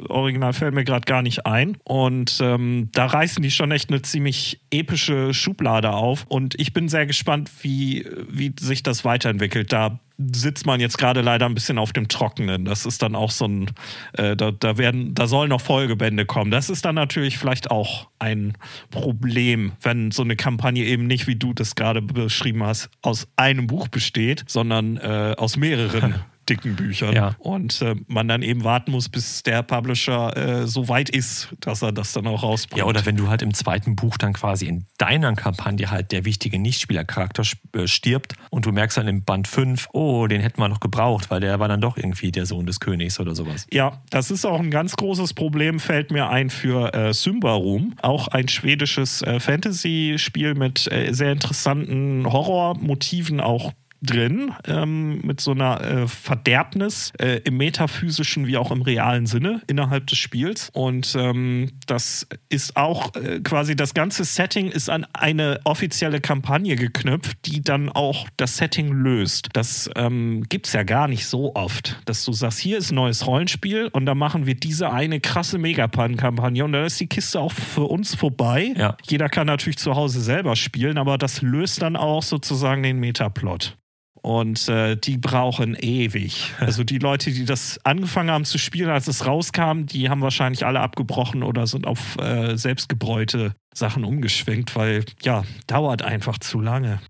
[0.09, 1.77] Original fällt mir gerade gar nicht ein.
[1.85, 6.24] Und ähm, da reißen die schon echt eine ziemlich epische Schublade auf.
[6.28, 9.73] Und ich bin sehr gespannt, wie, wie sich das weiterentwickelt.
[9.73, 10.01] Da
[10.35, 12.65] sitzt man jetzt gerade leider ein bisschen auf dem Trockenen.
[12.65, 13.70] Das ist dann auch so ein,
[14.15, 16.51] äh, da, da werden, da sollen noch Folgebände kommen.
[16.51, 18.55] Das ist dann natürlich vielleicht auch ein
[18.90, 23.69] Problem, wenn so eine Kampagne eben nicht, wie du das gerade beschrieben hast, aus einem
[23.69, 26.16] Buch besteht, sondern äh, aus mehreren
[26.49, 27.15] dicken Büchern.
[27.15, 27.35] Ja.
[27.39, 31.83] Und äh, man dann eben warten muss, bis der Publisher äh, so weit ist, dass
[31.83, 32.79] er das dann auch rausbringt.
[32.79, 36.25] Ja, oder wenn du halt im zweiten Buch dann quasi in deiner Kampagne halt der
[36.25, 37.43] wichtige Nichtspielercharakter
[37.75, 41.31] äh, stirbt und du merkst dann im Band 5, oh, den hätten wir noch gebraucht,
[41.31, 43.66] weil der war dann doch irgendwie der Sohn des Königs oder sowas.
[43.73, 47.95] Ja, das ist auch ein ganz großes Problem, fällt mir ein für äh, Symbaroom.
[48.03, 55.51] Auch ein schwedisches äh, Fantasy-Spiel mit äh, sehr interessanten Horrormotiven, auch drin, ähm, mit so
[55.51, 60.70] einer äh, Verderbnis äh, im metaphysischen wie auch im realen Sinne innerhalb des Spiels.
[60.73, 66.77] Und ähm, das ist auch äh, quasi das ganze Setting ist an eine offizielle Kampagne
[66.77, 69.49] geknüpft, die dann auch das Setting löst.
[69.53, 72.97] Das ähm, gibt es ja gar nicht so oft, dass du sagst, hier ist ein
[72.97, 77.41] neues Rollenspiel und da machen wir diese eine krasse Megapan-Kampagne und dann ist die Kiste
[77.41, 78.75] auch für uns vorbei.
[78.77, 78.97] Ja.
[79.09, 83.77] Jeder kann natürlich zu Hause selber spielen, aber das löst dann auch sozusagen den Metaplot.
[84.23, 86.53] Und äh, die brauchen ewig.
[86.59, 90.66] Also die Leute, die das angefangen haben zu spielen, als es rauskam, die haben wahrscheinlich
[90.66, 97.01] alle abgebrochen oder sind auf äh, selbstgebräute Sachen umgeschwenkt, weil ja, dauert einfach zu lange.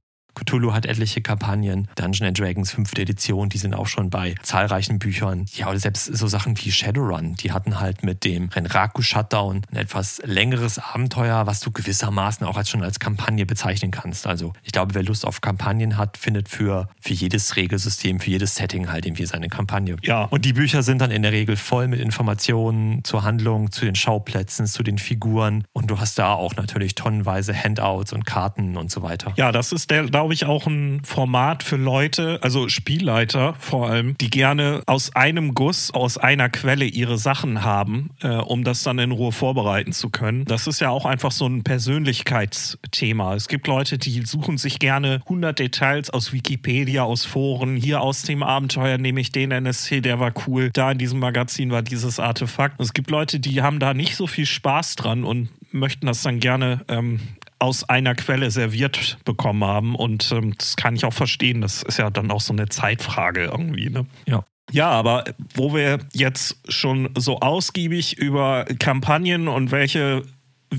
[0.45, 1.89] Cthulhu hat etliche Kampagnen.
[1.97, 2.93] Dungeon Dragons 5.
[2.99, 5.47] Edition, die sind auch schon bei zahlreichen Büchern.
[5.55, 9.77] Ja, oder selbst so Sachen wie Shadowrun, die hatten halt mit dem Renraku Shutdown ein
[9.77, 14.27] etwas längeres Abenteuer, was du gewissermaßen auch als schon als Kampagne bezeichnen kannst.
[14.27, 18.55] Also ich glaube, wer Lust auf Kampagnen hat, findet für, für jedes Regelsystem, für jedes
[18.55, 19.97] Setting halt irgendwie seine Kampagne.
[20.03, 20.25] Ja.
[20.25, 23.95] Und die Bücher sind dann in der Regel voll mit Informationen zur Handlung, zu den
[23.95, 25.65] Schauplätzen, zu den Figuren.
[25.73, 29.33] Und du hast da auch natürlich tonnenweise Handouts und Karten und so weiter.
[29.37, 34.15] Ja, das ist der, glaube ich, auch ein Format für Leute, also Spielleiter vor allem,
[34.19, 38.99] die gerne aus einem Guss, aus einer Quelle ihre Sachen haben, äh, um das dann
[38.99, 40.45] in Ruhe vorbereiten zu können.
[40.45, 43.37] Das ist ja auch einfach so ein Persönlichkeitsthema.
[43.37, 47.77] Es gibt Leute, die suchen sich gerne 100 Details aus Wikipedia, aus Foren.
[47.77, 50.69] Hier aus dem Abenteuer nehme ich den NSC, der war cool.
[50.71, 52.79] Da in diesem Magazin war dieses Artefakt.
[52.79, 56.23] Und es gibt Leute, die haben da nicht so viel Spaß dran und möchten das
[56.23, 57.21] dann gerne ähm,
[57.59, 59.95] aus einer Quelle serviert bekommen haben.
[59.95, 61.61] Und ähm, das kann ich auch verstehen.
[61.61, 63.91] Das ist ja dann auch so eine Zeitfrage irgendwie.
[63.91, 64.07] Ne?
[64.27, 64.45] Ja.
[64.71, 65.25] Ja, aber
[65.55, 70.25] wo wir jetzt schon so ausgiebig über Kampagnen und welche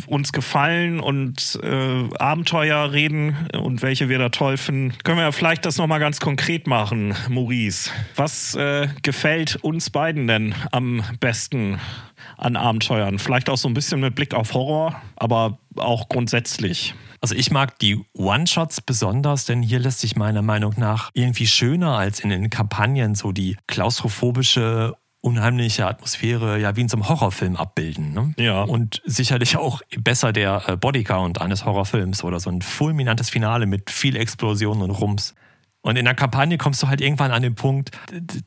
[0.07, 5.31] uns gefallen und äh, Abenteuer reden und welche wir da toll finden, können wir ja
[5.31, 7.89] vielleicht das nochmal ganz konkret machen, Maurice.
[8.15, 11.79] Was äh, gefällt uns beiden denn am besten
[12.37, 13.19] an Abenteuern?
[13.19, 16.93] Vielleicht auch so ein bisschen mit Blick auf Horror, aber auch grundsätzlich.
[17.21, 21.97] Also ich mag die One-Shots besonders, denn hier lässt sich meiner Meinung nach irgendwie schöner
[21.97, 27.55] als in den Kampagnen so die klaustrophobische unheimliche Atmosphäre ja wie in so einem Horrorfilm
[27.57, 28.13] abbilden.
[28.13, 28.33] Ne?
[28.37, 28.63] Ja.
[28.63, 33.91] Und sicherlich auch besser der äh, Bodycount eines Horrorfilms oder so ein fulminantes Finale mit
[33.91, 35.35] viel Explosion und Rums.
[35.81, 37.91] Und in der Kampagne kommst du halt irgendwann an den Punkt,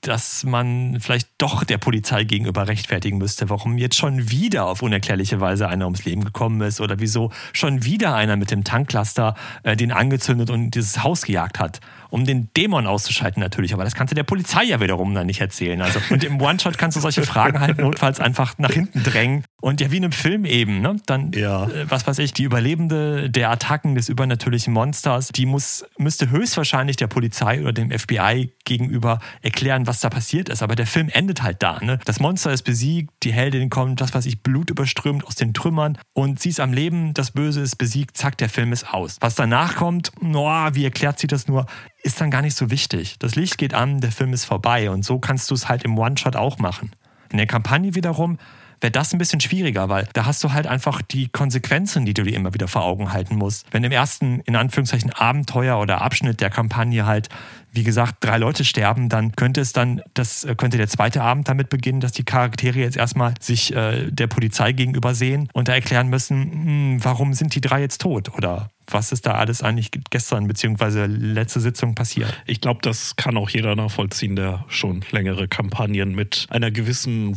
[0.03, 5.41] dass man vielleicht doch der Polizei gegenüber rechtfertigen müsste, warum jetzt schon wieder auf unerklärliche
[5.41, 9.77] Weise einer ums Leben gekommen ist oder wieso schon wieder einer mit dem Tanklaster äh,
[9.77, 11.81] den angezündet und dieses Haus gejagt hat
[12.13, 13.73] um den Dämon auszuschalten natürlich.
[13.73, 15.81] Aber das kannst du der Polizei ja wiederum dann nicht erzählen.
[15.81, 19.45] Also, und im One-Shot kannst du solche Fragen halt notfalls einfach nach hinten drängen.
[19.63, 20.97] Und ja, wie in einem Film eben, ne?
[21.07, 21.65] Dann, ja.
[21.69, 26.97] äh, was weiß ich, die Überlebende der Attacken des übernatürlichen Monsters, die muss, müsste höchstwahrscheinlich
[26.97, 30.63] der Polizei oder dem FBI gegenüber erklären, was da passiert ist.
[30.63, 31.79] Aber der Film endet halt da.
[31.81, 31.99] Ne?
[32.05, 35.97] Das Monster ist besiegt, die Heldin kommt, was weiß ich, Blut überströmt aus den Trümmern
[36.13, 39.17] und sie ist am Leben, das Böse ist besiegt, zack, der Film ist aus.
[39.21, 41.67] Was danach kommt, no, wie erklärt sie das nur,
[42.03, 43.17] ist dann gar nicht so wichtig.
[43.19, 45.99] Das Licht geht an, der Film ist vorbei und so kannst du es halt im
[45.99, 46.91] One-Shot auch machen.
[47.31, 48.39] In der Kampagne wiederum
[48.83, 52.25] wäre das ein bisschen schwieriger, weil da hast du halt einfach die Konsequenzen, die du
[52.25, 53.67] dir immer wieder vor Augen halten musst.
[53.71, 57.29] Wenn im ersten, in Anführungszeichen, Abenteuer oder Abschnitt der Kampagne halt,
[57.71, 61.49] wie gesagt, drei Leute sterben, dann könnte es dann, das äh, könnte der zweite Abend
[61.49, 65.75] damit beginnen, dass die Charaktere jetzt erstmal sich äh, der Polizei gegenüber sehen und da
[65.75, 69.91] erklären müssen, hm, warum sind die drei jetzt tot oder was ist da alles eigentlich
[70.11, 71.07] gestern bzw.
[71.07, 72.33] letzte Sitzung passiert.
[72.47, 77.37] Ich glaube, das kann auch jeder nachvollziehen, der schon längere Kampagnen mit einer gewissen,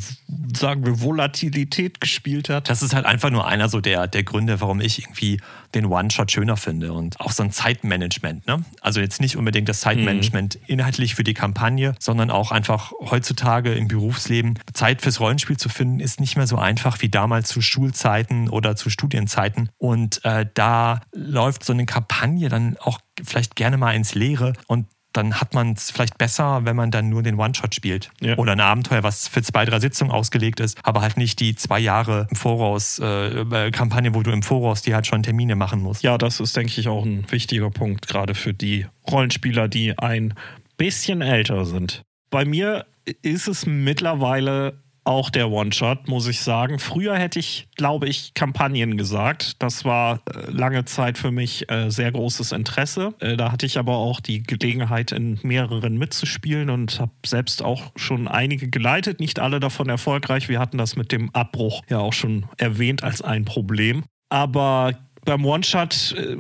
[0.55, 2.69] sagen wir, Volatilität gespielt hat.
[2.69, 5.39] Das ist halt einfach nur einer so der, der Gründe, warum ich irgendwie
[5.75, 8.47] den One-Shot schöner finde und auch so ein Zeitmanagement.
[8.47, 8.63] Ne?
[8.81, 10.61] Also jetzt nicht unbedingt das Zeitmanagement mhm.
[10.67, 15.99] inhaltlich für die Kampagne, sondern auch einfach heutzutage im Berufsleben Zeit fürs Rollenspiel zu finden,
[15.99, 19.69] ist nicht mehr so einfach wie damals zu Schulzeiten oder zu Studienzeiten.
[19.77, 24.87] Und äh, da läuft so eine Kampagne dann auch vielleicht gerne mal ins Leere und
[25.17, 28.11] dann hat man es vielleicht besser, wenn man dann nur den One-Shot spielt.
[28.21, 28.37] Ja.
[28.37, 31.79] Oder ein Abenteuer, was für zwei, drei Sitzungen ausgelegt ist, aber halt nicht die zwei
[31.79, 35.81] Jahre im Voraus äh, äh, Kampagne, wo du im Voraus die halt schon Termine machen
[35.81, 36.03] musst.
[36.03, 40.33] Ja, das ist, denke ich, auch ein wichtiger Punkt, gerade für die Rollenspieler, die ein
[40.77, 42.03] bisschen älter sind.
[42.29, 42.85] Bei mir
[43.21, 46.79] ist es mittlerweile auch der One-Shot, muss ich sagen.
[46.79, 49.61] Früher hätte ich, glaube ich, Kampagnen gesagt.
[49.61, 53.13] Das war äh, lange Zeit für mich äh, sehr großes Interesse.
[53.19, 57.91] Äh, da hatte ich aber auch die Gelegenheit, in mehreren mitzuspielen und habe selbst auch
[57.95, 59.19] schon einige geleitet.
[59.19, 60.49] Nicht alle davon erfolgreich.
[60.49, 64.03] Wir hatten das mit dem Abbruch ja auch schon erwähnt als ein Problem.
[64.29, 66.37] Aber beim One-Shot äh,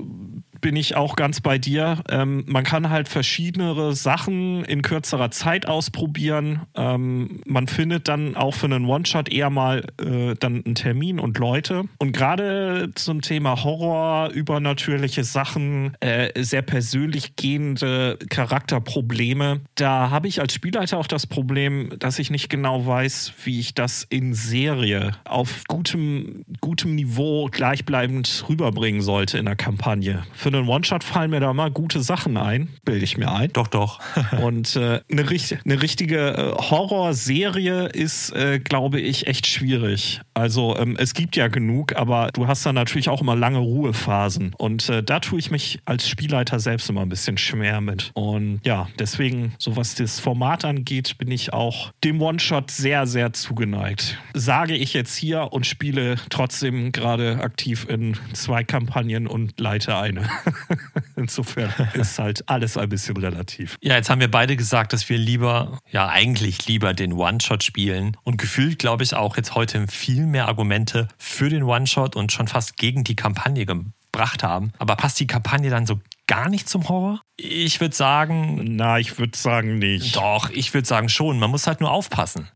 [0.61, 2.03] bin ich auch ganz bei dir.
[2.09, 6.61] Ähm, man kann halt verschiedene Sachen in kürzerer Zeit ausprobieren.
[6.75, 11.37] Ähm, man findet dann auch für einen One-Shot eher mal äh, dann einen Termin und
[11.37, 11.83] Leute.
[11.97, 20.41] Und gerade zum Thema Horror, übernatürliche Sachen, äh, sehr persönlich gehende Charakterprobleme, da habe ich
[20.41, 25.11] als Spielleiter auch das Problem, dass ich nicht genau weiß, wie ich das in Serie
[25.25, 30.23] auf gutem, gutem Niveau gleichbleibend rüberbringen sollte in der Kampagne.
[30.45, 33.51] Für einen One-Shot fallen mir da mal gute Sachen ein, bilde ich mir ein.
[33.53, 33.99] Doch, doch.
[34.43, 40.21] Und äh, eine, eine richtige äh, Horrorserie ist, äh, glaube ich, echt schwierig.
[40.35, 44.53] Also ähm, es gibt ja genug, aber du hast dann natürlich auch immer lange Ruhephasen.
[44.55, 48.11] Und äh, da tue ich mich als Spielleiter selbst immer ein bisschen schwer mit.
[48.13, 53.33] Und ja, deswegen, so was das Format angeht, bin ich auch dem One-Shot sehr, sehr
[53.33, 54.19] zugeneigt.
[54.35, 60.29] Sage ich jetzt hier und spiele trotzdem gerade aktiv in zwei Kampagnen und leite eine.
[61.15, 63.77] Insofern ist halt alles ein bisschen relativ.
[63.81, 68.17] Ja, jetzt haben wir beide gesagt, dass wir lieber, ja, eigentlich lieber den One-Shot spielen.
[68.23, 72.47] Und gefühlt, glaube ich, auch jetzt heute viel mehr Argumente für den One-Shot und schon
[72.47, 74.71] fast gegen die Kampagne gebracht haben.
[74.77, 77.21] Aber passt die Kampagne dann so gar nicht zum Horror?
[77.37, 78.75] Ich würde sagen.
[78.75, 80.15] Na, ich würde sagen nicht.
[80.15, 81.39] Doch, ich würde sagen schon.
[81.39, 82.47] Man muss halt nur aufpassen,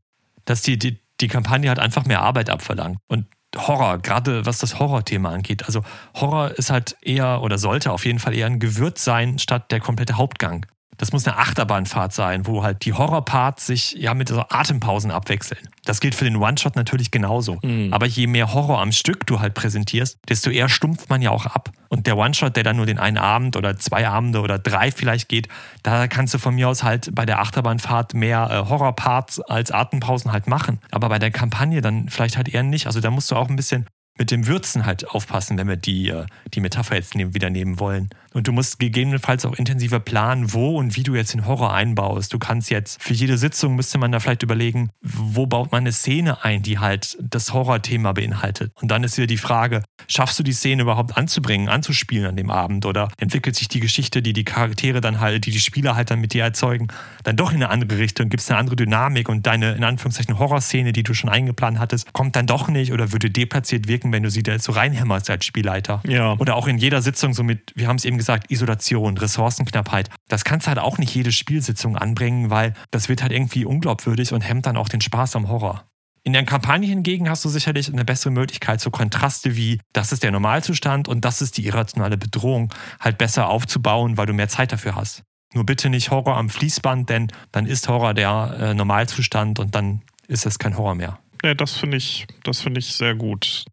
[0.45, 2.97] dass die, die, die Kampagne halt einfach mehr Arbeit abverlangt.
[3.07, 3.25] Und
[3.57, 5.65] Horror, gerade was das Horrorthema angeht.
[5.65, 5.83] Also
[6.15, 9.79] Horror ist halt eher oder sollte auf jeden Fall eher ein Gewürz sein statt der
[9.79, 10.65] komplette Hauptgang.
[10.99, 15.61] Das muss eine Achterbahnfahrt sein, wo halt die Horrorparts sich ja mit so Atempausen abwechseln.
[15.85, 17.57] Das gilt für den One-Shot natürlich genauso.
[17.63, 17.93] Mhm.
[17.93, 21.45] Aber je mehr Horror am Stück du halt präsentierst, desto eher stumpft man ja auch
[21.45, 21.71] ab.
[21.87, 25.29] Und der One-Shot, der dann nur den einen Abend oder zwei Abende oder drei vielleicht
[25.29, 25.47] geht,
[25.83, 30.33] da kannst du von mir aus halt bei der Achterbahnfahrt mehr äh, Horrorparts als Atempausen
[30.33, 30.79] halt machen.
[30.91, 32.87] Aber bei der Kampagne dann vielleicht halt eher nicht.
[32.87, 33.87] Also da musst du auch ein bisschen
[34.19, 38.09] mit dem Würzen halt aufpassen, wenn wir die, äh, die Metapher jetzt wieder nehmen wollen.
[38.33, 42.31] Und du musst gegebenenfalls auch intensiver planen, wo und wie du jetzt den Horror einbaust.
[42.31, 45.91] Du kannst jetzt, für jede Sitzung müsste man da vielleicht überlegen, wo baut man eine
[45.91, 48.71] Szene ein, die halt das Horrorthema beinhaltet.
[48.75, 52.51] Und dann ist wieder die Frage, schaffst du die Szene überhaupt anzubringen, anzuspielen an dem
[52.51, 52.85] Abend?
[52.85, 56.19] Oder entwickelt sich die Geschichte, die die Charaktere dann halt, die die Spieler halt dann
[56.19, 56.89] mit dir erzeugen,
[57.23, 58.29] dann doch in eine andere Richtung?
[58.29, 62.13] Gibt es eine andere Dynamik und deine, in Anführungszeichen, Horrorszene, die du schon eingeplant hattest,
[62.13, 65.29] kommt dann doch nicht oder würde deplatziert wirken, wenn du sie da jetzt so reinhämmerst
[65.29, 66.01] als Spielleiter?
[66.07, 66.33] Ja.
[66.39, 70.09] Oder auch in jeder Sitzung so mit, wir haben es eben gesagt, Isolation, Ressourcenknappheit.
[70.27, 74.33] Das kannst du halt auch nicht jede Spielsitzung anbringen, weil das wird halt irgendwie unglaubwürdig
[74.33, 75.85] und hemmt dann auch den Spaß am Horror.
[76.23, 80.21] In der Kampagne hingegen hast du sicherlich eine bessere Möglichkeit, so Kontraste wie, das ist
[80.21, 84.71] der Normalzustand und das ist die irrationale Bedrohung, halt besser aufzubauen, weil du mehr Zeit
[84.71, 85.23] dafür hast.
[85.53, 90.01] Nur bitte nicht Horror am Fließband, denn dann ist Horror der äh, Normalzustand und dann
[90.27, 91.19] ist es kein Horror mehr.
[91.43, 93.65] Ja, das finde ich, das finde ich sehr gut.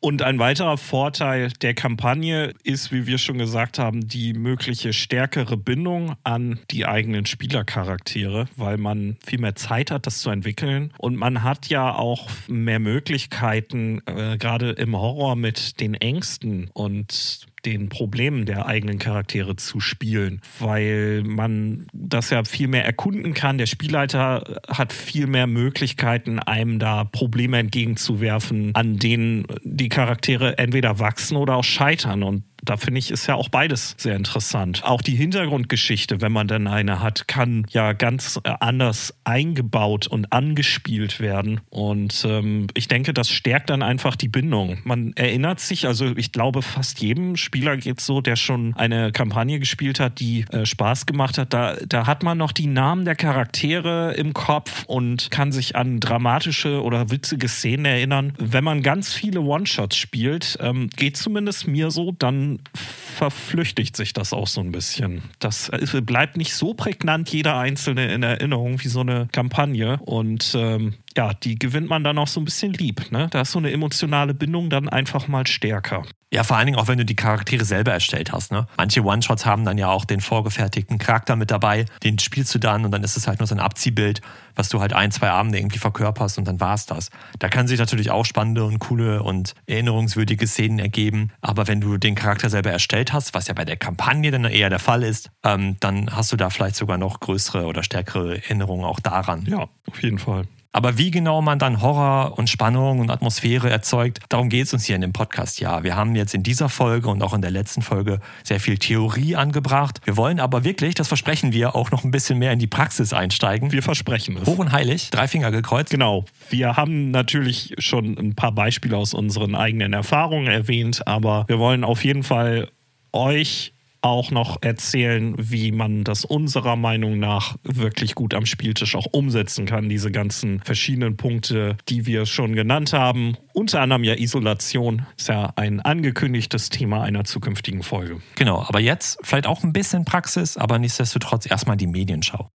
[0.00, 5.58] Und ein weiterer Vorteil der Kampagne ist, wie wir schon gesagt haben, die mögliche stärkere
[5.58, 10.94] Bindung an die eigenen Spielercharaktere, weil man viel mehr Zeit hat, das zu entwickeln.
[10.96, 17.46] Und man hat ja auch mehr Möglichkeiten, äh, gerade im Horror mit den Ängsten und
[17.64, 23.58] den Problemen der eigenen Charaktere zu spielen, weil man das ja viel mehr erkunden kann.
[23.58, 30.98] Der Spielleiter hat viel mehr Möglichkeiten, einem da Probleme entgegenzuwerfen, an denen die Charaktere entweder
[30.98, 32.22] wachsen oder auch scheitern.
[32.22, 34.84] Und da finde ich, ist ja auch beides sehr interessant.
[34.84, 40.32] Auch die Hintergrundgeschichte, wenn man denn eine hat, kann ja ganz äh, anders eingebaut und
[40.32, 41.60] angespielt werden.
[41.70, 44.78] Und ähm, ich denke, das stärkt dann einfach die Bindung.
[44.84, 49.12] Man erinnert sich, also ich glaube, fast jedem Spieler geht es so, der schon eine
[49.12, 51.52] Kampagne gespielt hat, die äh, Spaß gemacht hat.
[51.52, 56.00] Da, da hat man noch die Namen der Charaktere im Kopf und kann sich an
[56.00, 58.32] dramatische oder witzige Szenen erinnern.
[58.38, 64.32] Wenn man ganz viele One-Shots spielt, ähm, geht zumindest mir so, dann verflüchtigt sich das
[64.32, 65.22] auch so ein bisschen.
[65.38, 65.70] Das
[66.02, 69.98] bleibt nicht so prägnant, jeder einzelne in Erinnerung, wie so eine Kampagne.
[70.04, 73.10] Und ähm, ja, die gewinnt man dann auch so ein bisschen lieb.
[73.10, 73.28] Ne?
[73.30, 76.04] Da ist so eine emotionale Bindung dann einfach mal stärker.
[76.32, 78.52] Ja, vor allen Dingen auch, wenn du die Charaktere selber erstellt hast.
[78.52, 78.68] Ne?
[78.76, 82.84] Manche One-Shots haben dann ja auch den vorgefertigten Charakter mit dabei, den spielst du dann
[82.84, 84.20] und dann ist es halt nur so ein Abziehbild,
[84.54, 87.10] was du halt ein, zwei Abende irgendwie verkörperst und dann war's das.
[87.40, 91.96] Da kann sich natürlich auch spannende und coole und erinnerungswürdige Szenen ergeben, aber wenn du
[91.96, 95.30] den Charakter selber erstellt hast, was ja bei der Kampagne dann eher der Fall ist,
[95.42, 99.46] ähm, dann hast du da vielleicht sogar noch größere oder stärkere Erinnerungen auch daran.
[99.46, 100.46] Ja, auf jeden Fall.
[100.72, 104.84] Aber wie genau man dann Horror und Spannung und Atmosphäre erzeugt, darum geht es uns
[104.84, 105.82] hier in dem Podcast ja.
[105.82, 109.34] Wir haben jetzt in dieser Folge und auch in der letzten Folge sehr viel Theorie
[109.34, 110.00] angebracht.
[110.04, 113.12] Wir wollen aber wirklich, das versprechen wir, auch noch ein bisschen mehr in die Praxis
[113.12, 113.72] einsteigen.
[113.72, 114.46] Wir versprechen es.
[114.46, 115.90] Hoch und heilig, drei Finger gekreuzt.
[115.90, 116.24] Genau.
[116.50, 121.82] Wir haben natürlich schon ein paar Beispiele aus unseren eigenen Erfahrungen erwähnt, aber wir wollen
[121.82, 122.70] auf jeden Fall
[123.12, 123.72] euch
[124.02, 129.66] auch noch erzählen, wie man das unserer Meinung nach wirklich gut am Spieltisch auch umsetzen
[129.66, 133.36] kann, diese ganzen verschiedenen Punkte, die wir schon genannt haben.
[133.52, 138.20] Unter anderem ja Isolation ist ja ein angekündigtes Thema einer zukünftigen Folge.
[138.36, 142.50] Genau, aber jetzt vielleicht auch ein bisschen Praxis, aber nichtsdestotrotz erstmal die Medienschau.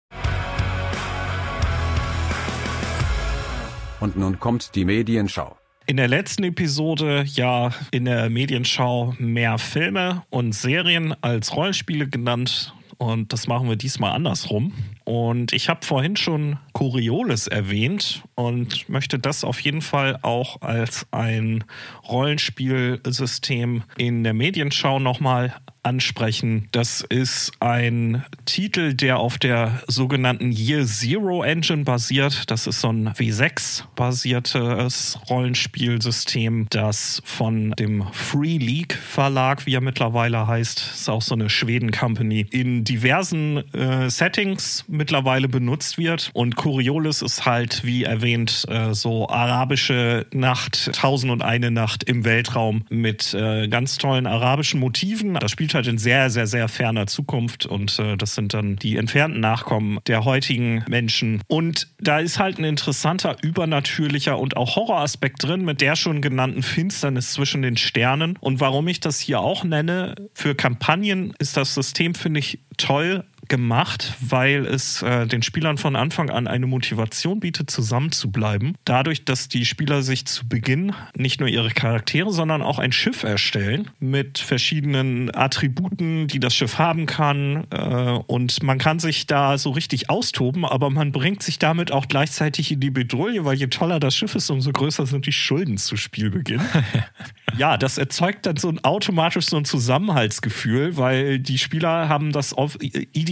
[3.99, 10.23] Und nun kommt die Medienschau in der letzten Episode ja in der Medienschau mehr Filme
[10.29, 12.73] und Serien als Rollenspiele genannt.
[12.97, 14.73] Und das machen wir diesmal andersrum.
[15.06, 21.06] Und ich habe vorhin schon Coriolis erwähnt und möchte das auf jeden Fall auch als
[21.11, 21.64] ein
[22.10, 25.53] Rollenspielsystem in der Medienschau nochmal
[25.86, 26.68] ansprechen.
[26.72, 32.49] Das ist ein Titel, der auf der sogenannten Year Zero Engine basiert.
[32.49, 40.48] Das ist so ein W6-basiertes Rollenspielsystem, das von dem Free League Verlag, wie er mittlerweile
[40.48, 46.31] heißt, ist auch so eine Schweden-Company, in diversen äh, Settings mittlerweile benutzt wird.
[46.34, 52.26] Und Coriolis ist halt, wie erwähnt, äh, so arabische Nacht, Tausend und eine Nacht im
[52.26, 55.35] Weltraum mit äh, ganz tollen arabischen Motiven.
[55.35, 58.97] Das spielt halt in sehr, sehr, sehr ferner Zukunft und äh, das sind dann die
[58.97, 61.41] entfernten Nachkommen der heutigen Menschen.
[61.47, 66.63] Und da ist halt ein interessanter, übernatürlicher und auch Horroraspekt drin mit der schon genannten
[66.63, 68.38] Finsternis zwischen den Sternen.
[68.39, 73.23] Und warum ich das hier auch nenne, für Kampagnen ist das System, finde ich, toll,
[73.47, 78.76] gemacht, weil es äh, den Spielern von Anfang an eine Motivation bietet, zusammen zu bleiben.
[78.85, 83.23] Dadurch, dass die Spieler sich zu Beginn nicht nur ihre Charaktere, sondern auch ein Schiff
[83.23, 87.65] erstellen mit verschiedenen Attributen, die das Schiff haben kann.
[87.72, 92.07] Äh, und man kann sich da so richtig austoben, aber man bringt sich damit auch
[92.07, 95.77] gleichzeitig in die Bedrohung, weil je toller das Schiff ist, umso größer sind die Schulden
[95.77, 96.61] zu Spielbeginn.
[97.57, 102.53] ja, das erzeugt dann so ein automatisch so ein Zusammenhaltsgefühl, weil die Spieler haben das
[102.53, 102.77] auf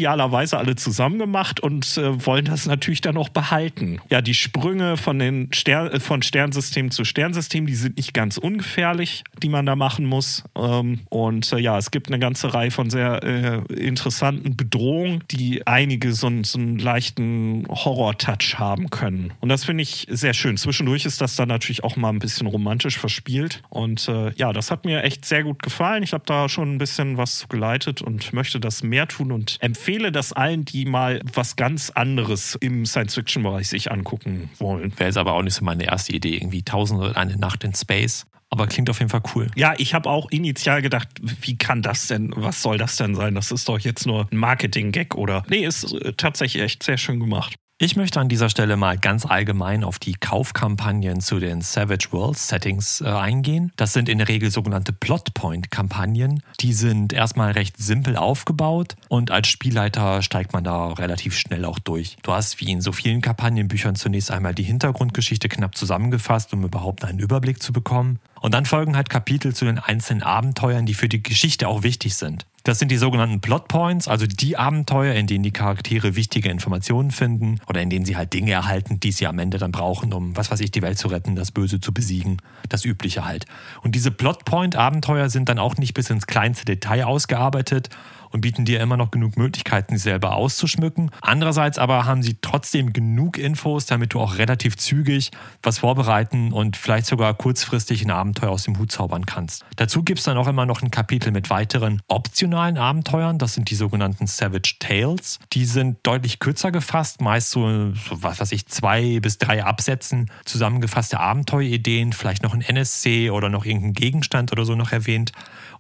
[0.03, 4.01] idealerweise alle zusammen gemacht und äh, wollen das natürlich dann auch behalten.
[4.09, 8.37] Ja, die Sprünge von den Stern, äh, von Sternsystem zu Sternsystem, die sind nicht ganz
[8.37, 10.43] ungefährlich, die man da machen muss.
[10.57, 15.65] Ähm, und äh, ja, es gibt eine ganze Reihe von sehr äh, interessanten Bedrohungen, die
[15.65, 19.31] einige so, so einen leichten Horror-Touch haben können.
[19.39, 20.57] Und das finde ich sehr schön.
[20.57, 23.61] Zwischendurch ist das dann natürlich auch mal ein bisschen romantisch verspielt.
[23.69, 26.03] Und äh, ja, das hat mir echt sehr gut gefallen.
[26.03, 29.57] Ich habe da schon ein bisschen was geleitet und möchte das mehr tun und
[29.93, 34.91] empfehle das allen, die mal was ganz anderes im Science-Fiction-Bereich sich angucken wollen.
[34.97, 38.25] Wäre jetzt aber auch nicht so meine erste Idee, irgendwie Tausende eine Nacht in Space.
[38.49, 39.51] Aber klingt auf jeden Fall cool.
[39.55, 43.35] Ja, ich habe auch initial gedacht, wie kann das denn, was soll das denn sein?
[43.35, 45.43] Das ist doch jetzt nur ein Marketing-Gag oder.
[45.47, 47.55] Nee, ist äh, tatsächlich echt sehr schön gemacht.
[47.83, 52.37] Ich möchte an dieser Stelle mal ganz allgemein auf die Kaufkampagnen zu den Savage World
[52.37, 53.73] Settings äh, eingehen.
[53.75, 56.41] Das sind in der Regel sogenannte Plotpoint-Kampagnen.
[56.61, 61.77] Die sind erstmal recht simpel aufgebaut und als Spielleiter steigt man da relativ schnell auch
[61.77, 62.15] durch.
[62.23, 67.03] Du hast wie in so vielen Kampagnenbüchern zunächst einmal die Hintergrundgeschichte knapp zusammengefasst, um überhaupt
[67.03, 68.19] einen Überblick zu bekommen.
[68.43, 72.15] Und dann folgen halt Kapitel zu den einzelnen Abenteuern, die für die Geschichte auch wichtig
[72.15, 72.45] sind.
[72.63, 77.11] Das sind die sogenannten Plot Points, also die Abenteuer, in denen die Charaktere wichtige Informationen
[77.11, 80.35] finden oder in denen sie halt Dinge erhalten, die sie am Ende dann brauchen, um,
[80.35, 82.41] was weiß ich, die Welt zu retten, das Böse zu besiegen.
[82.67, 83.45] Das Übliche halt.
[83.81, 87.87] Und diese Plot Point Abenteuer sind dann auch nicht bis ins kleinste Detail ausgearbeitet
[88.33, 91.11] und bieten dir immer noch genug Möglichkeiten, sie selber auszuschmücken.
[91.21, 95.31] Andererseits aber haben sie trotzdem genug Infos, damit du auch relativ zügig
[95.61, 99.63] was vorbereiten und vielleicht sogar kurzfristig ein Abenteuer aus dem Hut zaubern kannst.
[99.75, 103.37] Dazu gibt es dann auch immer noch ein Kapitel mit weiteren optionalen Abenteuern.
[103.37, 105.39] Das sind die sogenannten Savage Tales.
[105.53, 110.31] Die sind deutlich kürzer gefasst, meist so, so was weiß ich, zwei bis drei Absätzen
[110.45, 115.31] zusammengefasste Abenteuerideen, vielleicht noch ein NSC oder noch irgendein Gegenstand oder so noch erwähnt.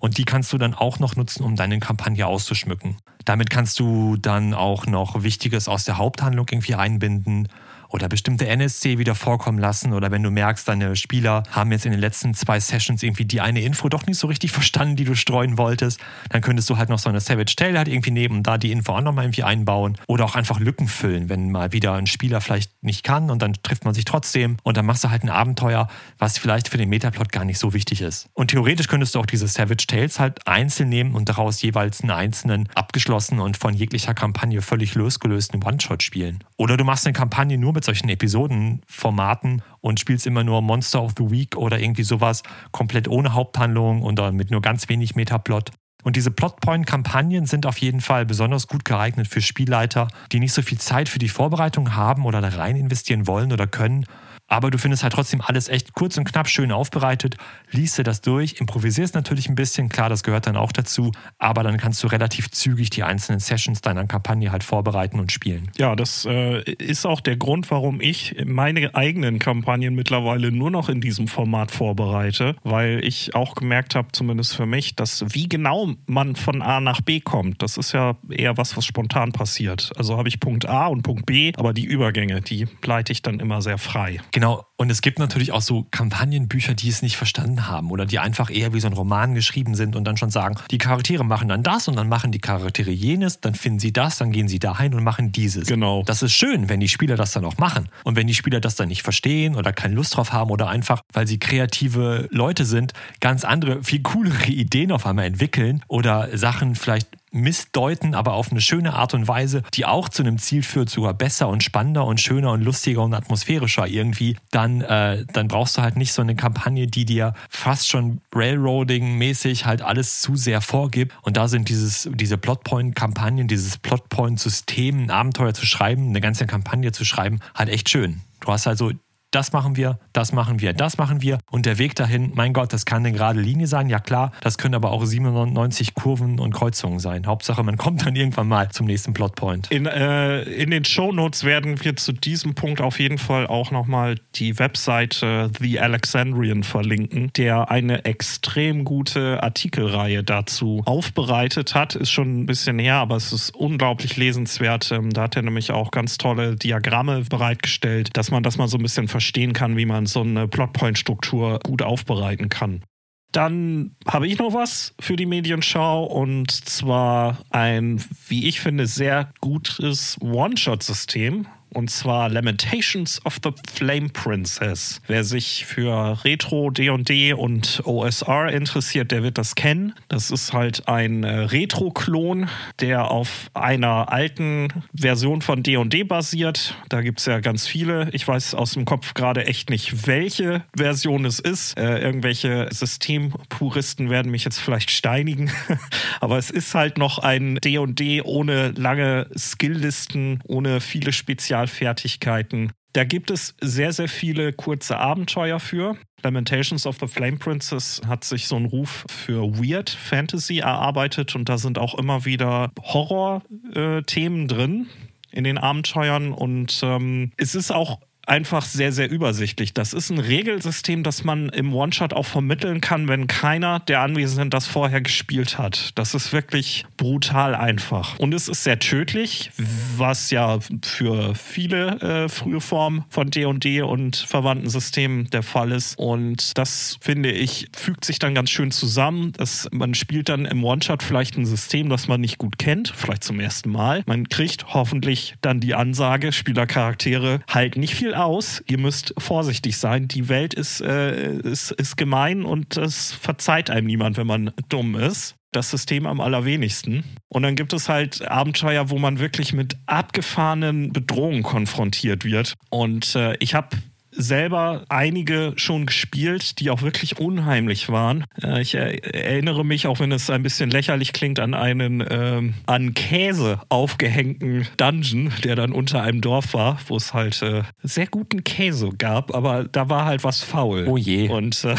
[0.03, 2.97] Und die kannst du dann auch noch nutzen, um deine Kampagne auszuschmücken.
[3.23, 7.47] Damit kannst du dann auch noch Wichtiges aus der Haupthandlung irgendwie einbinden
[7.93, 11.91] oder bestimmte NSC wieder vorkommen lassen oder wenn du merkst, deine Spieler haben jetzt in
[11.91, 15.15] den letzten zwei Sessions irgendwie die eine Info doch nicht so richtig verstanden, die du
[15.15, 15.99] streuen wolltest,
[16.29, 18.71] dann könntest du halt noch so eine Savage Tale halt irgendwie nehmen und da die
[18.71, 22.41] Info auch nochmal irgendwie einbauen oder auch einfach Lücken füllen, wenn mal wieder ein Spieler
[22.41, 25.29] vielleicht nicht kann und dann trifft man sich trotzdem und dann machst du halt ein
[25.29, 25.87] Abenteuer,
[26.17, 28.27] was vielleicht für den Metaplot gar nicht so wichtig ist.
[28.33, 32.11] Und theoretisch könntest du auch diese Savage Tales halt einzeln nehmen und daraus jeweils einen
[32.11, 36.43] einzelnen abgeschlossenen und von jeglicher Kampagne völlig losgelösten One-Shot spielen.
[36.57, 41.03] Oder du machst eine Kampagne nur mit mit solchen Episodenformaten und spielst immer nur Monster
[41.03, 42.41] of the Week oder irgendwie sowas
[42.71, 45.71] komplett ohne Haupthandlung und mit nur ganz wenig Metaplot.
[46.03, 50.61] Und diese Plotpoint-Kampagnen sind auf jeden Fall besonders gut geeignet für Spielleiter, die nicht so
[50.61, 54.05] viel Zeit für die Vorbereitung haben oder da rein investieren wollen oder können
[54.53, 57.37] aber du findest halt trotzdem alles echt kurz und knapp schön aufbereitet,
[57.71, 61.63] liest dir das durch, improvisierst natürlich ein bisschen, klar, das gehört dann auch dazu, aber
[61.63, 65.71] dann kannst du relativ zügig die einzelnen Sessions deiner Kampagne halt vorbereiten und spielen.
[65.79, 70.87] Ja, das äh, ist auch der Grund, warum ich meine eigenen Kampagnen mittlerweile nur noch
[70.87, 75.95] in diesem Format vorbereite, weil ich auch gemerkt habe, zumindest für mich, dass wie genau
[76.05, 79.91] man von A nach B kommt, das ist ja eher was, was spontan passiert.
[79.97, 83.39] Also habe ich Punkt A und Punkt B, aber die Übergänge, die leite ich dann
[83.39, 84.19] immer sehr frei.
[84.31, 84.42] Genau,
[84.77, 88.49] und es gibt natürlich auch so Kampagnenbücher, die es nicht verstanden haben oder die einfach
[88.49, 91.63] eher wie so ein Roman geschrieben sind und dann schon sagen, die Charaktere machen dann
[91.63, 94.93] das und dann machen die Charaktere jenes, dann finden sie das, dann gehen sie dahin
[94.93, 95.67] und machen dieses.
[95.67, 96.03] Genau.
[96.05, 97.89] Das ist schön, wenn die Spieler das dann auch machen.
[98.03, 101.01] Und wenn die Spieler das dann nicht verstehen oder keine Lust drauf haben oder einfach,
[101.13, 106.75] weil sie kreative Leute sind, ganz andere, viel coolere Ideen auf einmal entwickeln oder Sachen
[106.75, 110.89] vielleicht missdeuten, aber auf eine schöne Art und Weise, die auch zu einem Ziel führt,
[110.89, 115.77] sogar besser und spannender und schöner und lustiger und atmosphärischer irgendwie, dann, äh, dann brauchst
[115.77, 120.61] du halt nicht so eine Kampagne, die dir fast schon Railroading-mäßig halt alles zu sehr
[120.61, 121.13] vorgibt.
[121.21, 126.91] Und da sind dieses, diese Plotpoint-Kampagnen, dieses Plotpoint-System, ein Abenteuer zu schreiben, eine ganze Kampagne
[126.91, 128.21] zu schreiben, halt echt schön.
[128.39, 128.91] Du hast halt so
[129.33, 131.39] das machen wir, das machen wir, das machen wir.
[131.49, 134.57] Und der Weg dahin, mein Gott, das kann eine gerade Linie sein, ja klar, das
[134.57, 137.25] können aber auch 97 Kurven und Kreuzungen sein.
[137.25, 139.71] Hauptsache, man kommt dann irgendwann mal zum nächsten Plotpoint.
[139.71, 144.17] In, äh, in den Shownotes werden wir zu diesem Punkt auf jeden Fall auch nochmal
[144.35, 151.95] die Webseite The Alexandrian verlinken, der eine extrem gute Artikelreihe dazu aufbereitet hat.
[151.95, 154.91] Ist schon ein bisschen her, aber es ist unglaublich lesenswert.
[154.91, 158.77] Ähm, da hat er nämlich auch ganz tolle Diagramme bereitgestellt, dass man das mal so
[158.77, 162.83] ein bisschen verstehen kann, wie man so eine Plotpoint-Struktur gut aufbereiten kann.
[163.31, 169.31] Dann habe ich noch was für die Medienschau und zwar ein, wie ich finde, sehr
[169.39, 175.01] gutes One-Shot-System und zwar Lamentations of the Flame Princess.
[175.07, 179.93] Wer sich für Retro, D&D und OSR interessiert, der wird das kennen.
[180.07, 186.75] Das ist halt ein äh, Retro-Klon, der auf einer alten Version von D&D basiert.
[186.89, 188.09] Da gibt es ja ganz viele.
[188.13, 191.77] Ich weiß aus dem Kopf gerade echt nicht, welche Version es ist.
[191.77, 195.51] Äh, irgendwelche Systempuristen werden mich jetzt vielleicht steinigen.
[196.19, 202.71] Aber es ist halt noch ein D&D ohne lange Skilllisten, ohne viele Spezial Spezialfertigkeiten.
[202.93, 205.97] Da gibt es sehr, sehr viele kurze Abenteuer für.
[206.21, 211.49] Lamentations of the Flame Princess hat sich so einen Ruf für Weird Fantasy erarbeitet und
[211.49, 214.87] da sind auch immer wieder Horror-Themen äh, drin
[215.31, 219.73] in den Abenteuern und ähm, es ist auch einfach sehr, sehr übersichtlich.
[219.73, 224.49] Das ist ein Regelsystem, das man im One-Shot auch vermitteln kann, wenn keiner der Anwesenden
[224.49, 225.91] das vorher gespielt hat.
[225.95, 228.17] Das ist wirklich brutal einfach.
[228.19, 229.51] Und es ist sehr tödlich,
[229.97, 235.97] was ja für viele äh, frühe Formen von D&D und verwandten Systemen der Fall ist.
[235.97, 239.33] Und das, finde ich, fügt sich dann ganz schön zusammen.
[239.33, 243.23] Dass man spielt dann im One-Shot vielleicht ein System, das man nicht gut kennt, vielleicht
[243.23, 244.03] zum ersten Mal.
[244.05, 248.63] Man kriegt hoffentlich dann die Ansage, Spielercharaktere halt nicht viel aus.
[248.67, 250.07] Ihr müsst vorsichtig sein.
[250.07, 254.95] Die Welt ist, äh, ist, ist gemein und es verzeiht einem niemand, wenn man dumm
[254.95, 257.03] ist das System am allerwenigsten.
[257.29, 262.55] Und dann gibt es halt Abenteuer, wo man wirklich mit abgefahrenen Bedrohungen konfrontiert wird.
[262.69, 263.77] Und äh, ich habe
[264.15, 268.25] selber einige schon gespielt, die auch wirklich unheimlich waren.
[268.41, 272.93] Äh, ich erinnere mich, auch wenn es ein bisschen lächerlich klingt, an einen ähm, an
[272.93, 278.43] Käse aufgehängten Dungeon, der dann unter einem Dorf war, wo es halt äh, sehr guten
[278.43, 280.85] Käse gab, aber da war halt was faul.
[280.87, 281.29] Oh je.
[281.29, 281.75] Und äh,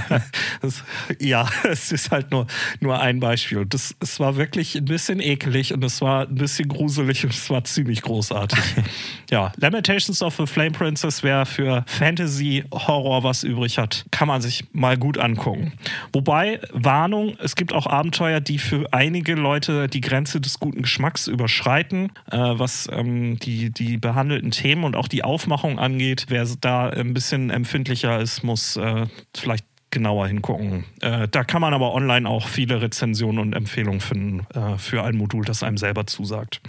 [0.60, 0.84] das,
[1.20, 2.46] ja, es ist halt nur,
[2.80, 3.58] nur ein Beispiel.
[3.58, 7.32] Und das, es war wirklich ein bisschen ekelig und es war ein bisschen gruselig und
[7.32, 8.58] es war ziemlich großartig.
[9.30, 14.42] ja, Lamentations of the Flame Princess wäre für für Fantasy-Horror was übrig hat, kann man
[14.42, 15.72] sich mal gut angucken.
[16.12, 21.28] Wobei, Warnung, es gibt auch Abenteuer, die für einige Leute die Grenze des guten Geschmacks
[21.28, 26.26] überschreiten, äh, was ähm, die, die behandelten Themen und auch die Aufmachung angeht.
[26.28, 29.06] Wer da ein bisschen empfindlicher ist, muss äh,
[29.36, 30.84] vielleicht genauer hingucken.
[31.00, 35.16] Äh, da kann man aber online auch viele Rezensionen und Empfehlungen finden äh, für ein
[35.16, 36.60] Modul, das einem selber zusagt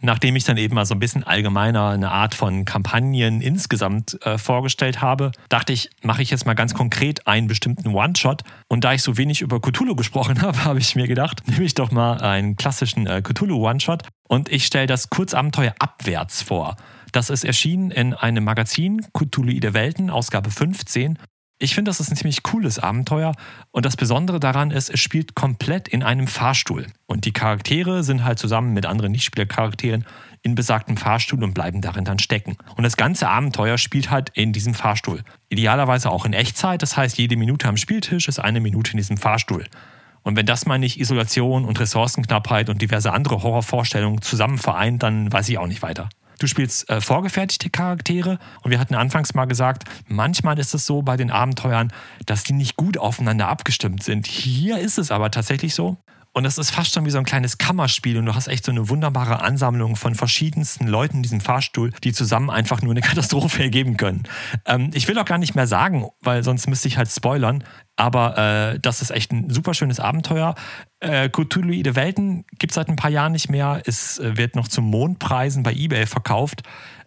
[0.00, 4.38] nachdem ich dann eben mal so ein bisschen allgemeiner eine Art von Kampagnen insgesamt äh,
[4.38, 8.42] vorgestellt habe, dachte ich, mache ich jetzt mal ganz konkret einen bestimmten One-Shot.
[8.68, 11.74] Und da ich so wenig über Cthulhu gesprochen habe, habe ich mir gedacht, nehme ich
[11.74, 16.76] doch mal einen klassischen äh, Cthulhu-One-Shot und ich stelle das Kurzabenteuer abwärts vor.
[17.12, 21.18] Das ist erschienen in einem Magazin, Cthulhuide Welten, Ausgabe 15.
[21.58, 23.32] Ich finde, das ist ein ziemlich cooles Abenteuer
[23.70, 26.86] und das Besondere daran ist, es spielt komplett in einem Fahrstuhl.
[27.06, 30.04] Und die Charaktere sind halt zusammen mit anderen Nichtspielercharakteren
[30.42, 32.58] in besagtem Fahrstuhl und bleiben darin dann stecken.
[32.76, 35.22] Und das ganze Abenteuer spielt halt in diesem Fahrstuhl.
[35.48, 39.16] Idealerweise auch in Echtzeit, das heißt, jede Minute am Spieltisch ist eine Minute in diesem
[39.16, 39.64] Fahrstuhl.
[40.22, 45.32] Und wenn das mal nicht Isolation und Ressourcenknappheit und diverse andere Horrorvorstellungen zusammen vereint, dann
[45.32, 46.10] weiß ich auch nicht weiter.
[46.38, 51.02] Du spielst äh, vorgefertigte Charaktere und wir hatten anfangs mal gesagt, manchmal ist es so
[51.02, 51.92] bei den Abenteuern,
[52.26, 54.26] dass die nicht gut aufeinander abgestimmt sind.
[54.26, 55.96] Hier ist es aber tatsächlich so.
[56.36, 58.70] Und das ist fast schon wie so ein kleines Kammerspiel und du hast echt so
[58.70, 63.62] eine wunderbare Ansammlung von verschiedensten Leuten in diesem Fahrstuhl, die zusammen einfach nur eine Katastrophe
[63.62, 64.24] ergeben können.
[64.66, 67.64] Ähm, ich will auch gar nicht mehr sagen, weil sonst müsste ich halt spoilern.
[67.96, 70.56] Aber äh, das ist echt ein super schönes Abenteuer.
[71.00, 73.80] Äh, Cthulhuide Welten gibt es seit ein paar Jahren nicht mehr.
[73.86, 76.64] Es äh, wird noch zum Mondpreisen bei eBay verkauft.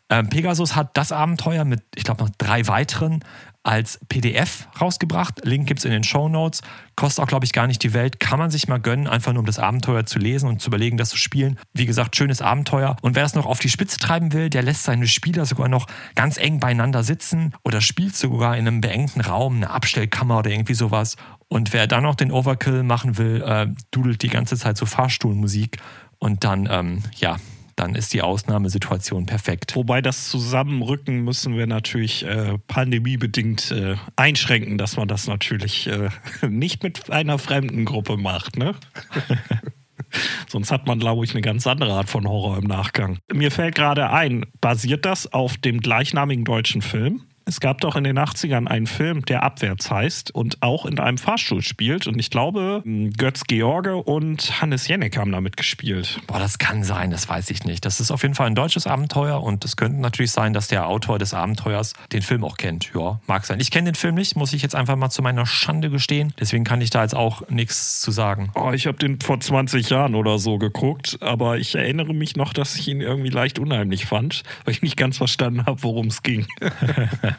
[0.10, 3.23] Ähm, Pegasus hat das Abenteuer mit, ich glaube, noch drei weiteren
[3.70, 5.46] als PDF rausgebracht.
[5.46, 6.62] Link gibt es in den Show Notes.
[6.96, 8.20] Kostet auch, glaube ich, gar nicht die Welt.
[8.20, 10.98] Kann man sich mal gönnen, einfach nur um das Abenteuer zu lesen und zu überlegen,
[10.98, 11.60] das zu spielen.
[11.72, 12.98] Wie gesagt, schönes Abenteuer.
[13.04, 15.86] Und wer das noch auf die Spitze treiben will, der lässt seine Spieler sogar noch
[16.16, 20.74] ganz eng beieinander sitzen oder spielt sogar in einem beengten Raum, eine Abstellkammer oder irgendwie
[20.74, 21.16] sowas.
[21.48, 25.78] Und wer dann noch den Overkill machen will, äh, dudelt die ganze Zeit so Fahrstuhlmusik
[26.18, 27.38] und dann, ähm, ja,
[27.80, 29.76] dann ist die Ausnahmesituation perfekt.
[29.76, 36.10] Wobei das Zusammenrücken müssen wir natürlich äh, pandemiebedingt äh, einschränken, dass man das natürlich äh,
[36.47, 38.76] nicht mit einer fremden Gruppe macht, ne?
[40.47, 43.19] Sonst hat man, glaube ich, eine ganz andere Art von Horror im Nachgang.
[43.31, 47.22] Mir fällt gerade ein, basiert das auf dem gleichnamigen deutschen Film?
[47.49, 51.17] Es gab doch in den 80ern einen Film, der Abwärts heißt und auch in einem
[51.17, 52.05] Fahrstuhl spielt.
[52.05, 52.84] Und ich glaube,
[53.17, 56.21] Götz George und Hannes Jenneck haben damit gespielt.
[56.27, 57.85] Boah, das kann sein, das weiß ich nicht.
[57.85, 60.85] Das ist auf jeden Fall ein deutsches Abenteuer und es könnte natürlich sein, dass der
[60.85, 62.91] Autor des Abenteuers den Film auch kennt.
[62.93, 63.59] Ja, mag sein.
[63.59, 66.35] Ich kenne den Film nicht, muss ich jetzt einfach mal zu meiner Schande gestehen.
[66.39, 68.51] Deswegen kann ich da jetzt auch nichts zu sagen.
[68.53, 72.53] Oh, ich habe den vor 20 Jahren oder so geguckt, aber ich erinnere mich noch,
[72.53, 76.21] dass ich ihn irgendwie leicht unheimlich fand, weil ich nicht ganz verstanden habe, worum es
[76.21, 76.45] ging.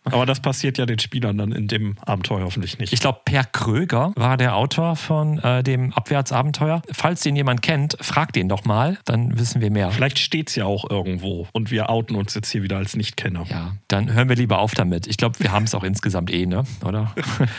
[0.03, 2.91] Aber das passiert ja den Spielern dann in dem Abenteuer hoffentlich nicht.
[2.91, 6.81] Ich glaube, Per Kröger war der Autor von äh, dem Abwärtsabenteuer.
[6.91, 9.91] Falls den jemand kennt, fragt den doch mal, dann wissen wir mehr.
[9.91, 13.45] Vielleicht steht es ja auch irgendwo und wir outen uns jetzt hier wieder als Nichtkenner.
[13.49, 15.05] Ja, dann hören wir lieber auf damit.
[15.05, 16.63] Ich glaube, wir haben es auch insgesamt eh, ne?
[16.83, 17.13] Oder?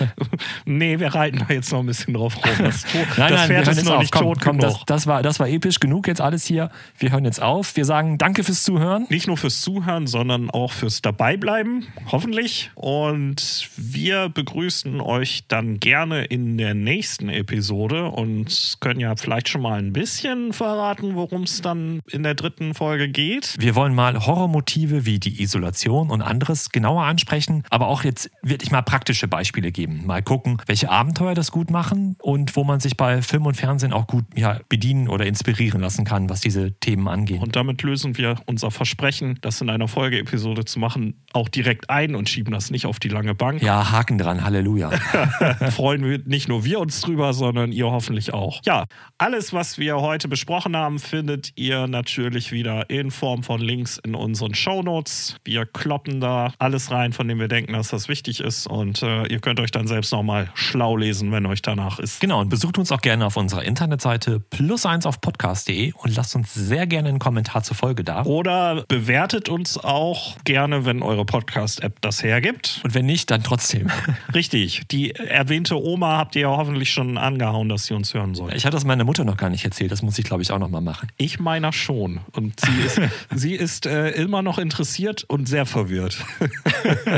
[0.65, 2.53] nee, wir reiten da jetzt noch ein bisschen drauf rum.
[2.59, 2.85] Das,
[3.17, 4.01] nein, das Pferd ist noch auf.
[4.01, 4.79] nicht komm, tot komm, genug.
[4.79, 6.71] Das, das, war, das war episch genug jetzt alles hier.
[6.99, 7.77] Wir hören jetzt auf.
[7.77, 9.07] Wir sagen danke fürs Zuhören.
[9.11, 11.87] Nicht nur fürs Zuhören, sondern auch fürs Dabeibleiben.
[12.11, 12.71] Hoffentlich hoffentlich.
[12.75, 19.63] Und wir begrüßen euch dann gerne in der nächsten Episode und können ja vielleicht schon
[19.63, 23.55] mal ein bisschen verraten, worum es dann in der dritten Folge geht.
[23.59, 28.71] Wir wollen mal Horrormotive wie die Isolation und anderes genauer ansprechen, aber auch jetzt wirklich
[28.71, 30.03] mal praktische Beispiele geben.
[30.07, 33.93] Mal gucken, welche Abenteuer das gut machen und wo man sich bei Film und Fernsehen
[33.93, 37.41] auch gut ja, bedienen oder inspirieren lassen kann, was diese Themen angeht.
[37.41, 42.15] Und damit lösen wir unser Versprechen, das in einer Folgeepisode zu machen, auch direkt ein
[42.15, 43.63] und schieben das nicht auf die lange Bank.
[43.63, 44.91] Ja, Haken dran, Halleluja.
[45.71, 48.61] Freuen wir nicht nur wir uns drüber, sondern ihr hoffentlich auch.
[48.65, 48.85] Ja,
[49.19, 54.15] alles, was wir heute besprochen haben, findet ihr natürlich wieder in Form von Links in
[54.15, 55.37] unseren Shownotes.
[55.45, 58.67] Wir kloppen da alles rein, von dem wir denken, dass das wichtig ist.
[58.67, 62.21] Und äh, ihr könnt euch dann selbst nochmal schlau lesen, wenn euch danach ist.
[62.21, 66.35] Genau, und besucht uns auch gerne auf unserer Internetseite plus eins auf podcast.de und lasst
[66.37, 68.25] uns sehr gerne einen Kommentar zur Folge da.
[68.25, 72.81] Oder bewertet uns auch gerne, wenn eure Podcast-App das hergibt gibt.
[72.85, 73.89] Und wenn nicht, dann trotzdem.
[74.35, 74.83] Richtig.
[74.91, 78.55] Die erwähnte Oma habt ihr ja hoffentlich schon angehauen, dass sie uns hören soll.
[78.55, 79.91] Ich hatte das meiner Mutter noch gar nicht erzählt.
[79.91, 81.09] Das muss ich, glaube ich, auch noch mal machen.
[81.17, 82.21] Ich meiner schon.
[82.33, 83.01] Und sie ist,
[83.35, 86.25] sie ist äh, immer noch interessiert und sehr verwirrt.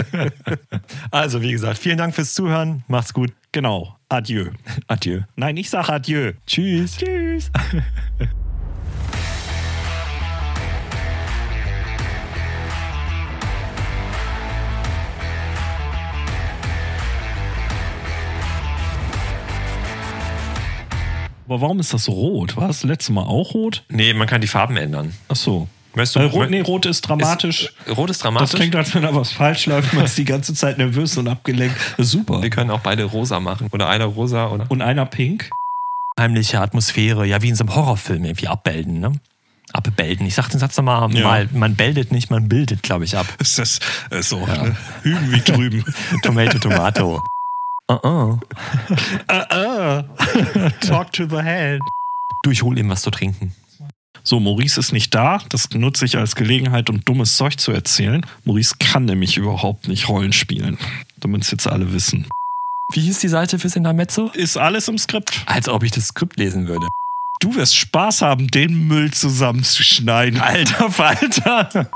[1.10, 2.84] also, wie gesagt, vielen Dank fürs Zuhören.
[2.88, 3.32] Macht's gut.
[3.52, 3.96] Genau.
[4.08, 4.50] Adieu.
[4.86, 5.20] Adieu.
[5.36, 6.32] Nein, ich sage Adieu.
[6.46, 6.96] Tschüss.
[6.96, 7.50] Tschüss.
[21.46, 22.56] Aber warum ist das rot?
[22.56, 23.84] War das letzte Mal auch rot?
[23.88, 25.12] Nee, man kann die Farben ändern.
[25.28, 25.68] Ach so.
[25.94, 27.72] Weißt du, Weil rot, nee, rot ist dramatisch.
[27.86, 28.50] Ist, rot ist dramatisch.
[28.50, 29.92] Das klingt, als wenn da was falsch läuft.
[29.92, 31.76] Man ist die ganze Zeit nervös und abgelenkt.
[31.98, 32.42] Super.
[32.42, 33.68] Wir können auch beide rosa machen.
[33.70, 34.48] Oder einer rosa.
[34.48, 35.50] Oder und einer pink.
[36.18, 37.26] Heimliche Atmosphäre.
[37.26, 39.12] Ja, wie in so einem Horrorfilm irgendwie abbilden, ne?
[39.72, 40.26] Abbilden.
[40.26, 41.24] Ich sag den Satz nochmal, ja.
[41.24, 43.26] mal, man bildet nicht, man bildet, glaube ich, ab.
[43.38, 43.78] Ist das
[44.10, 44.40] äh, so?
[44.40, 44.64] Ja.
[44.64, 44.76] Ne?
[45.02, 45.84] Hüben wie drüben.
[46.22, 47.22] Tomato, Tomato.
[47.90, 48.38] Uh-uh.
[49.30, 49.73] Uh-uh.
[50.80, 51.80] Talk to the hand.
[52.42, 53.54] Du, ich hol ihm was zu trinken.
[54.22, 55.38] So, Maurice ist nicht da.
[55.50, 58.24] Das nutze ich als Gelegenheit, um dummes Zeug zu erzählen.
[58.44, 60.78] Maurice kann nämlich überhaupt nicht Rollen spielen.
[61.18, 62.26] Damit es jetzt alle wissen.
[62.92, 64.30] Wie hieß die Seite fürs Intermezzo?
[64.34, 65.42] Ist alles im Skript.
[65.46, 66.86] Als ob ich das Skript lesen würde.
[67.40, 70.40] Du wirst Spaß haben, den Müll zusammenzuschneiden.
[70.40, 71.90] Alter Falter.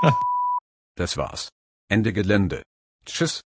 [0.95, 1.49] Das war's.
[1.89, 2.61] Ende Gelände.
[3.05, 3.41] Tschüss.